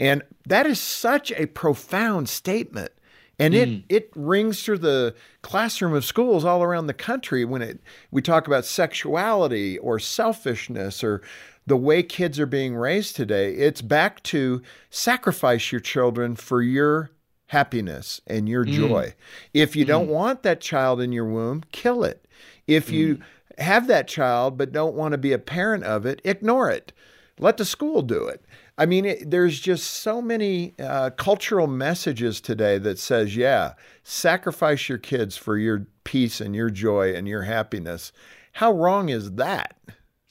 And 0.00 0.22
that 0.46 0.66
is 0.66 0.80
such 0.80 1.32
a 1.32 1.46
profound 1.46 2.28
statement. 2.28 2.92
And 3.38 3.54
it, 3.54 3.68
mm. 3.68 3.84
it 3.88 4.10
rings 4.14 4.62
through 4.62 4.78
the 4.78 5.14
classroom 5.42 5.92
of 5.92 6.04
schools 6.04 6.44
all 6.44 6.62
around 6.62 6.86
the 6.86 6.94
country 6.94 7.44
when 7.44 7.62
it 7.62 7.80
we 8.12 8.22
talk 8.22 8.46
about 8.46 8.64
sexuality 8.64 9.76
or 9.78 9.98
selfishness 9.98 11.02
or 11.02 11.20
the 11.66 11.76
way 11.76 12.02
kids 12.02 12.38
are 12.38 12.46
being 12.46 12.76
raised 12.76 13.16
today. 13.16 13.54
It's 13.54 13.82
back 13.82 14.22
to 14.24 14.62
sacrifice 14.90 15.72
your 15.72 15.80
children 15.80 16.36
for 16.36 16.62
your 16.62 17.10
happiness 17.46 18.20
and 18.26 18.48
your 18.48 18.64
mm. 18.64 18.72
joy. 18.72 19.14
If 19.52 19.74
you 19.74 19.84
don't 19.84 20.08
mm. 20.08 20.12
want 20.12 20.42
that 20.44 20.60
child 20.60 21.00
in 21.00 21.10
your 21.12 21.26
womb, 21.26 21.64
kill 21.72 22.04
it. 22.04 22.26
If 22.66 22.90
you 22.90 23.18
have 23.58 23.88
that 23.88 24.08
child 24.08 24.56
but 24.56 24.72
don't 24.72 24.94
want 24.94 25.12
to 25.12 25.18
be 25.18 25.32
a 25.32 25.38
parent 25.38 25.84
of 25.84 26.06
it, 26.06 26.20
ignore 26.24 26.70
it. 26.70 26.92
Let 27.38 27.56
the 27.56 27.64
school 27.64 28.02
do 28.02 28.26
it. 28.26 28.44
I 28.76 28.86
mean, 28.86 29.04
it, 29.04 29.30
there's 29.30 29.60
just 29.60 29.84
so 29.88 30.20
many 30.20 30.74
uh, 30.80 31.10
cultural 31.10 31.66
messages 31.68 32.40
today 32.40 32.78
that 32.78 32.98
says, 32.98 33.36
yeah, 33.36 33.74
sacrifice 34.02 34.88
your 34.88 34.98
kids 34.98 35.36
for 35.36 35.56
your 35.56 35.86
peace 36.02 36.40
and 36.40 36.56
your 36.56 36.70
joy 36.70 37.14
and 37.14 37.28
your 37.28 37.42
happiness. 37.42 38.12
How 38.52 38.72
wrong 38.72 39.10
is 39.10 39.32
that? 39.32 39.76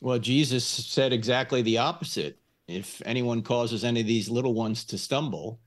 Well, 0.01 0.19
Jesus 0.19 0.65
said 0.65 1.13
exactly 1.13 1.61
the 1.61 1.77
opposite. 1.77 2.37
If 2.67 3.01
anyone 3.05 3.41
causes 3.41 3.83
any 3.83 4.01
of 4.01 4.07
these 4.07 4.29
little 4.29 4.53
ones 4.53 4.83
to 4.85 4.97
stumble, 4.97 5.61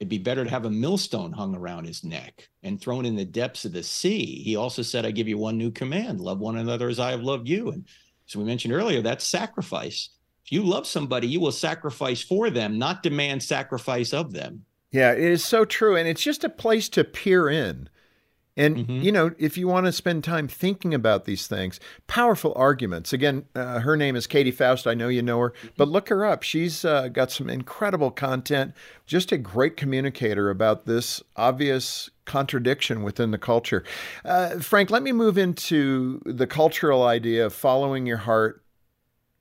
it'd 0.00 0.08
be 0.08 0.18
better 0.18 0.44
to 0.44 0.50
have 0.50 0.64
a 0.64 0.70
millstone 0.70 1.32
hung 1.32 1.54
around 1.54 1.84
his 1.84 2.04
neck 2.04 2.48
and 2.62 2.80
thrown 2.80 3.04
in 3.04 3.16
the 3.16 3.24
depths 3.24 3.66
of 3.66 3.72
the 3.72 3.82
sea. 3.82 4.42
He 4.42 4.56
also 4.56 4.80
said, 4.80 5.04
I 5.04 5.10
give 5.10 5.28
you 5.28 5.36
one 5.36 5.58
new 5.58 5.70
command 5.70 6.20
love 6.20 6.38
one 6.38 6.56
another 6.56 6.88
as 6.88 6.98
I 6.98 7.10
have 7.10 7.22
loved 7.22 7.48
you. 7.48 7.70
And 7.70 7.86
so 8.26 8.38
we 8.38 8.46
mentioned 8.46 8.72
earlier, 8.72 9.02
that's 9.02 9.26
sacrifice. 9.26 10.08
If 10.44 10.52
you 10.52 10.62
love 10.62 10.86
somebody, 10.86 11.26
you 11.26 11.40
will 11.40 11.52
sacrifice 11.52 12.22
for 12.22 12.50
them, 12.50 12.78
not 12.78 13.02
demand 13.02 13.42
sacrifice 13.42 14.12
of 14.12 14.32
them. 14.32 14.64
Yeah, 14.90 15.12
it 15.12 15.20
is 15.20 15.44
so 15.44 15.64
true. 15.64 15.96
And 15.96 16.06
it's 16.06 16.22
just 16.22 16.44
a 16.44 16.48
place 16.48 16.88
to 16.90 17.02
peer 17.02 17.48
in. 17.48 17.88
And, 18.56 18.88
you 19.04 19.10
know, 19.10 19.32
if 19.36 19.58
you 19.58 19.66
want 19.66 19.86
to 19.86 19.92
spend 19.92 20.22
time 20.22 20.46
thinking 20.46 20.94
about 20.94 21.24
these 21.24 21.48
things, 21.48 21.80
powerful 22.06 22.52
arguments. 22.54 23.12
Again, 23.12 23.46
uh, 23.56 23.80
her 23.80 23.96
name 23.96 24.14
is 24.14 24.28
Katy 24.28 24.52
Faust. 24.52 24.86
I 24.86 24.94
know 24.94 25.08
you 25.08 25.22
know 25.22 25.40
her, 25.40 25.54
but 25.76 25.88
look 25.88 26.08
her 26.08 26.24
up. 26.24 26.44
She's 26.44 26.84
uh, 26.84 27.08
got 27.08 27.32
some 27.32 27.50
incredible 27.50 28.12
content, 28.12 28.72
just 29.06 29.32
a 29.32 29.38
great 29.38 29.76
communicator 29.76 30.50
about 30.50 30.86
this 30.86 31.20
obvious 31.34 32.10
contradiction 32.26 33.02
within 33.02 33.32
the 33.32 33.38
culture. 33.38 33.82
Uh, 34.24 34.60
Frank, 34.60 34.88
let 34.88 35.02
me 35.02 35.10
move 35.10 35.36
into 35.36 36.22
the 36.24 36.46
cultural 36.46 37.02
idea 37.02 37.46
of 37.46 37.52
following 37.52 38.06
your 38.06 38.18
heart 38.18 38.63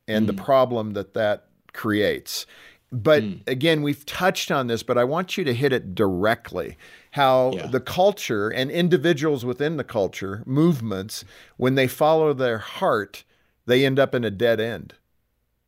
and 0.07 0.27
the 0.27 0.33
mm. 0.33 0.43
problem 0.43 0.93
that 0.93 1.13
that 1.13 1.47
creates. 1.73 2.45
But 2.91 3.23
mm. 3.23 3.47
again, 3.47 3.81
we've 3.81 4.05
touched 4.05 4.51
on 4.51 4.67
this, 4.67 4.83
but 4.83 4.97
I 4.97 5.03
want 5.03 5.35
you 5.35 5.43
to 5.45 5.53
hit 5.53 5.73
it 5.73 5.95
directly. 5.95 6.77
How 7.11 7.53
Yeah. 7.53 7.67
the 7.67 7.79
culture 7.79 8.49
and 8.49 8.69
individuals 8.69 9.43
within 9.43 9.77
the 9.77 9.83
culture, 9.83 10.43
movements, 10.45 11.25
when 11.57 11.75
they 11.75 11.87
follow 11.87 12.33
their 12.33 12.59
heart, 12.59 13.23
they 13.65 13.85
end 13.85 13.97
up 13.97 14.13
in 14.13 14.23
a 14.23 14.31
dead 14.31 14.59
end. 14.59 14.93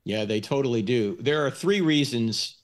Yeah, 0.04 0.26
they 0.26 0.40
totally 0.40 0.84
do. 0.84 1.18
There 1.20 1.44
are 1.46 1.50
three 1.50 1.82
reasons, 1.82 2.58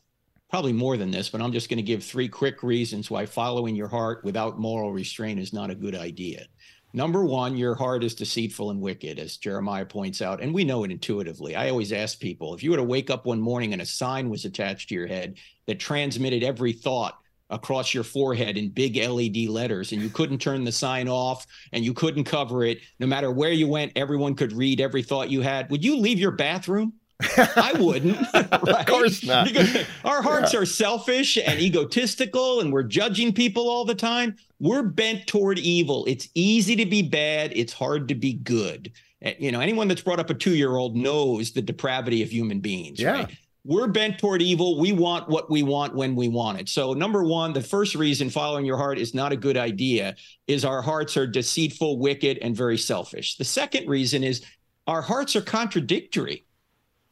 probably 0.47 0.73
more 0.73 0.95
than 0.95 1.09
this, 1.09 1.29
but 1.29 1.41
I'm 1.41 1.53
just 1.53 1.69
going 1.69 1.77
to 1.77 1.83
give 1.83 2.03
three 2.03 2.27
quick 2.27 2.61
reasons 2.61 3.09
why 3.09 3.25
following 3.25 3.75
your 3.75 3.87
heart 3.87 4.23
without 4.23 4.59
moral 4.59 4.91
restraint 4.93 5.39
is 5.39 5.53
not 5.53 5.71
a 5.71 5.75
good 5.75 5.95
idea. 5.95 6.45
Number 6.93 7.23
one, 7.23 7.55
your 7.55 7.75
heart 7.75 8.03
is 8.03 8.15
deceitful 8.15 8.69
and 8.71 8.81
wicked, 8.81 9.17
as 9.17 9.37
Jeremiah 9.37 9.85
points 9.85 10.21
out. 10.21 10.41
And 10.41 10.53
we 10.53 10.63
know 10.63 10.83
it 10.83 10.91
intuitively. 10.91 11.55
I 11.55 11.69
always 11.69 11.93
ask 11.93 12.19
people 12.19 12.53
if 12.53 12.63
you 12.63 12.71
were 12.71 12.77
to 12.77 12.83
wake 12.83 13.09
up 13.09 13.25
one 13.25 13.39
morning 13.39 13.73
and 13.73 13.81
a 13.81 13.85
sign 13.85 14.29
was 14.29 14.45
attached 14.45 14.89
to 14.89 14.95
your 14.95 15.07
head 15.07 15.37
that 15.67 15.79
transmitted 15.79 16.43
every 16.43 16.73
thought 16.73 17.17
across 17.49 17.93
your 17.93 18.03
forehead 18.03 18.57
in 18.57 18.69
big 18.69 18.95
LED 18.95 19.49
letters, 19.49 19.91
and 19.91 20.01
you 20.01 20.09
couldn't 20.09 20.39
turn 20.39 20.63
the 20.63 20.71
sign 20.71 21.07
off 21.07 21.45
and 21.73 21.83
you 21.83 21.93
couldn't 21.93 22.23
cover 22.23 22.63
it, 22.63 22.79
no 22.99 23.05
matter 23.05 23.29
where 23.29 23.51
you 23.51 23.67
went, 23.67 23.91
everyone 23.95 24.35
could 24.35 24.53
read 24.53 24.79
every 24.79 25.03
thought 25.03 25.29
you 25.29 25.41
had, 25.41 25.69
would 25.69 25.83
you 25.83 25.97
leave 25.97 26.17
your 26.17 26.31
bathroom? 26.31 26.93
I 27.37 27.73
wouldn't. 27.79 28.17
right? 28.33 28.47
Of 28.81 28.85
course 28.85 29.23
not. 29.23 29.47
Because 29.47 29.85
our 30.03 30.21
hearts 30.21 30.53
yeah. 30.53 30.59
are 30.61 30.65
selfish 30.65 31.37
and 31.37 31.59
egotistical, 31.59 32.61
and 32.61 32.71
we're 32.71 32.83
judging 32.83 33.33
people 33.33 33.69
all 33.69 33.85
the 33.85 33.95
time. 33.95 34.35
We're 34.59 34.83
bent 34.83 35.27
toward 35.27 35.59
evil. 35.59 36.05
It's 36.05 36.29
easy 36.35 36.75
to 36.75 36.85
be 36.85 37.01
bad, 37.01 37.51
it's 37.55 37.73
hard 37.73 38.07
to 38.09 38.15
be 38.15 38.33
good. 38.33 38.91
You 39.37 39.51
know, 39.51 39.59
anyone 39.59 39.87
that's 39.87 40.01
brought 40.01 40.19
up 40.19 40.29
a 40.29 40.33
two 40.33 40.55
year 40.55 40.75
old 40.75 40.95
knows 40.95 41.51
the 41.51 41.61
depravity 41.61 42.23
of 42.23 42.31
human 42.31 42.59
beings. 42.59 42.99
Yeah. 42.99 43.11
Right? 43.11 43.37
We're 43.63 43.87
bent 43.87 44.17
toward 44.17 44.41
evil. 44.41 44.79
We 44.79 44.91
want 44.91 45.29
what 45.29 45.51
we 45.51 45.61
want 45.61 45.93
when 45.93 46.15
we 46.15 46.27
want 46.27 46.59
it. 46.59 46.67
So, 46.67 46.93
number 46.93 47.23
one, 47.23 47.53
the 47.53 47.61
first 47.61 47.93
reason 47.93 48.31
following 48.31 48.65
your 48.65 48.77
heart 48.77 48.97
is 48.97 49.13
not 49.13 49.31
a 49.31 49.37
good 49.37 49.57
idea 49.57 50.15
is 50.47 50.65
our 50.65 50.81
hearts 50.81 51.15
are 51.15 51.27
deceitful, 51.27 51.99
wicked, 51.99 52.39
and 52.39 52.55
very 52.55 52.79
selfish. 52.79 53.37
The 53.37 53.43
second 53.43 53.87
reason 53.87 54.23
is 54.23 54.43
our 54.87 55.01
hearts 55.03 55.35
are 55.35 55.41
contradictory 55.41 56.45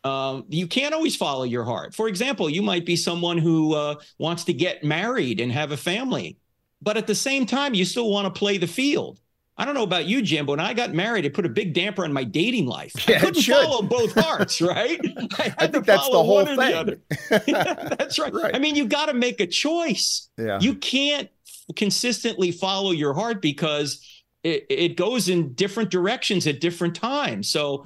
um, 0.03 0.45
you 0.49 0.67
can't 0.67 0.93
always 0.93 1.15
follow 1.15 1.43
your 1.43 1.63
heart. 1.63 1.93
For 1.93 2.07
example, 2.07 2.49
you 2.49 2.61
might 2.61 2.85
be 2.85 2.95
someone 2.95 3.37
who 3.37 3.73
uh, 3.75 3.95
wants 4.17 4.43
to 4.45 4.53
get 4.53 4.83
married 4.83 5.39
and 5.39 5.51
have 5.51 5.71
a 5.71 5.77
family, 5.77 6.37
but 6.81 6.97
at 6.97 7.07
the 7.07 7.15
same 7.15 7.45
time, 7.45 7.73
you 7.73 7.85
still 7.85 8.09
want 8.09 8.33
to 8.33 8.37
play 8.37 8.57
the 8.57 8.67
field. 8.67 9.19
I 9.59 9.65
don't 9.65 9.73
know 9.73 9.83
about 9.83 10.05
you, 10.05 10.21
Jim, 10.21 10.45
but 10.45 10.53
when 10.53 10.61
I 10.61 10.73
got 10.73 10.93
married, 10.93 11.25
it 11.25 11.33
put 11.33 11.45
a 11.45 11.49
big 11.49 11.73
damper 11.73 12.05
on 12.05 12.13
my 12.13 12.23
dating 12.23 12.65
life. 12.65 12.93
Yeah, 13.05 13.17
I 13.17 13.19
couldn't 13.19 13.41
follow 13.43 13.81
both 13.81 14.13
hearts, 14.13 14.61
right? 14.61 14.97
I, 15.37 15.53
I 15.57 15.67
think 15.67 15.85
that's 15.85 16.09
the 16.09 16.23
whole 16.23 16.45
thing. 16.45 17.01
yeah, 17.45 17.73
that's 17.99 18.17
right. 18.17 18.33
right. 18.33 18.55
I 18.55 18.59
mean, 18.59 18.77
you 18.77 18.85
got 18.87 19.07
to 19.07 19.13
make 19.13 19.41
a 19.41 19.47
choice. 19.47 20.29
Yeah. 20.37 20.59
You 20.61 20.75
can't 20.75 21.29
consistently 21.75 22.53
follow 22.53 22.91
your 22.91 23.13
heart 23.13 23.41
because 23.41 24.01
it, 24.43 24.65
it 24.69 24.95
goes 24.95 25.27
in 25.27 25.53
different 25.55 25.91
directions 25.91 26.47
at 26.47 26.61
different 26.61 26.95
times. 26.95 27.49
So 27.49 27.85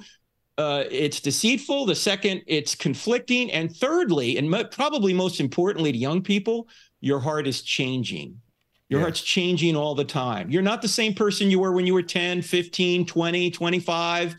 uh, 0.56 0.84
it's 0.90 1.20
deceitful. 1.20 1.86
The 1.86 1.94
second, 1.94 2.42
it's 2.46 2.74
conflicting. 2.74 3.50
And 3.50 3.74
thirdly, 3.74 4.38
and 4.38 4.48
mo- 4.48 4.64
probably 4.64 5.12
most 5.12 5.40
importantly 5.40 5.92
to 5.92 5.98
young 5.98 6.22
people, 6.22 6.68
your 7.00 7.20
heart 7.20 7.46
is 7.46 7.62
changing. 7.62 8.40
Your 8.88 9.00
yeah. 9.00 9.06
heart's 9.06 9.22
changing 9.22 9.76
all 9.76 9.94
the 9.94 10.04
time. 10.04 10.50
You're 10.50 10.62
not 10.62 10.82
the 10.82 10.88
same 10.88 11.14
person 11.14 11.50
you 11.50 11.58
were 11.58 11.72
when 11.72 11.86
you 11.86 11.94
were 11.94 12.02
10, 12.02 12.42
15, 12.42 13.06
20, 13.06 13.50
25. 13.50 14.36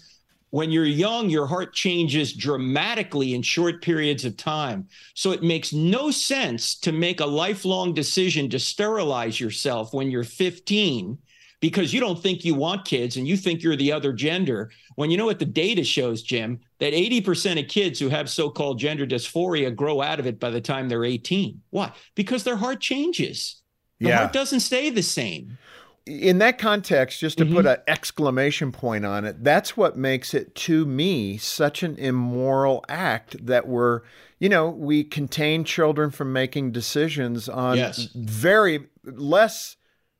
When 0.51 0.71
you're 0.71 0.85
young, 0.85 1.29
your 1.29 1.47
heart 1.47 1.73
changes 1.73 2.31
dramatically 2.31 3.33
in 3.33 3.41
short 3.41 3.81
periods 3.81 4.23
of 4.23 4.37
time. 4.37 4.87
So 5.13 5.31
it 5.31 5.43
makes 5.43 5.73
no 5.73 6.11
sense 6.11 6.79
to 6.79 6.93
make 6.93 7.19
a 7.19 7.25
lifelong 7.25 7.93
decision 7.93 8.49
to 8.51 8.59
sterilize 8.59 9.37
yourself 9.37 9.93
when 9.93 10.09
you're 10.09 10.23
15 10.23 11.17
because 11.59 11.93
you 11.93 11.99
don't 11.99 12.21
think 12.21 12.45
you 12.45 12.55
want 12.55 12.85
kids 12.85 13.17
and 13.17 13.27
you 13.27 13.35
think 13.35 13.63
you're 13.63 13.75
the 13.75 13.91
other 13.91 14.13
gender. 14.13 14.71
When 14.95 15.11
you 15.11 15.17
know 15.17 15.25
what 15.25 15.39
the 15.39 15.45
data 15.45 15.83
shows, 15.83 16.23
Jim, 16.23 16.59
that 16.79 16.93
80% 16.93 17.61
of 17.61 17.67
kids 17.67 17.99
who 17.99 18.09
have 18.09 18.29
so 18.29 18.49
called 18.49 18.79
gender 18.79 19.05
dysphoria 19.05 19.75
grow 19.75 20.01
out 20.01 20.19
of 20.19 20.25
it 20.25 20.39
by 20.39 20.49
the 20.49 20.61
time 20.61 20.89
they're 20.89 21.03
18. 21.03 21.61
Why? 21.69 21.91
Because 22.15 22.43
their 22.43 22.55
heart 22.55 22.79
changes. 22.79 23.61
The 23.99 24.09
yeah. 24.09 24.17
heart 24.17 24.33
doesn't 24.33 24.61
stay 24.61 24.89
the 24.89 25.03
same. 25.03 25.57
In 26.05 26.37
that 26.37 26.59
context, 26.59 27.19
just 27.19 27.39
to 27.39 27.45
mm-hmm. 27.45 27.55
put 27.55 27.65
an 27.65 27.77
exclamation 27.87 28.71
point 28.71 29.05
on 29.05 29.25
it, 29.25 29.43
that's 29.43 29.75
what 29.75 29.97
makes 29.97 30.33
it 30.33 30.53
to 30.55 30.85
me 30.85 31.37
such 31.37 31.81
an 31.81 31.97
immoral 31.97 32.85
act 32.87 33.43
that 33.45 33.67
we're, 33.67 34.01
you 34.39 34.47
know, 34.47 34.69
we 34.69 35.03
contain 35.03 35.63
children 35.63 36.11
from 36.11 36.31
making 36.31 36.71
decisions 36.71 37.49
on 37.49 37.77
yes. 37.77 38.09
very 38.13 38.87
less 39.03 39.77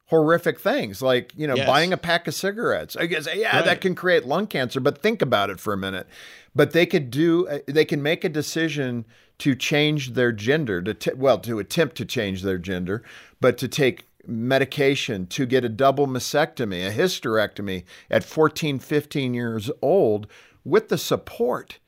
horrific 0.07 0.59
things 0.59 1.01
like 1.01 1.33
you 1.35 1.47
know 1.47 1.55
yes. 1.55 1.65
buying 1.65 1.91
a 1.91 1.97
pack 1.97 2.27
of 2.27 2.33
cigarettes 2.33 2.95
i 2.95 3.05
guess 3.05 3.27
yeah 3.35 3.55
right. 3.55 3.65
that 3.65 3.81
can 3.81 3.95
create 3.95 4.25
lung 4.25 4.45
cancer 4.45 4.79
but 4.79 5.01
think 5.01 5.21
about 5.21 5.49
it 5.49 5.59
for 5.59 5.73
a 5.73 5.77
minute 5.77 6.07
but 6.53 6.71
they 6.71 6.85
could 6.85 7.09
do 7.09 7.47
uh, 7.47 7.57
they 7.67 7.85
can 7.85 8.01
make 8.01 8.23
a 8.23 8.29
decision 8.29 9.03
to 9.39 9.55
change 9.55 10.13
their 10.13 10.31
gender 10.31 10.81
to 10.81 10.93
t- 10.93 11.13
well 11.15 11.39
to 11.39 11.57
attempt 11.57 11.95
to 11.95 12.05
change 12.05 12.43
their 12.43 12.59
gender 12.59 13.01
but 13.41 13.57
to 13.57 13.67
take 13.67 14.07
medication 14.27 15.25
to 15.25 15.45
get 15.45 15.65
a 15.65 15.69
double 15.69 16.07
mastectomy 16.07 16.87
a 16.87 16.91
hysterectomy 16.91 17.83
at 18.11 18.23
14 18.23 18.77
15 18.77 19.33
years 19.33 19.71
old 19.81 20.27
with 20.63 20.89
the 20.89 20.97
support 20.99 21.79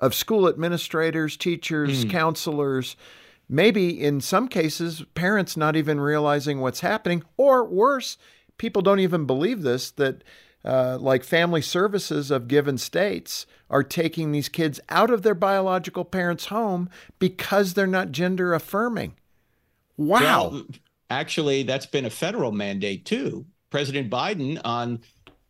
of 0.00 0.12
school 0.12 0.48
administrators 0.48 1.36
teachers 1.36 2.04
mm. 2.04 2.10
counselors 2.10 2.96
maybe 3.50 4.00
in 4.00 4.20
some 4.20 4.48
cases, 4.48 5.04
parents 5.14 5.56
not 5.56 5.76
even 5.76 6.00
realizing 6.00 6.60
what's 6.60 6.80
happening, 6.80 7.24
or 7.36 7.64
worse, 7.64 8.16
people 8.56 8.80
don't 8.80 9.00
even 9.00 9.26
believe 9.26 9.62
this 9.62 9.90
that. 9.92 10.22
Uh, 10.62 10.98
like 11.00 11.24
family 11.24 11.62
services 11.62 12.30
of 12.30 12.46
given 12.46 12.76
states 12.76 13.46
are 13.70 13.82
taking 13.82 14.30
these 14.30 14.50
kids 14.50 14.78
out 14.90 15.08
of 15.08 15.22
their 15.22 15.34
biological 15.34 16.04
parents' 16.04 16.44
home 16.48 16.90
because 17.18 17.72
they're 17.72 17.86
not 17.86 18.12
gender 18.12 18.52
affirming. 18.52 19.14
Wow. 19.96 20.50
Well, 20.50 20.66
actually, 21.08 21.62
that's 21.62 21.86
been 21.86 22.04
a 22.04 22.10
federal 22.10 22.52
mandate 22.52 23.06
too. 23.06 23.46
President 23.70 24.10
Biden 24.10 24.60
on 24.62 25.00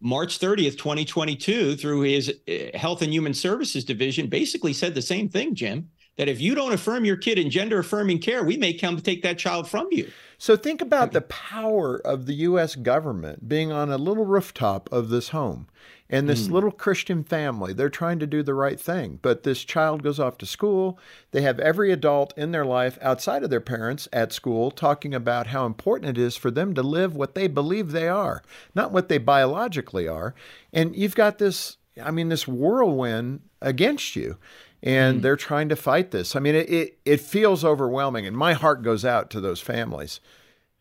March 0.01 0.39
30th, 0.39 0.79
2022, 0.79 1.75
through 1.75 2.03
his 2.03 2.33
uh, 2.49 2.79
Health 2.79 3.03
and 3.03 3.13
Human 3.13 3.35
Services 3.35 3.85
Division, 3.85 4.29
basically 4.29 4.73
said 4.73 4.95
the 4.95 5.03
same 5.03 5.29
thing, 5.29 5.57
Jim 5.57 5.91
that 6.17 6.29
if 6.29 6.41
you 6.41 6.55
don't 6.55 6.73
affirm 6.73 7.05
your 7.05 7.17
kid 7.17 7.39
in 7.39 7.51
gender 7.51 7.79
affirming 7.79 8.19
care, 8.19 8.43
we 8.43 8.57
may 8.57 8.73
come 8.73 8.97
to 8.97 9.03
take 9.03 9.23
that 9.23 9.39
child 9.39 9.69
from 9.69 9.89
you. 9.91 10.11
So 10.39 10.57
think 10.57 10.81
about 10.81 11.13
the 11.13 11.21
power 11.21 11.97
of 11.97 12.27
the 12.27 12.33
U.S. 12.35 12.75
government 12.75 13.47
being 13.49 13.71
on 13.71 13.91
a 13.91 13.99
little 13.99 14.25
rooftop 14.25 14.89
of 14.91 15.11
this 15.11 15.29
home 15.29 15.67
and 16.11 16.29
this 16.29 16.49
mm. 16.49 16.53
little 16.53 16.73
Christian 16.73 17.23
family. 17.23 17.73
They're 17.73 17.89
trying 17.89 18.19
to 18.19 18.27
do 18.27 18.43
the 18.43 18.55
right 18.55 18.81
thing, 18.81 19.19
but 19.23 19.45
this 19.45 19.65
child 19.65 20.03
goes 20.03 20.19
off 20.19 20.39
to 20.39 20.47
school. 20.47 20.99
They 21.31 21.43
have 21.43 21.61
every 21.61 21.93
adult 21.93 22.33
in 22.37 22.53
their 22.53 22.65
life 22.65 22.99
outside 23.01 23.45
of 23.45 23.51
their 23.51 23.61
parents 23.61 24.09
at 24.13 24.33
school 24.33 24.71
talking 24.71 25.15
about 25.15 25.49
how 25.49 25.67
important 25.67 26.19
it 26.19 26.21
is 26.21 26.37
for 26.37 26.51
them 26.51 26.75
to 26.75 26.83
live 26.83 27.15
what 27.15 27.35
they 27.35 27.47
believe 27.47 27.93
they 27.93 28.09
are, 28.09 28.43
not 28.75 28.93
what 28.93 29.09
they 29.09 29.19
biologically 29.19 30.09
are. 30.09 30.35
And 30.73 30.97
you've 30.97 31.15
got 31.15 31.39
this, 31.39 31.77
I 32.03 32.11
mean, 32.11 32.29
this 32.29 32.49
whirlwind 32.49 33.43
against 33.63 34.17
you 34.17 34.39
and 34.83 35.19
mm. 35.19 35.23
they're 35.23 35.37
trying 35.37 35.69
to 35.69 35.77
fight 35.77 36.11
this. 36.11 36.35
I 36.35 36.41
mean, 36.41 36.55
it, 36.55 36.71
it, 36.71 36.99
it 37.05 37.21
feels 37.21 37.65
overwhelming, 37.65 38.27
and 38.27 38.37
my 38.37 38.53
heart 38.53 38.83
goes 38.83 39.05
out 39.05 39.31
to 39.31 39.41
those 39.41 39.61
families. 39.61 40.21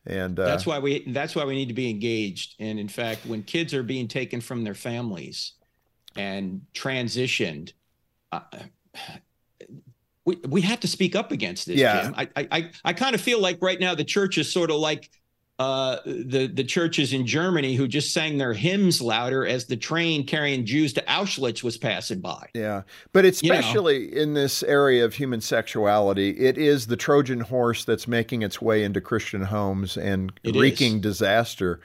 And 0.05 0.39
uh, 0.39 0.45
that's 0.45 0.65
why 0.65 0.79
we 0.79 1.03
that's 1.07 1.35
why 1.35 1.45
we 1.45 1.55
need 1.55 1.67
to 1.67 1.73
be 1.73 1.89
engaged. 1.89 2.55
And 2.59 2.79
in 2.79 2.87
fact, 2.87 3.25
when 3.25 3.43
kids 3.43 3.73
are 3.73 3.83
being 3.83 4.07
taken 4.07 4.41
from 4.41 4.63
their 4.63 4.73
families 4.73 5.53
and 6.15 6.61
transitioned, 6.73 7.73
uh, 8.31 8.39
we 10.25 10.37
we 10.47 10.61
have 10.61 10.79
to 10.79 10.87
speak 10.87 11.15
up 11.15 11.31
against 11.31 11.67
this. 11.67 11.77
Yeah, 11.77 12.03
Jim. 12.03 12.15
I 12.17 12.47
I 12.51 12.71
I 12.85 12.93
kind 12.93 13.13
of 13.13 13.21
feel 13.21 13.41
like 13.41 13.59
right 13.61 13.79
now 13.79 13.93
the 13.93 14.05
church 14.05 14.37
is 14.37 14.51
sort 14.51 14.71
of 14.71 14.77
like 14.77 15.11
uh, 15.59 15.97
the 16.05 16.47
the 16.47 16.63
churches 16.63 17.11
in 17.11 17.27
Germany 17.27 17.75
who 17.75 17.85
just 17.85 18.13
sang 18.13 18.37
their 18.37 18.53
hymns 18.53 19.01
louder 19.01 19.45
as 19.45 19.65
the 19.65 19.75
train 19.75 20.25
carrying 20.25 20.65
Jews 20.65 20.93
to 20.93 21.01
Auschwitz 21.01 21.61
was 21.61 21.77
passing 21.77 22.21
by. 22.21 22.47
Yeah, 22.53 22.83
but 23.11 23.25
especially 23.25 24.05
you 24.05 24.15
know. 24.15 24.21
in 24.21 24.33
this 24.35 24.63
area 24.63 25.03
of 25.03 25.15
human 25.15 25.41
sexuality, 25.41 26.29
it 26.29 26.57
is 26.57 26.87
the 26.87 26.95
Trojan 26.95 27.41
horse 27.41 27.83
that's 27.83 28.07
making 28.07 28.41
its 28.41 28.61
way 28.61 28.85
into 28.85 29.01
Christian 29.01 29.41
homes 29.41 29.97
and 29.97 30.31
wreaking 30.45 30.95
is. 30.95 31.01
disaster. 31.01 31.81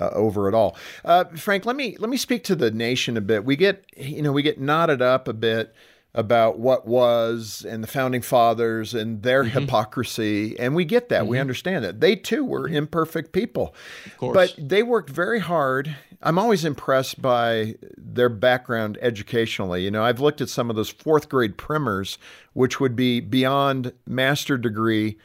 Uh, 0.00 0.10
over 0.12 0.46
it 0.46 0.54
all, 0.54 0.76
uh, 1.04 1.24
Frank. 1.24 1.66
Let 1.66 1.74
me 1.74 1.96
let 1.98 2.08
me 2.08 2.16
speak 2.16 2.44
to 2.44 2.54
the 2.54 2.70
nation 2.70 3.16
a 3.16 3.20
bit. 3.20 3.44
We 3.44 3.56
get 3.56 3.84
you 3.96 4.22
know 4.22 4.30
we 4.30 4.44
get 4.44 4.60
knotted 4.60 5.02
up 5.02 5.26
a 5.26 5.32
bit 5.32 5.74
about 6.18 6.58
what 6.58 6.84
was 6.84 7.64
and 7.66 7.80
the 7.80 7.86
founding 7.86 8.20
fathers 8.20 8.92
and 8.92 9.22
their 9.22 9.44
mm-hmm. 9.44 9.60
hypocrisy. 9.60 10.58
And 10.58 10.74
we 10.74 10.84
get 10.84 11.10
that. 11.10 11.22
Mm-hmm. 11.22 11.30
We 11.30 11.38
understand 11.38 11.84
that. 11.84 12.00
They 12.00 12.16
too 12.16 12.44
were 12.44 12.66
mm-hmm. 12.66 12.74
imperfect 12.74 13.32
people. 13.32 13.72
But 14.20 14.52
they 14.58 14.82
worked 14.82 15.10
very 15.10 15.38
hard. 15.38 15.94
I'm 16.20 16.36
always 16.36 16.64
impressed 16.64 17.22
by 17.22 17.76
their 17.96 18.28
background 18.28 18.98
educationally. 19.00 19.84
You 19.84 19.92
know, 19.92 20.02
I've 20.02 20.18
looked 20.18 20.40
at 20.40 20.48
some 20.48 20.70
of 20.70 20.74
those 20.74 20.90
fourth 20.90 21.28
grade 21.28 21.56
primers, 21.56 22.18
which 22.52 22.80
would 22.80 22.96
be 22.96 23.20
beyond 23.20 23.92
master 24.04 24.58
degree 24.58 25.18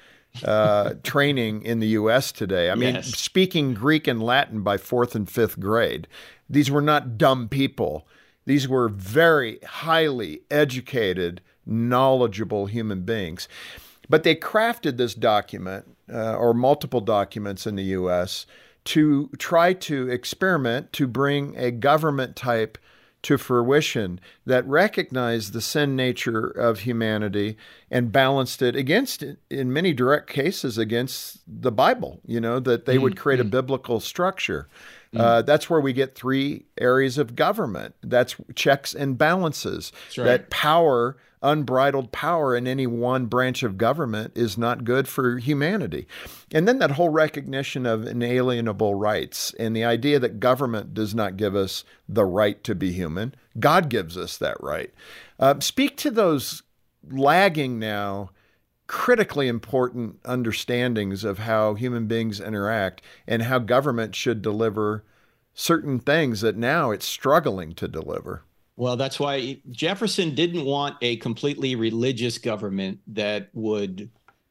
uh, 0.45 0.93
training 1.03 1.63
in 1.63 1.79
the 1.79 1.87
U.S. 1.87 2.31
today. 2.31 2.69
I 2.69 2.75
mean, 2.75 2.95
yes. 2.95 3.07
speaking 3.17 3.73
Greek 3.73 4.07
and 4.07 4.21
Latin 4.21 4.61
by 4.61 4.77
fourth 4.77 5.15
and 5.15 5.27
fifth 5.27 5.59
grade. 5.59 6.07
These 6.47 6.69
were 6.69 6.83
not 6.83 7.17
dumb 7.17 7.49
people. 7.49 8.07
These 8.45 8.67
were 8.67 8.89
very 8.89 9.59
highly 9.65 10.41
educated, 10.51 11.41
knowledgeable 11.65 12.65
human 12.65 13.01
beings. 13.01 13.47
But 14.09 14.23
they 14.23 14.35
crafted 14.35 14.97
this 14.97 15.15
document, 15.15 15.95
uh, 16.11 16.35
or 16.35 16.53
multiple 16.53 17.01
documents 17.01 17.65
in 17.65 17.75
the 17.75 17.83
U.S., 17.83 18.45
to 18.85 19.29
try 19.37 19.73
to 19.73 20.09
experiment 20.09 20.91
to 20.93 21.07
bring 21.07 21.55
a 21.57 21.71
government 21.71 22.35
type 22.35 22.77
to 23.23 23.37
fruition 23.37 24.19
that 24.45 24.67
recognized 24.67 25.53
the 25.53 25.61
sin 25.61 25.95
nature 25.95 26.45
of 26.45 26.81
humanity 26.81 27.57
and 27.89 28.11
balanced 28.11 28.61
it 28.61 28.75
against, 28.75 29.23
in 29.49 29.71
many 29.71 29.93
direct 29.93 30.29
cases, 30.29 30.77
against 30.77 31.39
the 31.47 31.71
Bible, 31.71 32.19
you 32.25 32.41
know, 32.41 32.59
that 32.59 32.85
they 32.85 32.95
mm-hmm. 32.95 33.03
would 33.03 33.17
create 33.17 33.39
a 33.39 33.45
mm. 33.45 33.49
biblical 33.49 34.01
structure. 34.01 34.67
Mm-hmm. 35.13 35.21
Uh, 35.21 35.41
that's 35.43 35.69
where 35.69 35.79
we 35.79 35.93
get 35.93 36.15
three 36.15 36.65
areas 36.77 37.17
of 37.17 37.35
government. 37.35 37.95
That's 38.01 38.35
checks 38.55 38.93
and 38.93 39.17
balances. 39.17 39.91
Right. 40.17 40.25
That 40.25 40.49
power 40.49 41.17
unbridled 41.43 42.11
power 42.11 42.55
in 42.55 42.65
any 42.65 42.87
one 42.87 43.25
branch 43.25 43.61
of 43.61 43.77
government 43.77 44.31
is 44.33 44.57
not 44.57 44.85
good 44.85 45.07
for 45.07 45.37
humanity. 45.37 46.07
And 46.51 46.67
then 46.67 46.79
that 46.79 46.91
whole 46.91 47.09
recognition 47.09 47.85
of 47.85 48.07
inalienable 48.07 48.95
rights 48.95 49.53
and 49.59 49.75
the 49.75 49.83
idea 49.83 50.19
that 50.19 50.39
government 50.39 50.93
does 50.93 51.13
not 51.13 51.37
give 51.37 51.55
us 51.55 51.83
the 52.07 52.25
right 52.25 52.63
to 52.63 52.73
be 52.73 52.93
human, 52.93 53.35
God 53.59 53.89
gives 53.89 54.17
us 54.17 54.37
that 54.37 54.57
right. 54.63 54.91
Uh, 55.37 55.59
speak 55.59 55.97
to 55.97 56.09
those 56.09 56.63
lagging 57.11 57.77
now 57.77 58.31
critically 58.87 59.47
important 59.47 60.19
understandings 60.25 61.23
of 61.23 61.39
how 61.39 61.73
human 61.73 62.07
beings 62.07 62.39
interact 62.39 63.01
and 63.27 63.43
how 63.43 63.59
government 63.59 64.15
should 64.15 64.41
deliver 64.41 65.03
certain 65.53 65.99
things 65.99 66.41
that 66.41 66.57
now 66.57 66.91
it's 66.91 67.05
struggling 67.05 67.73
to 67.73 67.87
deliver. 67.87 68.43
Well, 68.75 68.97
that's 68.97 69.19
why 69.19 69.61
Jefferson 69.69 70.33
didn't 70.33 70.65
want 70.65 70.97
a 71.01 71.17
completely 71.17 71.75
religious 71.75 72.37
government 72.37 72.99
that 73.07 73.49
would 73.53 74.09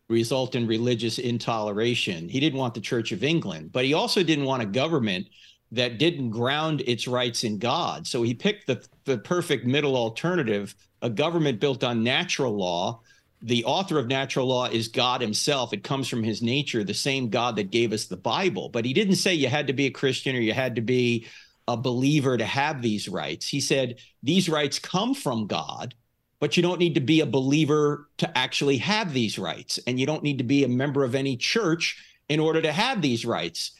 result 0.09 0.55
in 0.55 0.67
religious 0.67 1.19
intoleration. 1.19 2.31
He 2.31 2.39
didn't 2.39 2.59
want 2.59 2.75
the 2.75 2.81
Church 2.81 3.11
of 3.11 3.25
England, 3.25 3.73
but 3.73 3.85
he 3.85 3.95
also 3.95 4.23
didn't 4.23 4.45
want 4.45 4.63
a 4.63 4.67
government 4.67 5.27
that 5.73 5.99
didn't 5.99 6.31
ground 6.31 6.83
its 6.87 7.09
rights 7.09 7.45
in 7.45 7.59
God. 7.59 8.07
So 8.07 8.23
he 8.23 8.35
picked 8.35 8.67
the, 8.67 8.87
the 9.05 9.19
perfect 9.19 9.67
middle 9.67 9.97
alternative 9.97 10.75
a 11.01 11.11
government 11.11 11.59
built 11.59 11.83
on 11.83 12.05
natural 12.05 12.53
law. 12.57 13.01
The 13.43 13.65
author 13.65 13.99
of 13.99 14.07
natural 14.07 14.47
law 14.47 14.67
is 14.67 14.89
God 14.89 15.21
himself. 15.21 15.73
It 15.73 15.83
comes 15.83 16.09
from 16.09 16.23
his 16.23 16.43
nature, 16.43 16.85
the 16.85 16.95
same 16.95 17.29
God 17.29 17.57
that 17.57 17.71
gave 17.71 17.93
us 17.93 18.07
the 18.07 18.17
Bible. 18.17 18.69
But 18.69 18.85
he 18.85 18.93
didn't 18.93 19.17
say 19.17 19.35
you 19.35 19.49
had 19.49 19.67
to 19.67 19.73
be 19.73 19.87
a 19.87 19.91
Christian 19.91 20.37
or 20.37 20.41
you 20.41 20.53
had 20.53 20.77
to 20.77 20.81
be 20.81 21.27
a 21.67 21.77
believer 21.77 22.37
to 22.37 22.45
have 22.45 22.83
these 22.83 23.09
rights. 23.09 23.49
He 23.49 23.61
said 23.61 23.97
these 24.23 24.49
rights 24.49 24.79
come 24.79 25.15
from 25.15 25.47
God, 25.47 25.95
but 26.39 26.57
you 26.57 26.63
don't 26.63 26.79
need 26.79 26.95
to 26.95 27.01
be 27.01 27.21
a 27.21 27.27
believer 27.27 28.09
to 28.19 28.39
actually 28.39 28.79
have 28.79 29.13
these 29.13 29.39
rights. 29.39 29.79
And 29.87 29.99
you 29.99 30.07
don't 30.07 30.23
need 30.23 30.39
to 30.39 30.45
be 30.45 30.65
a 30.65 30.69
member 30.69 31.03
of 31.03 31.15
any 31.15 31.37
church 31.37 32.01
in 32.29 32.41
order 32.41 32.63
to 32.63 32.73
have 32.73 33.03
these 33.03 33.25
rights. 33.25 33.73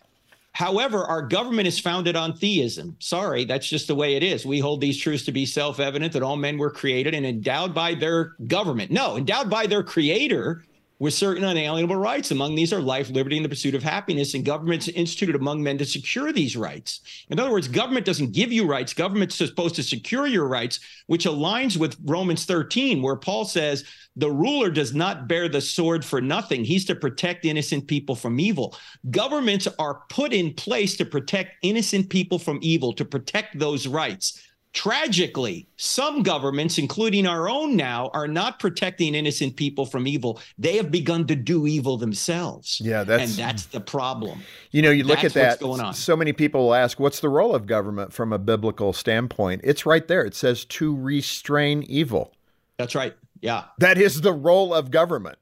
However, 0.55 1.05
our 1.05 1.23
government 1.23 1.67
is 1.67 1.79
founded 1.79 2.15
on 2.15 2.35
theism. 2.35 2.97
Sorry, 2.99 3.45
that's 3.45 3.69
just 3.69 3.87
the 3.87 3.95
way 3.95 4.17
it 4.17 4.23
is. 4.23 4.45
We 4.45 4.59
hold 4.59 4.81
these 4.81 4.99
truths 4.99 5.25
to 5.25 5.33
be 5.33 5.47
self 5.47 5.81
evident 5.81 6.13
that 6.13 6.23
all 6.23 6.37
men 6.37 6.59
were 6.59 6.71
created 6.71 7.15
and 7.15 7.25
endowed 7.25 7.75
by 7.75 7.95
their 7.95 8.37
government. 8.47 8.91
No, 8.91 9.17
endowed 9.17 9.49
by 9.49 9.67
their 9.67 9.83
creator 9.83 10.63
with 11.03 11.13
certain 11.13 11.43
unalienable 11.43 11.97
rights. 11.97 12.31
Among 12.31 12.55
these 12.55 12.73
are 12.73 12.81
life, 12.81 13.11
liberty, 13.11 13.37
and 13.37 13.45
the 13.45 13.49
pursuit 13.49 13.75
of 13.75 13.83
happiness, 13.83 14.35
and 14.35 14.45
governments 14.45 14.87
instituted 14.87 15.35
among 15.35 15.61
men 15.61 15.77
to 15.79 15.85
secure 15.85 16.33
these 16.33 16.57
rights. 16.57 17.01
In 17.29 17.41
other 17.41 17.51
words, 17.51 17.67
government 17.67 18.07
doesn't 18.07 18.31
give 18.31 18.53
you 18.53 18.69
rights. 18.69 18.95
Government's 18.95 19.35
supposed 19.35 19.75
to 19.75 19.83
secure 19.83 20.29
your 20.29 20.47
rights, 20.47 20.79
which 21.09 21.25
aligns 21.25 21.77
with 21.77 21.97
Romans 22.05 22.45
13, 22.45 23.03
where 23.03 23.17
Paul 23.17 23.45
says 23.45 23.83
the 24.15 24.31
ruler 24.31 24.71
does 24.71 24.95
not 24.95 25.27
bear 25.27 25.49
the 25.49 25.61
sword 25.61 26.05
for 26.05 26.21
nothing. 26.21 26.63
He's 26.63 26.85
to 26.85 26.95
protect 26.95 27.45
innocent 27.45 27.89
people 27.89 28.15
from 28.15 28.39
evil. 28.39 28.77
Governments 29.11 29.67
are 29.81 30.03
put 30.09 30.33
in 30.33 30.55
place 30.55 30.97
to 30.99 31.05
protect 31.05 31.57
innocent 31.63 32.11
people 32.11 32.39
from 32.39 32.61
evil, 32.63 32.93
to 32.93 33.05
protect 33.05 33.59
those 33.59 33.89
rights. 33.89 34.41
Tragically, 34.73 35.69
some 35.77 36.23
governments, 36.23 36.79
including 36.79 37.27
our 37.27 37.47
own 37.47 37.77
now, 37.77 38.11
are 38.15 38.27
not 38.27 38.59
protecting 38.59 39.15
innocent 39.15 39.57
people 39.57 39.85
from 39.85 40.07
evil. 40.07 40.41
They 40.57 40.79
have 40.79 40.91
begun 40.91 41.27
to 41.27 41.37
do 41.37 41.67
evil 41.67 41.99
themselves. 41.99 42.81
Yeah, 42.83 43.05
that's 43.05 43.39
and 43.39 43.39
that's 43.39 43.67
the 43.67 43.81
problem. 43.81 44.41
You 44.71 44.81
know, 44.81 44.91
you 44.91 45.05
look 45.05 45.21
that's 45.21 45.37
at 45.37 45.59
that. 45.59 45.61
Going 45.61 45.83
on. 45.83 45.93
So 45.93 46.17
many 46.17 46.33
people 46.33 46.65
will 46.65 46.75
ask, 46.75 46.99
"What's 46.99 47.21
the 47.21 47.29
role 47.29 47.55
of 47.55 47.67
government 47.67 48.15
from 48.15 48.33
a 48.33 48.39
biblical 48.39 48.95
standpoint?" 48.95 49.61
It's 49.63 49.85
right 49.85 50.09
there. 50.09 50.25
It 50.25 50.35
says 50.35 50.65
to 50.65 50.97
restrain 50.97 51.83
evil. 51.83 52.33
That's 52.79 52.95
right. 52.95 53.15
Yeah, 53.43 53.65
that 53.79 53.99
is 53.99 54.23
the 54.23 54.33
role 54.33 54.73
of 54.73 54.91
government. 54.91 55.37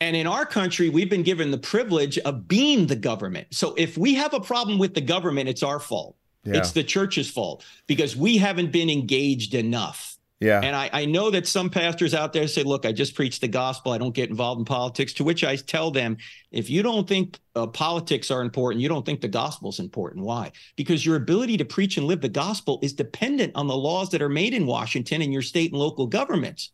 And 0.00 0.14
in 0.14 0.26
our 0.26 0.44
country, 0.44 0.90
we've 0.90 1.08
been 1.08 1.22
given 1.22 1.50
the 1.50 1.56
privilege 1.56 2.18
of 2.18 2.46
being 2.46 2.88
the 2.88 2.96
government. 2.96 3.46
So 3.52 3.72
if 3.78 3.96
we 3.96 4.12
have 4.14 4.34
a 4.34 4.40
problem 4.40 4.78
with 4.78 4.92
the 4.92 5.00
government, 5.00 5.48
it's 5.48 5.62
our 5.62 5.80
fault. 5.80 6.16
Yeah. 6.44 6.58
It's 6.58 6.72
the 6.72 6.84
church's 6.84 7.30
fault 7.30 7.64
because 7.86 8.16
we 8.16 8.36
haven't 8.36 8.70
been 8.70 8.90
engaged 8.90 9.54
enough. 9.54 10.14
Yeah. 10.40 10.60
And 10.60 10.76
I, 10.76 10.90
I 10.92 11.04
know 11.06 11.30
that 11.30 11.46
some 11.46 11.70
pastors 11.70 12.12
out 12.12 12.34
there 12.34 12.46
say, 12.48 12.64
look, 12.64 12.84
I 12.84 12.92
just 12.92 13.14
preach 13.14 13.40
the 13.40 13.48
gospel. 13.48 13.92
I 13.92 13.98
don't 13.98 14.14
get 14.14 14.28
involved 14.28 14.58
in 14.58 14.64
politics. 14.64 15.14
To 15.14 15.24
which 15.24 15.42
I 15.42 15.56
tell 15.56 15.90
them, 15.90 16.18
if 16.50 16.68
you 16.68 16.82
don't 16.82 17.08
think 17.08 17.38
uh, 17.54 17.66
politics 17.66 18.30
are 18.30 18.42
important, 18.42 18.82
you 18.82 18.88
don't 18.88 19.06
think 19.06 19.22
the 19.22 19.28
gospel 19.28 19.70
is 19.70 19.78
important. 19.78 20.24
Why? 20.24 20.52
Because 20.76 21.06
your 21.06 21.16
ability 21.16 21.56
to 21.58 21.64
preach 21.64 21.96
and 21.96 22.06
live 22.06 22.20
the 22.20 22.28
gospel 22.28 22.78
is 22.82 22.92
dependent 22.92 23.52
on 23.54 23.68
the 23.68 23.76
laws 23.76 24.10
that 24.10 24.20
are 24.20 24.28
made 24.28 24.52
in 24.52 24.66
Washington 24.66 25.22
and 25.22 25.32
your 25.32 25.42
state 25.42 25.70
and 25.70 25.80
local 25.80 26.06
governments. 26.06 26.72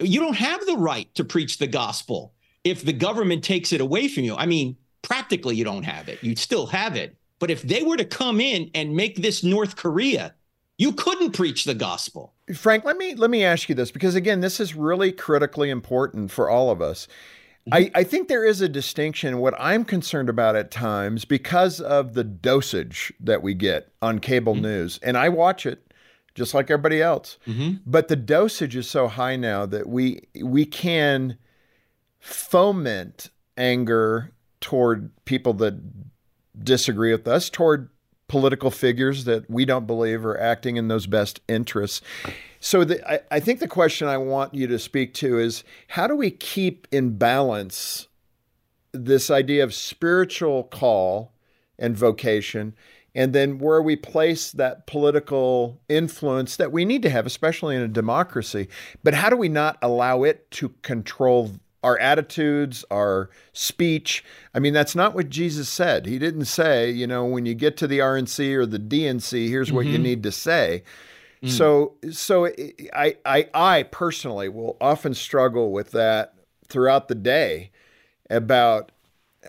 You 0.00 0.18
don't 0.18 0.36
have 0.36 0.66
the 0.66 0.76
right 0.76 1.12
to 1.14 1.24
preach 1.24 1.58
the 1.58 1.68
gospel 1.68 2.32
if 2.64 2.84
the 2.84 2.92
government 2.92 3.44
takes 3.44 3.72
it 3.72 3.80
away 3.80 4.08
from 4.08 4.24
you. 4.24 4.34
I 4.34 4.46
mean, 4.46 4.76
practically, 5.02 5.54
you 5.54 5.64
don't 5.64 5.84
have 5.84 6.08
it. 6.08 6.20
You 6.24 6.34
still 6.34 6.66
have 6.66 6.96
it 6.96 7.16
but 7.38 7.50
if 7.50 7.62
they 7.62 7.82
were 7.82 7.96
to 7.96 8.04
come 8.04 8.40
in 8.40 8.70
and 8.74 8.96
make 8.96 9.16
this 9.16 9.42
North 9.42 9.76
Korea, 9.76 10.34
you 10.78 10.92
couldn't 10.92 11.32
preach 11.32 11.64
the 11.64 11.74
gospel. 11.74 12.34
Frank, 12.54 12.84
let 12.84 12.96
me 12.96 13.14
let 13.14 13.30
me 13.30 13.44
ask 13.44 13.68
you 13.68 13.74
this 13.74 13.90
because 13.90 14.14
again, 14.14 14.40
this 14.40 14.60
is 14.60 14.74
really 14.74 15.12
critically 15.12 15.70
important 15.70 16.30
for 16.30 16.50
all 16.50 16.70
of 16.70 16.82
us. 16.82 17.08
I, 17.72 17.84
mm-hmm. 17.84 17.96
I 17.96 18.04
think 18.04 18.28
there 18.28 18.44
is 18.44 18.60
a 18.60 18.68
distinction. 18.68 19.38
What 19.38 19.54
I'm 19.58 19.84
concerned 19.84 20.28
about 20.28 20.54
at 20.54 20.70
times, 20.70 21.24
because 21.24 21.80
of 21.80 22.12
the 22.12 22.24
dosage 22.24 23.12
that 23.20 23.42
we 23.42 23.54
get 23.54 23.88
on 24.02 24.18
cable 24.18 24.52
mm-hmm. 24.52 24.62
news, 24.62 24.98
and 25.02 25.16
I 25.16 25.30
watch 25.30 25.64
it 25.64 25.92
just 26.34 26.52
like 26.52 26.70
everybody 26.70 27.00
else, 27.00 27.38
mm-hmm. 27.46 27.76
but 27.86 28.08
the 28.08 28.16
dosage 28.16 28.76
is 28.76 28.90
so 28.90 29.08
high 29.08 29.36
now 29.36 29.64
that 29.66 29.88
we 29.88 30.20
we 30.42 30.66
can 30.66 31.38
foment 32.18 33.30
anger 33.56 34.32
toward 34.60 35.10
people 35.24 35.52
that 35.54 35.74
disagree 36.62 37.12
with 37.12 37.26
us 37.26 37.50
toward 37.50 37.90
political 38.28 38.70
figures 38.70 39.24
that 39.24 39.48
we 39.50 39.64
don't 39.64 39.86
believe 39.86 40.24
are 40.24 40.38
acting 40.38 40.76
in 40.76 40.88
those 40.88 41.06
best 41.06 41.40
interests. 41.48 42.00
So 42.58 42.84
the, 42.84 43.06
I, 43.08 43.20
I 43.30 43.40
think 43.40 43.60
the 43.60 43.68
question 43.68 44.08
I 44.08 44.16
want 44.16 44.54
you 44.54 44.66
to 44.68 44.78
speak 44.78 45.14
to 45.14 45.38
is 45.38 45.64
how 45.88 46.06
do 46.06 46.16
we 46.16 46.30
keep 46.30 46.88
in 46.90 47.16
balance 47.16 48.08
this 48.92 49.30
idea 49.30 49.62
of 49.62 49.74
spiritual 49.74 50.64
call 50.64 51.32
and 51.78 51.96
vocation 51.96 52.74
and 53.14 53.32
then 53.32 53.58
where 53.58 53.80
we 53.80 53.96
place 53.96 54.50
that 54.52 54.86
political 54.86 55.80
influence 55.88 56.56
that 56.56 56.72
we 56.72 56.84
need 56.84 57.02
to 57.02 57.10
have, 57.10 57.26
especially 57.26 57.76
in 57.76 57.82
a 57.82 57.88
democracy. 57.88 58.68
But 59.04 59.14
how 59.14 59.30
do 59.30 59.36
we 59.36 59.48
not 59.48 59.78
allow 59.82 60.24
it 60.24 60.50
to 60.52 60.70
control 60.82 61.52
our 61.84 61.98
attitudes, 61.98 62.84
our 62.90 63.28
speech. 63.52 64.24
I 64.54 64.58
mean, 64.58 64.72
that's 64.72 64.96
not 64.96 65.14
what 65.14 65.28
Jesus 65.28 65.68
said. 65.68 66.06
He 66.06 66.18
didn't 66.18 66.46
say, 66.46 66.90
you 66.90 67.06
know, 67.06 67.26
when 67.26 67.44
you 67.44 67.54
get 67.54 67.76
to 67.76 67.86
the 67.86 67.98
RNC 67.98 68.54
or 68.54 68.64
the 68.64 68.78
DNC, 68.78 69.48
here's 69.48 69.70
what 69.70 69.84
mm-hmm. 69.84 69.92
you 69.92 69.98
need 69.98 70.22
to 70.22 70.32
say. 70.32 70.82
Mm. 71.42 71.50
So, 71.50 71.92
so 72.10 72.46
I, 72.94 73.16
I, 73.26 73.48
I 73.52 73.82
personally 73.84 74.48
will 74.48 74.78
often 74.80 75.12
struggle 75.12 75.72
with 75.72 75.90
that 75.90 76.34
throughout 76.66 77.08
the 77.08 77.14
day 77.14 77.70
about 78.30 78.90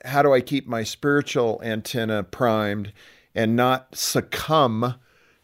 how 0.04 0.22
do 0.22 0.34
I 0.34 0.42
keep 0.42 0.68
my 0.68 0.84
spiritual 0.84 1.62
antenna 1.64 2.22
primed 2.24 2.92
and 3.34 3.56
not 3.56 3.96
succumb 3.96 4.96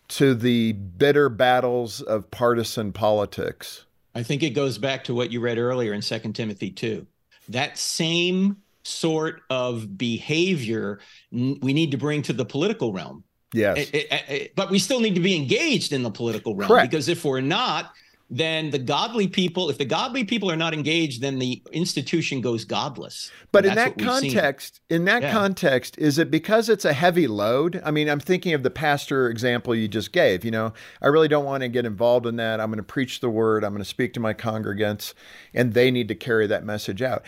to 0.09 0.35
the 0.35 0.73
bitter 0.73 1.29
battles 1.29 2.01
of 2.01 2.29
partisan 2.31 2.91
politics. 2.91 3.85
I 4.13 4.23
think 4.23 4.43
it 4.43 4.51
goes 4.51 4.77
back 4.77 5.05
to 5.05 5.13
what 5.13 5.31
you 5.31 5.39
read 5.39 5.57
earlier 5.57 5.93
in 5.93 6.01
Second 6.01 6.33
Timothy 6.33 6.71
2. 6.71 7.05
That 7.49 7.77
same 7.77 8.57
sort 8.83 9.41
of 9.49 9.97
behavior 9.97 10.99
we 11.31 11.73
need 11.73 11.91
to 11.91 11.97
bring 11.97 12.21
to 12.23 12.33
the 12.33 12.45
political 12.45 12.91
realm. 12.91 13.23
Yes. 13.53 13.77
It, 13.77 13.95
it, 13.95 14.23
it, 14.29 14.55
but 14.55 14.69
we 14.69 14.79
still 14.79 14.99
need 14.99 15.15
to 15.15 15.21
be 15.21 15.35
engaged 15.35 15.91
in 15.91 16.03
the 16.03 16.11
political 16.11 16.55
realm 16.55 16.69
Correct. 16.69 16.89
because 16.89 17.09
if 17.09 17.23
we're 17.25 17.41
not, 17.41 17.93
then 18.33 18.69
the 18.69 18.79
godly 18.79 19.27
people, 19.27 19.69
if 19.69 19.77
the 19.77 19.85
godly 19.85 20.23
people 20.23 20.49
are 20.49 20.55
not 20.55 20.73
engaged, 20.73 21.21
then 21.21 21.37
the 21.37 21.61
institution 21.73 22.39
goes 22.39 22.63
godless. 22.63 23.29
But 23.51 23.65
in 23.65 23.75
that 23.75 23.97
context, 23.97 24.79
in 24.89 25.03
that 25.05 25.21
yeah. 25.21 25.33
context, 25.33 25.97
is 25.97 26.17
it 26.17 26.31
because 26.31 26.69
it's 26.69 26.85
a 26.85 26.93
heavy 26.93 27.27
load? 27.27 27.81
I 27.83 27.91
mean, 27.91 28.09
I'm 28.09 28.21
thinking 28.21 28.53
of 28.53 28.63
the 28.63 28.69
pastor 28.69 29.29
example 29.29 29.75
you 29.75 29.89
just 29.89 30.13
gave. 30.13 30.45
You 30.45 30.51
know, 30.51 30.73
I 31.01 31.07
really 31.07 31.27
don't 31.27 31.43
want 31.43 31.61
to 31.63 31.67
get 31.67 31.85
involved 31.85 32.25
in 32.25 32.37
that. 32.37 32.61
I'm 32.61 32.69
going 32.69 32.77
to 32.77 32.83
preach 32.83 33.19
the 33.19 33.29
word. 33.29 33.65
I'm 33.65 33.73
going 33.73 33.83
to 33.83 33.89
speak 33.89 34.13
to 34.13 34.21
my 34.21 34.33
congregants, 34.33 35.13
and 35.53 35.73
they 35.73 35.91
need 35.91 36.07
to 36.07 36.15
carry 36.15 36.47
that 36.47 36.63
message 36.63 37.01
out. 37.01 37.23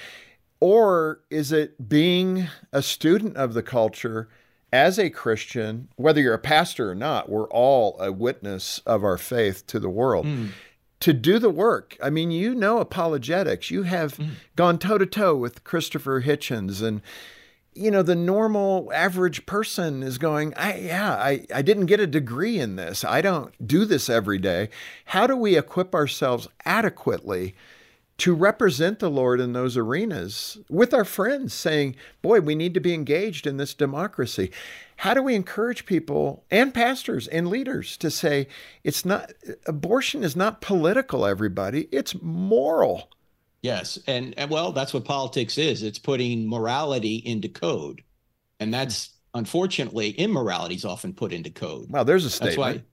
Or 0.62 1.20
is 1.30 1.52
it 1.52 1.90
being 1.90 2.48
a 2.72 2.82
student 2.82 3.36
of 3.36 3.54
the 3.54 3.64
culture 3.64 4.30
as 4.72 4.98
a 4.98 5.10
Christian, 5.10 5.90
whether 5.98 6.20
you're 6.20 6.34
a 6.34 6.40
pastor 6.40 6.90
or 6.90 6.96
not, 6.96 7.30
we're 7.30 7.50
all 7.50 7.96
a 8.00 8.12
witness 8.12 8.80
of 8.86 9.04
our 9.04 9.20
faith 9.20 9.68
to 9.68 9.80
the 9.80 9.90
world. 9.90 10.26
Mm. 10.26 10.50
To 11.04 11.12
do 11.12 11.38
the 11.38 11.50
work. 11.50 11.98
I 12.02 12.10
mean, 12.10 12.32
you 12.32 12.56
know 12.56 12.78
apologetics. 12.78 13.70
You 13.70 13.84
have 13.84 14.16
mm. 14.16 14.32
gone 14.56 14.80
toe 14.80 14.98
to 14.98 15.06
toe 15.06 15.36
with 15.36 15.66
Christopher 15.66 16.22
Hitchens 16.22 16.82
and 16.82 17.02
you 17.76 17.92
know 17.92 18.04
the 18.04 18.16
normal 18.16 18.90
average 18.94 19.46
person 19.46 20.04
is 20.04 20.18
going 20.18 20.54
I 20.56 20.78
yeah 20.78 21.14
I 21.16 21.46
I 21.54 21.62
didn't 21.62 21.88
get 21.88 22.00
a 22.00 22.08
degree 22.08 22.58
in 22.58 22.78
this. 22.78 23.04
I 23.04 23.22
don't 23.22 23.54
do 23.68 23.84
this 23.84 24.10
every 24.10 24.38
day. 24.38 24.70
How 25.06 25.28
do 25.28 25.36
we 25.36 25.58
equip 25.58 25.94
ourselves 25.94 26.48
adequately 26.64 27.54
to 28.18 28.34
represent 28.34 29.00
the 29.00 29.10
Lord 29.10 29.40
in 29.40 29.54
those 29.54 29.76
arenas 29.76 30.58
with 30.70 30.94
our 30.94 31.06
friends, 31.06 31.54
saying, 31.54 31.96
Boy, 32.22 32.42
we 32.42 32.56
need 32.56 32.74
to 32.76 32.80
be 32.80 32.94
engaged 32.94 33.48
in 33.48 33.58
this 33.58 33.74
democracy. 33.74 34.52
How 34.98 35.14
do 35.14 35.24
we 35.24 35.36
encourage 35.36 35.86
people 35.86 36.46
and 36.52 36.74
pastors 36.74 37.28
and 37.28 37.48
leaders 37.48 37.98
to 37.98 38.12
say, 38.12 38.48
it's 38.84 39.04
not, 39.04 39.34
abortion 39.66 40.24
is 40.24 40.36
not 40.36 40.62
political, 40.62 41.26
everybody, 41.26 41.90
it's 41.92 42.16
moral. 42.22 43.10
Yes. 43.64 43.98
And, 44.08 44.34
and 44.38 44.50
well, 44.50 44.72
that's 44.72 44.94
what 44.94 45.06
politics 45.06 45.58
is 45.58 45.84
it's 45.84 46.00
putting 46.00 46.48
morality 46.48 47.16
into 47.16 47.50
code. 47.50 48.04
And 48.60 48.74
that's 48.74 49.10
unfortunately, 49.34 50.12
immorality 50.12 50.76
is 50.76 50.86
often 50.86 51.14
put 51.14 51.34
into 51.34 51.50
code. 51.50 51.88
Well, 51.90 52.06
there's 52.06 52.26
a 52.26 52.30
statement. 52.30 52.58
That's 52.58 52.78
why, 52.78 52.84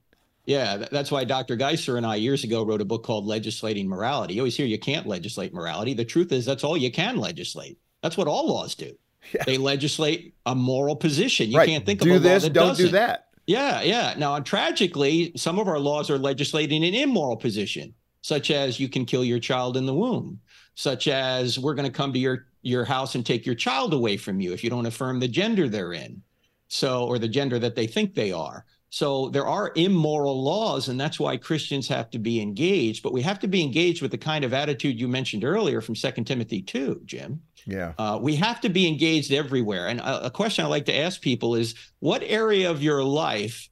yeah, 0.50 0.78
that's 0.90 1.12
why 1.12 1.22
Dr. 1.22 1.56
Geisler 1.56 1.96
and 1.96 2.04
I 2.04 2.16
years 2.16 2.42
ago 2.42 2.64
wrote 2.64 2.80
a 2.80 2.84
book 2.84 3.04
called 3.04 3.24
Legislating 3.24 3.86
Morality. 3.88 4.34
You 4.34 4.40
always 4.40 4.56
hear 4.56 4.66
you 4.66 4.80
can't 4.80 5.06
legislate 5.06 5.54
morality. 5.54 5.94
The 5.94 6.04
truth 6.04 6.32
is 6.32 6.44
that's 6.44 6.64
all 6.64 6.76
you 6.76 6.90
can 6.90 7.18
legislate. 7.18 7.78
That's 8.02 8.16
what 8.16 8.26
all 8.26 8.48
laws 8.48 8.74
do. 8.74 8.92
Yeah. 9.32 9.44
They 9.46 9.58
legislate 9.58 10.34
a 10.46 10.56
moral 10.56 10.96
position. 10.96 11.50
You 11.50 11.58
right. 11.58 11.68
can't 11.68 11.86
think 11.86 12.00
do 12.00 12.10
of 12.10 12.16
a 12.16 12.18
this, 12.18 12.42
law 12.42 12.48
that 12.48 12.52
don't 12.52 12.68
doesn't. 12.68 12.86
do 12.86 12.90
that. 12.92 13.28
Yeah, 13.46 13.82
yeah. 13.82 14.14
Now, 14.18 14.40
tragically, 14.40 15.30
some 15.36 15.60
of 15.60 15.68
our 15.68 15.78
laws 15.78 16.10
are 16.10 16.18
legislating 16.18 16.84
an 16.84 16.94
immoral 16.94 17.36
position, 17.36 17.94
such 18.22 18.50
as 18.50 18.80
you 18.80 18.88
can 18.88 19.04
kill 19.04 19.22
your 19.22 19.38
child 19.38 19.76
in 19.76 19.86
the 19.86 19.94
womb, 19.94 20.40
such 20.74 21.06
as 21.06 21.60
we're 21.60 21.74
going 21.74 21.86
to 21.86 21.96
come 21.96 22.12
to 22.12 22.18
your 22.18 22.46
your 22.62 22.84
house 22.84 23.14
and 23.14 23.24
take 23.24 23.46
your 23.46 23.54
child 23.54 23.94
away 23.94 24.16
from 24.16 24.40
you 24.40 24.52
if 24.52 24.64
you 24.64 24.70
don't 24.70 24.86
affirm 24.86 25.20
the 25.20 25.28
gender 25.28 25.68
they're 25.68 25.92
in, 25.92 26.22
so 26.66 27.06
or 27.06 27.20
the 27.20 27.28
gender 27.28 27.60
that 27.60 27.76
they 27.76 27.86
think 27.86 28.14
they 28.14 28.32
are. 28.32 28.64
So 28.92 29.28
there 29.28 29.46
are 29.46 29.70
immoral 29.76 30.42
laws, 30.42 30.88
and 30.88 31.00
that's 31.00 31.20
why 31.20 31.36
Christians 31.36 31.86
have 31.88 32.10
to 32.10 32.18
be 32.18 32.40
engaged. 32.40 33.04
But 33.04 33.12
we 33.12 33.22
have 33.22 33.38
to 33.38 33.48
be 33.48 33.62
engaged 33.62 34.02
with 34.02 34.10
the 34.10 34.18
kind 34.18 34.44
of 34.44 34.52
attitude 34.52 35.00
you 35.00 35.06
mentioned 35.06 35.44
earlier 35.44 35.80
from 35.80 35.94
Second 35.94 36.24
Timothy 36.24 36.60
2, 36.60 37.02
Jim. 37.04 37.40
Yeah. 37.66 37.92
Uh, 37.96 38.18
we 38.20 38.34
have 38.36 38.60
to 38.62 38.68
be 38.68 38.88
engaged 38.88 39.32
everywhere. 39.32 39.86
And 39.86 40.00
a, 40.00 40.26
a 40.26 40.30
question 40.30 40.64
I 40.64 40.68
like 40.68 40.86
to 40.86 40.96
ask 40.96 41.20
people 41.20 41.54
is 41.54 41.76
what 42.00 42.24
area 42.24 42.68
of 42.68 42.82
your 42.82 43.04
life 43.04 43.68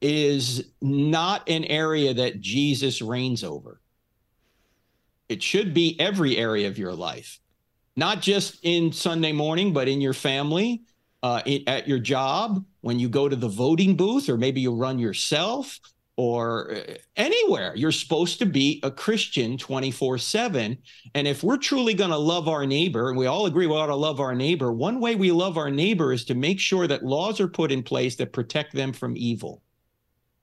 is 0.00 0.70
not 0.80 1.48
an 1.48 1.64
area 1.64 2.14
that 2.14 2.40
Jesus 2.40 3.02
reigns 3.02 3.42
over? 3.42 3.80
It 5.28 5.42
should 5.42 5.74
be 5.74 5.98
every 5.98 6.36
area 6.36 6.68
of 6.68 6.78
your 6.78 6.92
life, 6.92 7.40
not 7.96 8.22
just 8.22 8.60
in 8.62 8.92
Sunday 8.92 9.32
morning, 9.32 9.72
but 9.72 9.88
in 9.88 10.00
your 10.00 10.12
family, 10.12 10.82
uh, 11.24 11.40
at 11.66 11.88
your 11.88 11.98
job, 11.98 12.62
when 12.82 12.98
you 12.98 13.08
go 13.08 13.30
to 13.30 13.34
the 13.34 13.48
voting 13.48 13.96
booth, 13.96 14.28
or 14.28 14.36
maybe 14.36 14.60
you 14.60 14.74
run 14.74 14.98
yourself, 14.98 15.80
or 16.18 16.74
uh, 16.74 16.94
anywhere. 17.16 17.72
You're 17.74 17.92
supposed 17.92 18.38
to 18.40 18.46
be 18.46 18.78
a 18.82 18.90
Christian 18.90 19.56
24 19.56 20.18
7. 20.18 20.76
And 21.14 21.26
if 21.26 21.42
we're 21.42 21.56
truly 21.56 21.94
going 21.94 22.10
to 22.10 22.18
love 22.18 22.46
our 22.46 22.66
neighbor, 22.66 23.08
and 23.08 23.16
we 23.16 23.24
all 23.24 23.46
agree 23.46 23.66
we 23.66 23.74
ought 23.74 23.86
to 23.86 23.94
love 23.94 24.20
our 24.20 24.34
neighbor, 24.34 24.70
one 24.70 25.00
way 25.00 25.14
we 25.14 25.32
love 25.32 25.56
our 25.56 25.70
neighbor 25.70 26.12
is 26.12 26.26
to 26.26 26.34
make 26.34 26.60
sure 26.60 26.86
that 26.86 27.02
laws 27.02 27.40
are 27.40 27.48
put 27.48 27.72
in 27.72 27.82
place 27.82 28.16
that 28.16 28.34
protect 28.34 28.74
them 28.74 28.92
from 28.92 29.16
evil. 29.16 29.62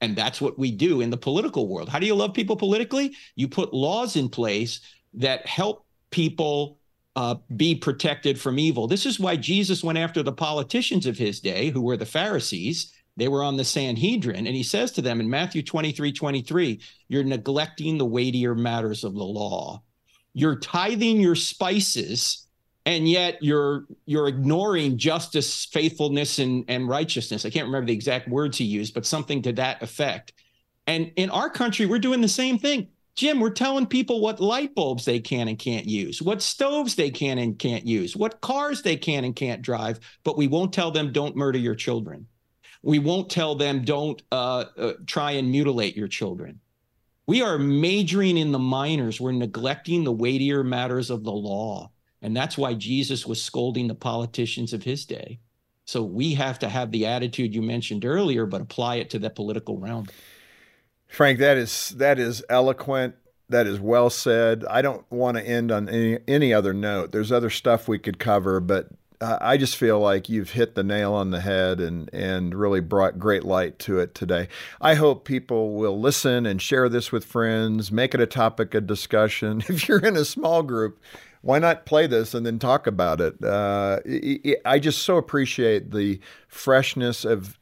And 0.00 0.16
that's 0.16 0.40
what 0.40 0.58
we 0.58 0.72
do 0.72 1.00
in 1.00 1.10
the 1.10 1.16
political 1.16 1.68
world. 1.68 1.88
How 1.88 2.00
do 2.00 2.06
you 2.06 2.16
love 2.16 2.34
people 2.34 2.56
politically? 2.56 3.14
You 3.36 3.46
put 3.46 3.72
laws 3.72 4.16
in 4.16 4.28
place 4.28 4.80
that 5.14 5.46
help 5.46 5.86
people 6.10 6.80
uh, 7.14 7.36
be 7.56 7.74
protected 7.74 8.40
from 8.40 8.58
evil. 8.58 8.86
This 8.86 9.06
is 9.06 9.20
why 9.20 9.36
Jesus 9.36 9.84
went 9.84 9.98
after 9.98 10.22
the 10.22 10.32
politicians 10.32 11.06
of 11.06 11.18
his 11.18 11.40
day, 11.40 11.70
who 11.70 11.82
were 11.82 11.96
the 11.96 12.06
Pharisees. 12.06 12.92
They 13.16 13.28
were 13.28 13.42
on 13.42 13.56
the 13.56 13.64
Sanhedrin. 13.64 14.46
And 14.46 14.56
he 14.56 14.62
says 14.62 14.92
to 14.92 15.02
them 15.02 15.20
in 15.20 15.28
Matthew 15.28 15.62
23 15.62 16.12
23, 16.12 16.80
You're 17.08 17.24
neglecting 17.24 17.98
the 17.98 18.06
weightier 18.06 18.54
matters 18.54 19.04
of 19.04 19.14
the 19.14 19.24
law. 19.24 19.82
You're 20.32 20.58
tithing 20.58 21.20
your 21.20 21.34
spices, 21.34 22.46
and 22.86 23.06
yet 23.06 23.36
you're 23.42 23.84
you're 24.06 24.28
ignoring 24.28 24.96
justice, 24.96 25.66
faithfulness, 25.66 26.38
and, 26.38 26.64
and 26.68 26.88
righteousness. 26.88 27.44
I 27.44 27.50
can't 27.50 27.66
remember 27.66 27.88
the 27.88 27.92
exact 27.92 28.28
words 28.28 28.56
he 28.56 28.64
used, 28.64 28.94
but 28.94 29.04
something 29.04 29.42
to 29.42 29.52
that 29.52 29.82
effect. 29.82 30.32
And 30.86 31.12
in 31.16 31.28
our 31.28 31.50
country, 31.50 31.84
we're 31.84 31.98
doing 31.98 32.22
the 32.22 32.28
same 32.28 32.58
thing. 32.58 32.88
Jim, 33.14 33.40
we're 33.40 33.50
telling 33.50 33.86
people 33.86 34.20
what 34.20 34.40
light 34.40 34.74
bulbs 34.74 35.04
they 35.04 35.20
can 35.20 35.48
and 35.48 35.58
can't 35.58 35.86
use, 35.86 36.22
what 36.22 36.40
stoves 36.40 36.94
they 36.94 37.10
can 37.10 37.38
and 37.38 37.58
can't 37.58 37.84
use, 37.84 38.16
what 38.16 38.40
cars 38.40 38.82
they 38.82 38.96
can 38.96 39.24
and 39.24 39.36
can't 39.36 39.60
drive, 39.60 40.00
but 40.24 40.38
we 40.38 40.46
won't 40.46 40.72
tell 40.72 40.90
them 40.90 41.12
don't 41.12 41.36
murder 41.36 41.58
your 41.58 41.74
children. 41.74 42.26
We 42.82 42.98
won't 42.98 43.30
tell 43.30 43.54
them 43.54 43.84
don't 43.84 44.20
uh, 44.32 44.64
uh, 44.76 44.92
try 45.06 45.32
and 45.32 45.50
mutilate 45.50 45.96
your 45.96 46.08
children. 46.08 46.60
We 47.26 47.42
are 47.42 47.58
majoring 47.58 48.38
in 48.38 48.50
the 48.50 48.58
minors. 48.58 49.20
We're 49.20 49.32
neglecting 49.32 50.04
the 50.04 50.12
weightier 50.12 50.64
matters 50.64 51.10
of 51.10 51.22
the 51.22 51.32
law. 51.32 51.90
And 52.22 52.36
that's 52.36 52.58
why 52.58 52.74
Jesus 52.74 53.26
was 53.26 53.42
scolding 53.42 53.88
the 53.88 53.94
politicians 53.94 54.72
of 54.72 54.82
his 54.82 55.04
day. 55.04 55.38
So 55.84 56.02
we 56.02 56.34
have 56.34 56.58
to 56.60 56.68
have 56.68 56.90
the 56.90 57.06
attitude 57.06 57.54
you 57.54 57.62
mentioned 57.62 58.04
earlier, 58.04 58.46
but 58.46 58.60
apply 58.60 58.96
it 58.96 59.10
to 59.10 59.18
the 59.18 59.30
political 59.30 59.78
realm. 59.78 60.06
Frank, 61.12 61.40
that 61.40 61.58
is 61.58 61.90
that 61.98 62.18
is 62.18 62.42
eloquent. 62.48 63.16
That 63.50 63.66
is 63.66 63.78
well 63.78 64.08
said. 64.08 64.64
I 64.64 64.80
don't 64.80 65.04
want 65.12 65.36
to 65.36 65.46
end 65.46 65.70
on 65.70 65.86
any 65.90 66.18
any 66.26 66.54
other 66.54 66.72
note. 66.72 67.12
There's 67.12 67.30
other 67.30 67.50
stuff 67.50 67.86
we 67.86 67.98
could 67.98 68.18
cover, 68.18 68.60
but 68.60 68.88
uh, 69.20 69.36
I 69.38 69.58
just 69.58 69.76
feel 69.76 70.00
like 70.00 70.30
you've 70.30 70.52
hit 70.52 70.74
the 70.74 70.82
nail 70.82 71.12
on 71.12 71.30
the 71.30 71.42
head 71.42 71.80
and 71.80 72.08
and 72.14 72.54
really 72.54 72.80
brought 72.80 73.18
great 73.18 73.44
light 73.44 73.78
to 73.80 73.98
it 74.00 74.14
today. 74.14 74.48
I 74.80 74.94
hope 74.94 75.26
people 75.26 75.74
will 75.74 76.00
listen 76.00 76.46
and 76.46 76.62
share 76.62 76.88
this 76.88 77.12
with 77.12 77.26
friends, 77.26 77.92
make 77.92 78.14
it 78.14 78.20
a 78.22 78.26
topic 78.26 78.72
of 78.74 78.86
discussion. 78.86 79.62
If 79.68 79.88
you're 79.88 79.98
in 79.98 80.16
a 80.16 80.24
small 80.24 80.62
group, 80.62 80.98
why 81.42 81.58
not 81.58 81.86
play 81.86 82.06
this 82.06 82.34
and 82.34 82.46
then 82.46 82.58
talk 82.58 82.86
about 82.86 83.20
it? 83.20 83.42
Uh, 83.44 83.98
I 84.64 84.78
just 84.78 85.02
so 85.02 85.16
appreciate 85.16 85.90
the 85.90 86.20
freshness 86.48 87.24
of 87.24 87.58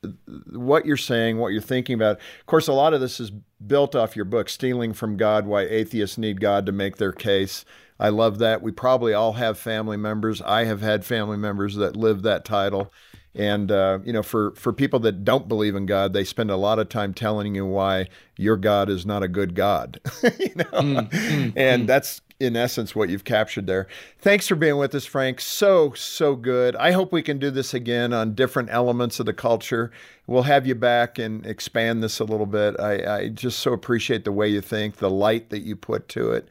what 0.53 0.85
you're 0.85 0.99
saying, 0.99 1.39
what 1.39 1.49
you're 1.49 1.63
thinking 1.63 1.95
about. 1.95 2.19
Of 2.41 2.47
course, 2.47 2.69
a 2.69 2.75
lot 2.75 2.95
of 2.95 3.01
this 3.01 3.19
is 3.19 3.33
built 3.67 3.97
off 3.97 4.17
your 4.17 4.27
book, 4.27 4.51
Stealing 4.51 4.93
from 4.93 5.17
God 5.17 5.47
Why 5.47 5.63
Atheists 5.63 6.19
Need 6.19 6.41
God 6.41 6.67
to 6.67 6.73
Make 6.73 6.99
Their 6.99 7.13
Case. 7.13 7.65
I 7.99 8.11
love 8.11 8.39
that. 8.39 8.63
We 8.63 8.71
probably 8.71 9.15
all 9.15 9.35
have 9.35 9.59
family 9.59 9.97
members. 9.97 10.43
I 10.43 10.65
have 10.65 10.83
had 10.83 11.05
family 11.05 11.37
members 11.37 11.75
that 11.77 11.97
live 11.97 12.23
that 12.23 12.45
title. 12.45 12.93
And 13.35 13.71
uh, 13.71 14.01
you 14.05 14.13
know, 14.13 14.23
for 14.23 14.53
for 14.57 14.73
people 14.73 14.99
that 15.01 15.25
don't 15.25 15.47
believe 15.49 15.77
in 15.77 15.87
God, 15.87 16.13
they 16.13 16.25
spend 16.25 16.51
a 16.51 16.57
lot 16.57 16.81
of 16.81 16.89
time 16.89 17.15
telling 17.15 17.55
you 17.55 17.65
why 17.65 18.09
your 18.37 18.57
God 18.57 18.91
is 18.91 19.07
not 19.07 19.23
a 19.23 19.29
good 19.29 19.55
God. 19.55 20.01
you 20.23 20.55
know, 20.57 20.65
mm, 20.65 21.11
mm, 21.11 21.53
and 21.55 21.85
mm. 21.85 21.87
that's 21.87 22.23
in 22.41 22.57
essence 22.57 22.95
what 22.97 23.11
you've 23.11 23.25
captured 23.25 23.67
there. 23.67 23.87
Thanks 24.19 24.49
for 24.49 24.57
being 24.57 24.79
with 24.79 24.95
us, 24.95 25.05
Frank. 25.05 25.41
So, 25.41 25.93
so 25.93 26.35
good. 26.35 26.75
I 26.77 26.93
hope 26.93 27.13
we 27.13 27.23
can 27.23 27.39
do 27.39 27.51
this 27.51 27.75
again 27.75 28.13
on 28.13 28.35
different 28.35 28.71
elements 28.73 29.21
of 29.21 29.27
the 29.27 29.35
culture. 29.35 29.93
We'll 30.27 30.45
have 30.45 30.67
you 30.67 30.75
back 30.75 31.19
and 31.19 31.45
expand 31.45 32.03
this 32.03 32.19
a 32.19 32.25
little 32.25 32.47
bit. 32.47 32.81
I, 32.81 33.19
I 33.19 33.29
just 33.29 33.61
so 33.61 33.73
appreciate 33.73 34.25
the 34.25 34.33
way 34.33 34.49
you 34.49 34.63
think, 34.63 34.97
the 34.97 35.11
light 35.11 35.51
that 35.51 35.61
you 35.61 35.77
put 35.77 36.09
to 36.09 36.33
it, 36.33 36.49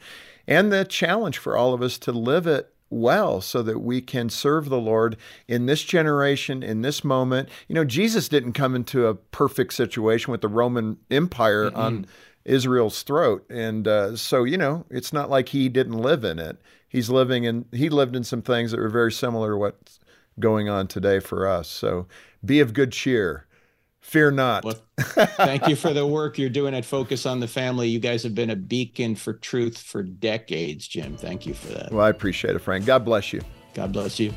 and 0.48 0.72
the 0.72 0.86
challenge 0.86 1.38
for 1.40 1.58
all 1.58 1.74
of 1.74 1.82
us 1.82 1.98
to 2.00 2.12
live 2.12 2.46
it 2.46 2.72
well 2.92 3.40
so 3.42 3.62
that 3.62 3.80
we 3.80 4.02
can 4.02 4.30
serve 4.30 4.70
the 4.70 4.80
Lord 4.80 5.16
in 5.48 5.66
this 5.66 5.84
generation, 5.84 6.64
in 6.64 6.82
this 6.82 7.04
moment. 7.04 7.50
You 7.68 7.76
know, 7.76 7.86
Jesus 7.86 8.28
didn't 8.28 8.54
come 8.54 8.76
into 8.76 9.08
a 9.08 9.16
perfect 9.16 9.74
situation 9.74 10.32
with 10.32 10.42
the 10.42 10.48
Roman 10.48 10.98
Empire 11.12 11.66
mm-hmm. 11.66 11.80
on 11.80 12.08
Israel's 12.46 13.04
throat. 13.04 13.46
And 13.50 13.88
uh, 13.88 14.16
so, 14.16 14.44
you 14.44 14.58
know, 14.58 14.86
it's 14.90 15.14
not 15.14 15.30
like 15.30 15.50
he 15.50 15.70
didn't 15.70 15.98
live 15.98 16.24
in 16.24 16.40
it. 16.40 16.58
He's 16.88 17.10
living 17.10 17.44
in, 17.44 17.66
he 17.72 17.90
lived 17.90 18.16
in 18.16 18.24
some 18.24 18.42
things 18.42 18.72
that 18.72 18.80
were 18.80 18.90
very 18.90 19.12
similar 19.12 19.52
to 19.52 19.58
what's 19.58 20.00
going 20.40 20.70
on 20.70 20.88
today 20.88 21.20
for 21.20 21.48
us. 21.48 21.68
So 21.68 22.08
be 22.44 22.60
of 22.60 22.74
good 22.74 22.92
cheer. 22.92 23.46
Fear 24.00 24.32
not. 24.32 24.64
Well, 24.64 24.78
thank 24.98 25.68
you 25.68 25.76
for 25.76 25.94
the 25.94 26.08
work 26.08 26.38
you're 26.38 26.50
doing 26.50 26.74
at 26.74 26.86
Focus 26.86 27.26
on 27.26 27.42
the 27.42 27.48
Family. 27.48 27.90
You 27.90 28.00
guys 28.00 28.24
have 28.24 28.34
been 28.34 28.50
a 28.50 28.56
beacon 28.56 29.14
for 29.14 29.34
truth 29.34 29.78
for 29.78 30.02
decades, 30.02 30.88
Jim. 30.88 31.18
Thank 31.18 31.46
you 31.46 31.54
for 31.54 31.68
that. 31.74 31.92
Well, 31.92 32.06
I 32.06 32.10
appreciate 32.10 32.56
it, 32.56 32.60
Frank. 32.60 32.86
God 32.86 33.04
bless 33.04 33.34
you. 33.34 33.42
God 33.74 33.92
bless 33.92 34.20
you. 34.20 34.34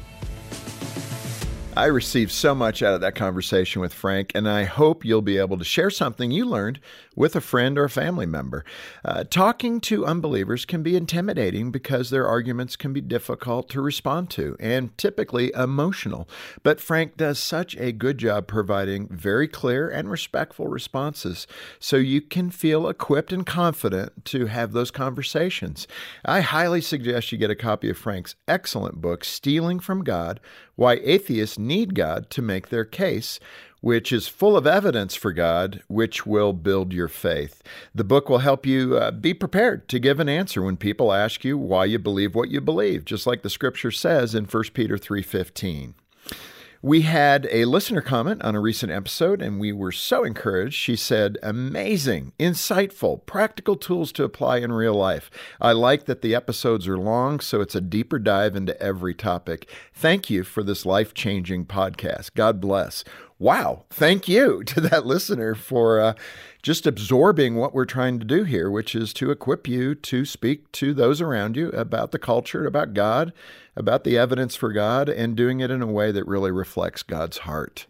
I 1.74 1.86
received 1.86 2.32
so 2.32 2.55
much 2.55 2.82
out 2.82 2.94
of 2.94 3.00
that 3.00 3.14
conversation 3.14 3.80
with 3.80 3.94
Frank, 3.94 4.32
and 4.34 4.46
I 4.46 4.64
hope 4.64 5.07
you'll 5.07 5.22
be 5.22 5.38
able 5.38 5.57
to 5.57 5.64
share 5.64 5.88
something 5.88 6.30
you 6.30 6.44
learned 6.44 6.80
with 7.14 7.36
a 7.36 7.40
friend 7.40 7.78
or 7.78 7.84
a 7.84 7.90
family 7.90 8.26
member. 8.26 8.64
Uh, 9.04 9.24
talking 9.24 9.80
to 9.80 10.06
unbelievers 10.06 10.64
can 10.64 10.82
be 10.82 10.96
intimidating 10.96 11.70
because 11.70 12.10
their 12.10 12.26
arguments 12.26 12.76
can 12.76 12.92
be 12.92 13.00
difficult 13.00 13.68
to 13.68 13.80
respond 13.80 14.30
to 14.30 14.56
and 14.60 14.96
typically 14.96 15.52
emotional. 15.54 16.28
But 16.62 16.80
Frank 16.80 17.16
does 17.16 17.38
such 17.38 17.76
a 17.76 17.92
good 17.92 18.18
job 18.18 18.46
providing 18.46 19.08
very 19.08 19.48
clear 19.48 19.88
and 19.88 20.10
respectful 20.10 20.68
responses 20.68 21.46
so 21.78 21.96
you 21.96 22.20
can 22.20 22.50
feel 22.50 22.88
equipped 22.88 23.32
and 23.32 23.44
confident 23.46 24.24
to 24.26 24.46
have 24.46 24.72
those 24.72 24.90
conversations. 24.90 25.86
I 26.24 26.40
highly 26.40 26.80
suggest 26.80 27.32
you 27.32 27.38
get 27.38 27.50
a 27.50 27.56
copy 27.56 27.90
of 27.90 27.98
Frank's 27.98 28.34
excellent 28.48 29.00
book, 29.00 29.24
Stealing 29.24 29.80
from 29.80 30.04
God 30.04 30.40
why 30.76 30.94
atheists 31.04 31.58
need 31.58 31.94
God 31.94 32.30
to 32.30 32.42
make 32.42 32.68
their 32.68 32.84
case, 32.84 33.38
which 33.82 34.12
is 34.12 34.28
full 34.28 34.56
of 34.56 34.66
evidence 34.66 35.14
for 35.14 35.32
God, 35.32 35.82
which 35.88 36.24
will 36.24 36.52
build 36.52 36.92
your 36.92 37.08
faith. 37.08 37.62
The 37.94 38.04
book 38.04 38.30
will 38.30 38.38
help 38.38 38.64
you 38.64 38.96
uh, 38.96 39.10
be 39.10 39.34
prepared 39.34 39.88
to 39.88 39.98
give 39.98 40.20
an 40.20 40.28
answer 40.28 40.62
when 40.62 40.76
people 40.76 41.12
ask 41.12 41.44
you 41.44 41.58
why 41.58 41.84
you 41.84 41.98
believe 41.98 42.34
what 42.34 42.48
you 42.48 42.60
believe, 42.60 43.04
just 43.04 43.26
like 43.26 43.42
the 43.42 43.50
scripture 43.50 43.90
says 43.90 44.34
in 44.34 44.44
1 44.44 44.64
Peter 44.72 44.96
3:15. 44.96 45.94
We 46.84 47.02
had 47.02 47.46
a 47.52 47.66
listener 47.66 48.00
comment 48.00 48.42
on 48.42 48.56
a 48.56 48.60
recent 48.60 48.90
episode, 48.90 49.40
and 49.40 49.60
we 49.60 49.70
were 49.70 49.92
so 49.92 50.24
encouraged. 50.24 50.74
She 50.74 50.96
said, 50.96 51.38
Amazing, 51.40 52.32
insightful, 52.40 53.24
practical 53.24 53.76
tools 53.76 54.10
to 54.14 54.24
apply 54.24 54.56
in 54.56 54.72
real 54.72 54.94
life. 54.94 55.30
I 55.60 55.70
like 55.70 56.06
that 56.06 56.22
the 56.22 56.34
episodes 56.34 56.88
are 56.88 56.98
long, 56.98 57.38
so 57.38 57.60
it's 57.60 57.76
a 57.76 57.80
deeper 57.80 58.18
dive 58.18 58.56
into 58.56 58.80
every 58.82 59.14
topic. 59.14 59.70
Thank 59.94 60.28
you 60.28 60.42
for 60.42 60.64
this 60.64 60.84
life 60.84 61.14
changing 61.14 61.66
podcast. 61.66 62.34
God 62.34 62.60
bless. 62.60 63.04
Wow, 63.38 63.84
thank 63.90 64.26
you 64.26 64.64
to 64.66 64.80
that 64.80 65.06
listener 65.06 65.54
for 65.54 66.00
uh, 66.00 66.14
just 66.62 66.86
absorbing 66.86 67.56
what 67.56 67.74
we're 67.74 67.84
trying 67.84 68.20
to 68.20 68.24
do 68.24 68.44
here, 68.44 68.70
which 68.70 68.94
is 68.94 69.12
to 69.14 69.30
equip 69.30 69.66
you 69.66 69.94
to 69.96 70.24
speak 70.24 70.70
to 70.72 70.94
those 70.94 71.20
around 71.20 71.56
you 71.56 71.70
about 71.70 72.12
the 72.12 72.18
culture, 72.18 72.66
about 72.66 72.94
God, 72.94 73.32
about 73.74 74.04
the 74.04 74.16
evidence 74.16 74.54
for 74.54 74.72
God, 74.72 75.08
and 75.08 75.36
doing 75.36 75.60
it 75.60 75.72
in 75.72 75.82
a 75.82 75.86
way 75.86 76.12
that 76.12 76.26
really 76.26 76.52
reflects 76.52 77.02
God's 77.02 77.38
heart. 77.38 77.86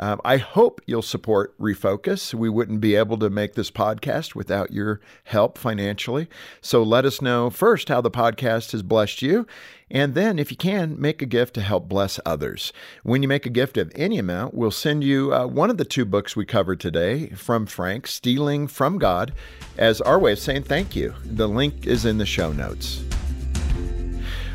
Um, 0.00 0.18
I 0.24 0.38
hope 0.38 0.80
you'll 0.86 1.02
support 1.02 1.56
Refocus. 1.58 2.32
We 2.32 2.48
wouldn't 2.48 2.80
be 2.80 2.96
able 2.96 3.18
to 3.18 3.28
make 3.28 3.52
this 3.52 3.70
podcast 3.70 4.34
without 4.34 4.72
your 4.72 4.98
help 5.24 5.58
financially. 5.58 6.26
So 6.62 6.82
let 6.82 7.04
us 7.04 7.20
know 7.20 7.50
first 7.50 7.90
how 7.90 8.00
the 8.00 8.10
podcast 8.10 8.72
has 8.72 8.82
blessed 8.82 9.20
you. 9.20 9.46
And 9.90 10.14
then, 10.14 10.38
if 10.38 10.50
you 10.50 10.56
can, 10.56 10.98
make 10.98 11.20
a 11.20 11.26
gift 11.26 11.52
to 11.54 11.60
help 11.60 11.86
bless 11.86 12.18
others. 12.24 12.72
When 13.02 13.22
you 13.22 13.28
make 13.28 13.44
a 13.44 13.50
gift 13.50 13.76
of 13.76 13.92
any 13.94 14.18
amount, 14.18 14.54
we'll 14.54 14.70
send 14.70 15.04
you 15.04 15.34
uh, 15.34 15.46
one 15.46 15.68
of 15.68 15.76
the 15.76 15.84
two 15.84 16.06
books 16.06 16.34
we 16.34 16.46
covered 16.46 16.80
today 16.80 17.30
from 17.30 17.66
Frank, 17.66 18.06
Stealing 18.06 18.68
from 18.68 18.96
God, 18.96 19.34
as 19.76 20.00
our 20.00 20.18
way 20.18 20.32
of 20.32 20.38
saying 20.38 20.62
thank 20.62 20.96
you. 20.96 21.12
The 21.24 21.48
link 21.48 21.86
is 21.86 22.06
in 22.06 22.16
the 22.16 22.24
show 22.24 22.52
notes. 22.52 23.04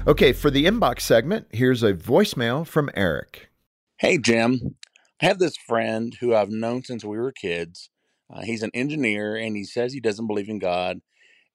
Okay, 0.08 0.34
for 0.34 0.50
the 0.50 0.66
inbox 0.66 1.02
segment, 1.02 1.48
here's 1.52 1.84
a 1.84 1.94
voicemail 1.94 2.66
from 2.66 2.90
Eric. 2.96 3.50
Hey, 3.98 4.18
Jim. 4.18 4.76
I 5.22 5.28
have 5.28 5.40
this 5.40 5.58
friend 5.58 6.16
who 6.20 6.36
I've 6.36 6.50
known 6.50 6.84
since 6.84 7.04
we 7.06 7.18
were 7.18 7.32
kids. 7.32 7.90
Uh, 8.30 8.42
he's 8.42 8.64
an 8.64 8.72
engineer 8.74 9.36
and 9.36 9.56
he 9.56 9.64
says 9.64 9.94
he 9.94 10.00
doesn't 10.00 10.28
believe 10.28 10.50
in 10.50 10.60
God 10.60 11.00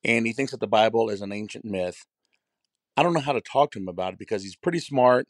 and 0.04 0.26
he 0.26 0.32
thinks 0.32 0.52
that 0.52 0.60
the 0.60 0.66
Bible 0.66 1.10
is 1.10 1.20
an 1.20 1.32
ancient 1.32 1.64
myth. 1.64 2.06
I 2.96 3.02
don't 3.02 3.12
know 3.14 3.20
how 3.20 3.32
to 3.32 3.40
talk 3.40 3.72
to 3.72 3.78
him 3.78 3.88
about 3.88 4.14
it 4.14 4.18
because 4.18 4.42
he's 4.42 4.56
pretty 4.56 4.78
smart 4.80 5.28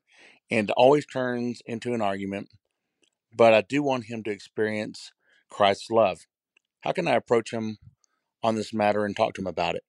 and 0.51 0.71
always 0.73 1.07
turns 1.07 1.63
into 1.67 1.95
an 1.95 2.03
argument, 2.03 2.49
but 3.35 3.55
I 3.55 3.63
do 3.63 3.83
want 3.83 4.07
him 4.07 4.23
to 4.25 4.31
experience 4.31 5.13
Christ's 5.51 5.91
love. 5.91 6.27
How 6.81 6.93
can 6.93 7.09
I 7.09 7.15
approach 7.15 7.53
him 7.53 7.79
on 8.43 8.55
this 8.55 8.73
matter 8.73 9.05
and 9.05 9.17
talk 9.17 9.35
to 9.35 9.43
him 9.43 9.47
about 9.47 9.75
it? 9.75 9.85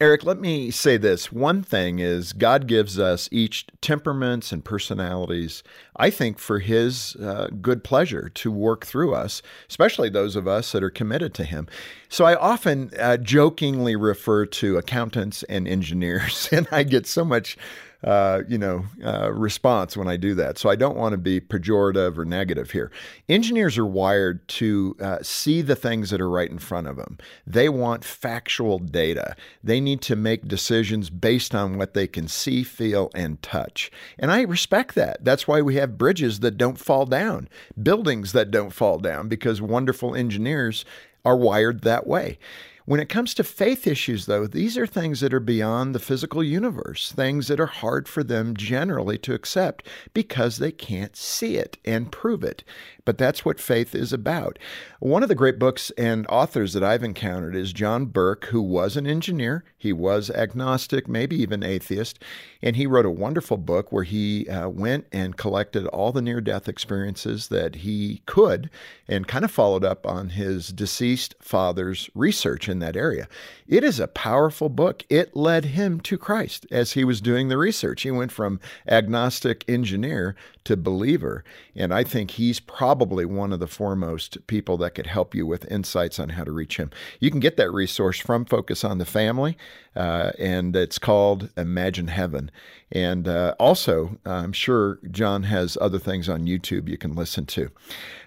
Eric, 0.00 0.24
let 0.24 0.40
me 0.40 0.70
say 0.70 0.96
this. 0.96 1.32
One 1.32 1.62
thing 1.62 1.98
is, 1.98 2.32
God 2.32 2.66
gives 2.66 2.98
us 2.98 3.28
each 3.30 3.66
temperaments 3.80 4.52
and 4.52 4.64
personalities, 4.64 5.62
I 5.96 6.10
think, 6.10 6.38
for 6.38 6.58
His 6.58 7.16
uh, 7.16 7.48
good 7.60 7.84
pleasure 7.84 8.28
to 8.28 8.50
work 8.50 8.84
through 8.84 9.14
us, 9.14 9.42
especially 9.68 10.08
those 10.08 10.36
of 10.36 10.48
us 10.48 10.72
that 10.72 10.82
are 10.82 10.90
committed 10.90 11.34
to 11.34 11.44
Him. 11.44 11.68
So 12.08 12.24
I 12.24 12.34
often 12.34 12.90
uh, 12.98 13.16
jokingly 13.16 13.96
refer 13.96 14.46
to 14.46 14.76
accountants 14.76 15.42
and 15.44 15.66
engineers, 15.68 16.48
and 16.52 16.66
I 16.70 16.82
get 16.82 17.06
so 17.06 17.24
much 17.24 17.56
uh, 18.04 18.42
you 18.48 18.58
know, 18.58 18.84
uh, 19.02 19.32
response 19.32 19.96
when 19.96 20.08
I 20.08 20.16
do 20.16 20.34
that. 20.34 20.58
So 20.58 20.68
I 20.68 20.76
don't 20.76 20.96
want 20.96 21.12
to 21.12 21.18
be 21.18 21.40
pejorative 21.40 22.18
or 22.18 22.24
negative 22.24 22.70
here. 22.70 22.92
Engineers 23.28 23.78
are 23.78 23.86
wired 23.86 24.46
to 24.48 24.96
uh, 25.00 25.18
see 25.22 25.62
the 25.62 25.76
things 25.76 26.10
that 26.10 26.20
are 26.20 26.28
right 26.28 26.50
in 26.50 26.58
front 26.58 26.86
of 26.86 26.96
them. 26.96 27.16
They 27.46 27.68
want 27.68 28.04
factual 28.04 28.78
data. 28.78 29.34
They 29.62 29.80
need 29.80 30.02
to 30.02 30.16
make 30.16 30.46
decisions 30.46 31.08
based 31.08 31.54
on 31.54 31.78
what 31.78 31.94
they 31.94 32.06
can 32.06 32.28
see, 32.28 32.62
feel, 32.62 33.10
and 33.14 33.40
touch. 33.42 33.90
And 34.18 34.30
I 34.30 34.42
respect 34.42 34.94
that. 34.96 35.24
That's 35.24 35.48
why 35.48 35.62
we 35.62 35.76
have 35.76 35.98
bridges 35.98 36.40
that 36.40 36.58
don't 36.58 36.78
fall 36.78 37.06
down, 37.06 37.48
buildings 37.82 38.32
that 38.32 38.50
don't 38.50 38.70
fall 38.72 38.98
down, 38.98 39.28
because 39.28 39.62
wonderful 39.62 40.14
engineers 40.14 40.84
are 41.24 41.36
wired 41.36 41.80
that 41.82 42.06
way. 42.06 42.38
When 42.86 43.00
it 43.00 43.08
comes 43.08 43.32
to 43.34 43.44
faith 43.44 43.86
issues, 43.86 44.26
though, 44.26 44.46
these 44.46 44.76
are 44.76 44.86
things 44.86 45.20
that 45.20 45.32
are 45.32 45.40
beyond 45.40 45.94
the 45.94 45.98
physical 45.98 46.44
universe, 46.44 47.12
things 47.12 47.48
that 47.48 47.58
are 47.58 47.66
hard 47.66 48.06
for 48.06 48.22
them 48.22 48.54
generally 48.54 49.16
to 49.18 49.32
accept 49.32 49.86
because 50.12 50.58
they 50.58 50.70
can't 50.70 51.16
see 51.16 51.56
it 51.56 51.78
and 51.86 52.12
prove 52.12 52.44
it. 52.44 52.62
But 53.04 53.18
that's 53.18 53.44
what 53.44 53.60
faith 53.60 53.94
is 53.94 54.12
about. 54.12 54.58
One 54.98 55.22
of 55.22 55.28
the 55.28 55.34
great 55.34 55.58
books 55.58 55.92
and 55.98 56.26
authors 56.28 56.72
that 56.72 56.82
I've 56.82 57.02
encountered 57.02 57.54
is 57.54 57.74
John 57.74 58.06
Burke, 58.06 58.46
who 58.46 58.62
was 58.62 58.96
an 58.96 59.06
engineer. 59.06 59.64
He 59.76 59.92
was 59.92 60.30
agnostic, 60.30 61.06
maybe 61.06 61.36
even 61.36 61.62
atheist. 61.62 62.18
And 62.62 62.76
he 62.76 62.86
wrote 62.86 63.04
a 63.04 63.10
wonderful 63.10 63.58
book 63.58 63.92
where 63.92 64.04
he 64.04 64.48
uh, 64.48 64.70
went 64.70 65.06
and 65.12 65.36
collected 65.36 65.86
all 65.88 66.12
the 66.12 66.22
near 66.22 66.40
death 66.40 66.66
experiences 66.66 67.48
that 67.48 67.76
he 67.76 68.22
could 68.24 68.70
and 69.06 69.28
kind 69.28 69.44
of 69.44 69.50
followed 69.50 69.84
up 69.84 70.06
on 70.06 70.30
his 70.30 70.68
deceased 70.68 71.34
father's 71.40 72.08
research 72.14 72.66
in 72.66 72.78
that 72.78 72.96
area. 72.96 73.28
It 73.68 73.84
is 73.84 74.00
a 74.00 74.08
powerful 74.08 74.70
book. 74.70 75.04
It 75.10 75.36
led 75.36 75.66
him 75.66 76.00
to 76.00 76.16
Christ 76.16 76.66
as 76.70 76.92
he 76.92 77.04
was 77.04 77.20
doing 77.20 77.48
the 77.48 77.58
research. 77.58 78.02
He 78.02 78.10
went 78.10 78.32
from 78.32 78.60
agnostic 78.88 79.62
engineer 79.68 80.34
to 80.64 80.76
believer. 80.78 81.44
And 81.76 81.92
I 81.92 82.04
think 82.04 82.32
he's 82.32 82.60
probably 82.60 82.93
one 82.94 83.52
of 83.52 83.60
the 83.60 83.66
foremost 83.66 84.46
people 84.46 84.76
that 84.78 84.94
could 84.94 85.06
help 85.06 85.34
you 85.34 85.46
with 85.46 85.70
insights 85.70 86.18
on 86.18 86.30
how 86.30 86.44
to 86.44 86.52
reach 86.52 86.76
him. 86.76 86.90
You 87.20 87.30
can 87.30 87.40
get 87.40 87.56
that 87.56 87.70
resource 87.70 88.18
from 88.18 88.44
Focus 88.44 88.84
on 88.84 88.98
the 88.98 89.04
Family, 89.04 89.56
uh, 89.96 90.32
and 90.38 90.74
it's 90.74 90.98
called 90.98 91.50
Imagine 91.56 92.08
Heaven. 92.08 92.50
And 92.92 93.26
uh, 93.26 93.54
also, 93.58 94.18
I'm 94.24 94.52
sure 94.52 95.00
John 95.10 95.44
has 95.44 95.76
other 95.80 95.98
things 95.98 96.28
on 96.28 96.46
YouTube 96.46 96.88
you 96.88 96.98
can 96.98 97.14
listen 97.14 97.46
to. 97.46 97.70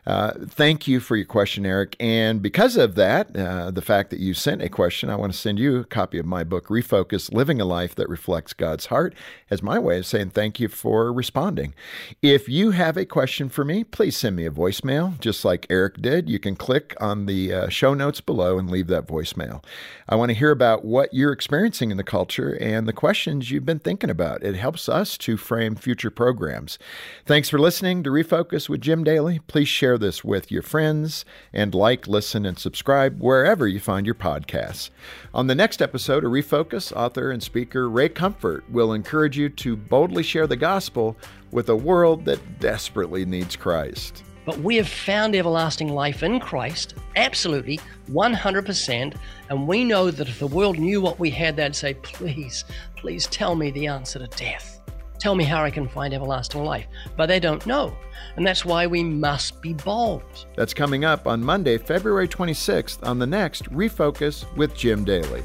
Uh, 0.08 0.32
thank 0.48 0.88
you 0.88 1.02
for 1.02 1.18
your 1.18 1.26
question, 1.26 1.66
Eric. 1.66 1.98
And 2.00 2.42
because 2.42 2.78
of 2.78 2.96
that, 2.96 3.36
uh, 3.36 3.72
the 3.72 3.82
fact 3.82 4.10
that 4.10 4.20
you 4.20 4.34
sent 4.34 4.62
a 4.62 4.70
question, 4.70 5.10
I 5.10 5.18
want 5.18 5.34
to 5.34 5.38
send 5.38 5.60
you 5.60 5.80
a 5.80 5.84
copy 5.84 6.18
of 6.18 6.26
my 6.26 6.46
book, 6.46 6.68
Refocus 6.68 7.34
Living 7.34 7.60
a 7.60 7.66
Life 7.66 7.94
That 7.96 8.08
Reflects 8.08 8.54
God's 8.54 8.86
Heart, 8.86 9.16
as 9.50 9.62
my 9.62 9.78
way 9.78 9.98
of 9.98 10.06
saying 10.06 10.30
thank 10.30 10.62
you 10.62 10.70
for 10.70 11.12
responding. 11.12 11.74
If 12.22 12.48
you 12.48 12.72
have 12.72 12.96
a 12.96 13.06
question 13.06 13.50
for 13.50 13.66
me, 13.66 13.84
please 13.84 14.16
send 14.16 14.38
me 14.38 14.46
a 14.46 14.52
voicemail, 14.58 15.20
just 15.20 15.46
like 15.46 15.68
Eric 15.70 16.02
did. 16.02 16.30
You 16.30 16.40
can 16.40 16.56
click 16.56 16.96
on 17.00 17.28
the 17.28 17.54
uh, 17.54 17.70
show 17.70 17.94
notes 17.94 18.20
below 18.20 18.58
and 18.58 18.70
leave 18.70 18.88
that 18.88 19.08
voicemail. 19.08 19.64
I 20.10 20.16
want 20.16 20.30
to 20.30 20.38
hear 20.38 20.52
about 20.52 20.84
what 20.84 21.14
you're 21.14 21.32
experiencing 21.32 21.92
in 21.92 21.98
the 21.98 22.04
culture 22.04 22.58
and 22.60 22.88
the 22.88 22.94
questions 22.94 23.52
you've 23.52 23.66
been 23.66 23.80
thinking 23.80 24.10
about. 24.10 24.44
It 24.44 24.56
helps 24.56 24.90
us 24.90 25.18
to 25.20 25.38
frame 25.38 25.76
future 25.76 26.10
programs. 26.10 26.80
Thanks 27.26 27.50
for 27.50 27.60
listening 27.60 28.04
to 28.04 28.10
Refocus 28.10 28.68
with 28.68 28.82
Jim 28.82 29.04
Daly. 29.04 29.40
Please 29.48 29.68
share 29.68 29.98
this 29.98 30.24
with 30.24 30.52
your 30.52 30.64
friends 30.64 31.24
and 31.54 31.76
like, 31.76 32.08
listen, 32.08 32.46
and 32.46 32.58
subscribe 32.58 33.20
wherever 33.20 33.68
you 33.68 33.80
find 33.80 34.06
your 34.06 34.16
podcasts. 34.16 34.90
On 35.34 35.48
the 35.48 35.56
next 35.56 35.82
episode 35.82 36.24
of 36.24 36.32
Refocus, 36.32 36.96
author 36.96 37.30
and 37.30 37.44
speaker 37.44 37.90
Ray 37.90 38.10
Comfort 38.10 38.64
will 38.72 38.94
encourage 38.94 39.38
you 39.38 39.50
to 39.50 39.76
boldly 39.76 40.24
share 40.24 40.48
the 40.48 40.56
gospel 40.56 41.16
with 41.52 41.70
a 41.70 41.76
world 41.76 42.26
that 42.26 42.60
desperately 42.60 43.26
needs 43.26 43.56
Christ. 43.56 44.24
But 44.48 44.60
we 44.60 44.78
have 44.78 44.88
found 44.88 45.36
everlasting 45.36 45.90
life 45.90 46.24
in 46.24 46.40
Christ, 46.40 46.94
absolutely, 47.18 47.82
100%. 48.10 49.14
And 49.50 49.68
we 49.68 49.84
know 49.84 50.10
that 50.10 50.30
if 50.30 50.40
the 50.40 50.48
world 50.48 50.80
knew 50.80 51.02
what 51.02 51.20
we 51.20 51.30
had, 51.30 51.58
they'd 51.58 51.76
say, 51.76 51.96
please, 51.96 52.64
please 52.96 53.28
tell 53.28 53.56
me 53.56 53.72
the 53.72 53.88
answer 53.88 54.20
to 54.20 54.28
death. 54.38 54.80
Tell 55.20 55.36
me 55.36 55.44
how 55.44 55.66
I 55.66 55.70
can 55.70 55.90
find 55.90 56.14
everlasting 56.14 56.64
life. 56.64 56.88
But 57.18 57.26
they 57.26 57.42
don't 57.42 57.66
know. 57.66 57.94
And 58.38 58.48
that's 58.48 58.64
why 58.64 58.88
we 58.88 59.04
must 59.04 59.62
be 59.62 59.74
bold. 59.74 60.24
That's 60.56 60.74
coming 60.74 61.04
up 61.04 61.28
on 61.28 61.44
Monday, 61.44 61.78
February 61.78 62.30
26th 62.30 63.06
on 63.06 63.20
the 63.20 63.28
next 63.28 63.70
Refocus 63.74 64.46
with 64.56 64.74
Jim 64.74 65.04
Daly. 65.04 65.44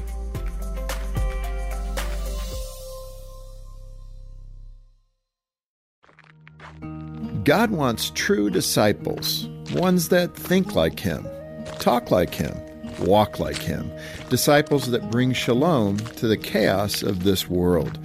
God 7.43 7.71
wants 7.71 8.11
true 8.11 8.49
disciples, 8.49 9.47
ones 9.73 10.09
that 10.09 10.35
think 10.35 10.75
like 10.75 10.99
Him, 10.99 11.27
talk 11.79 12.09
like 12.09 12.33
Him, 12.33 12.57
walk 12.99 13.39
like 13.39 13.57
Him, 13.57 13.91
disciples 14.29 14.89
that 14.91 15.11
bring 15.11 15.33
shalom 15.33 15.97
to 15.97 16.27
the 16.27 16.37
chaos 16.37 17.03
of 17.03 17.23
this 17.23 17.49
world. 17.49 17.99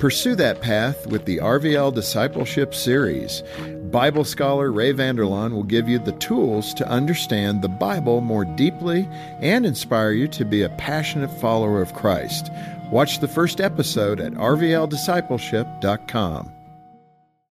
Pursue 0.00 0.34
that 0.36 0.60
path 0.60 1.06
with 1.06 1.26
the 1.26 1.36
RVL 1.36 1.94
Discipleship 1.94 2.74
Series. 2.74 3.44
Bible 3.92 4.24
scholar 4.24 4.72
Ray 4.72 4.92
Vander 4.92 5.24
Laan 5.24 5.52
will 5.52 5.62
give 5.62 5.88
you 5.88 5.98
the 5.98 6.12
tools 6.12 6.72
to 6.74 6.88
understand 6.88 7.62
the 7.62 7.68
Bible 7.68 8.20
more 8.20 8.44
deeply 8.44 9.08
and 9.40 9.66
inspire 9.66 10.12
you 10.12 10.28
to 10.28 10.44
be 10.44 10.62
a 10.62 10.68
passionate 10.70 11.30
follower 11.38 11.82
of 11.82 11.94
Christ. 11.94 12.50
Watch 12.90 13.20
the 13.20 13.28
first 13.28 13.60
episode 13.60 14.20
at 14.20 14.32
rvldiscipleship.com. 14.32 16.59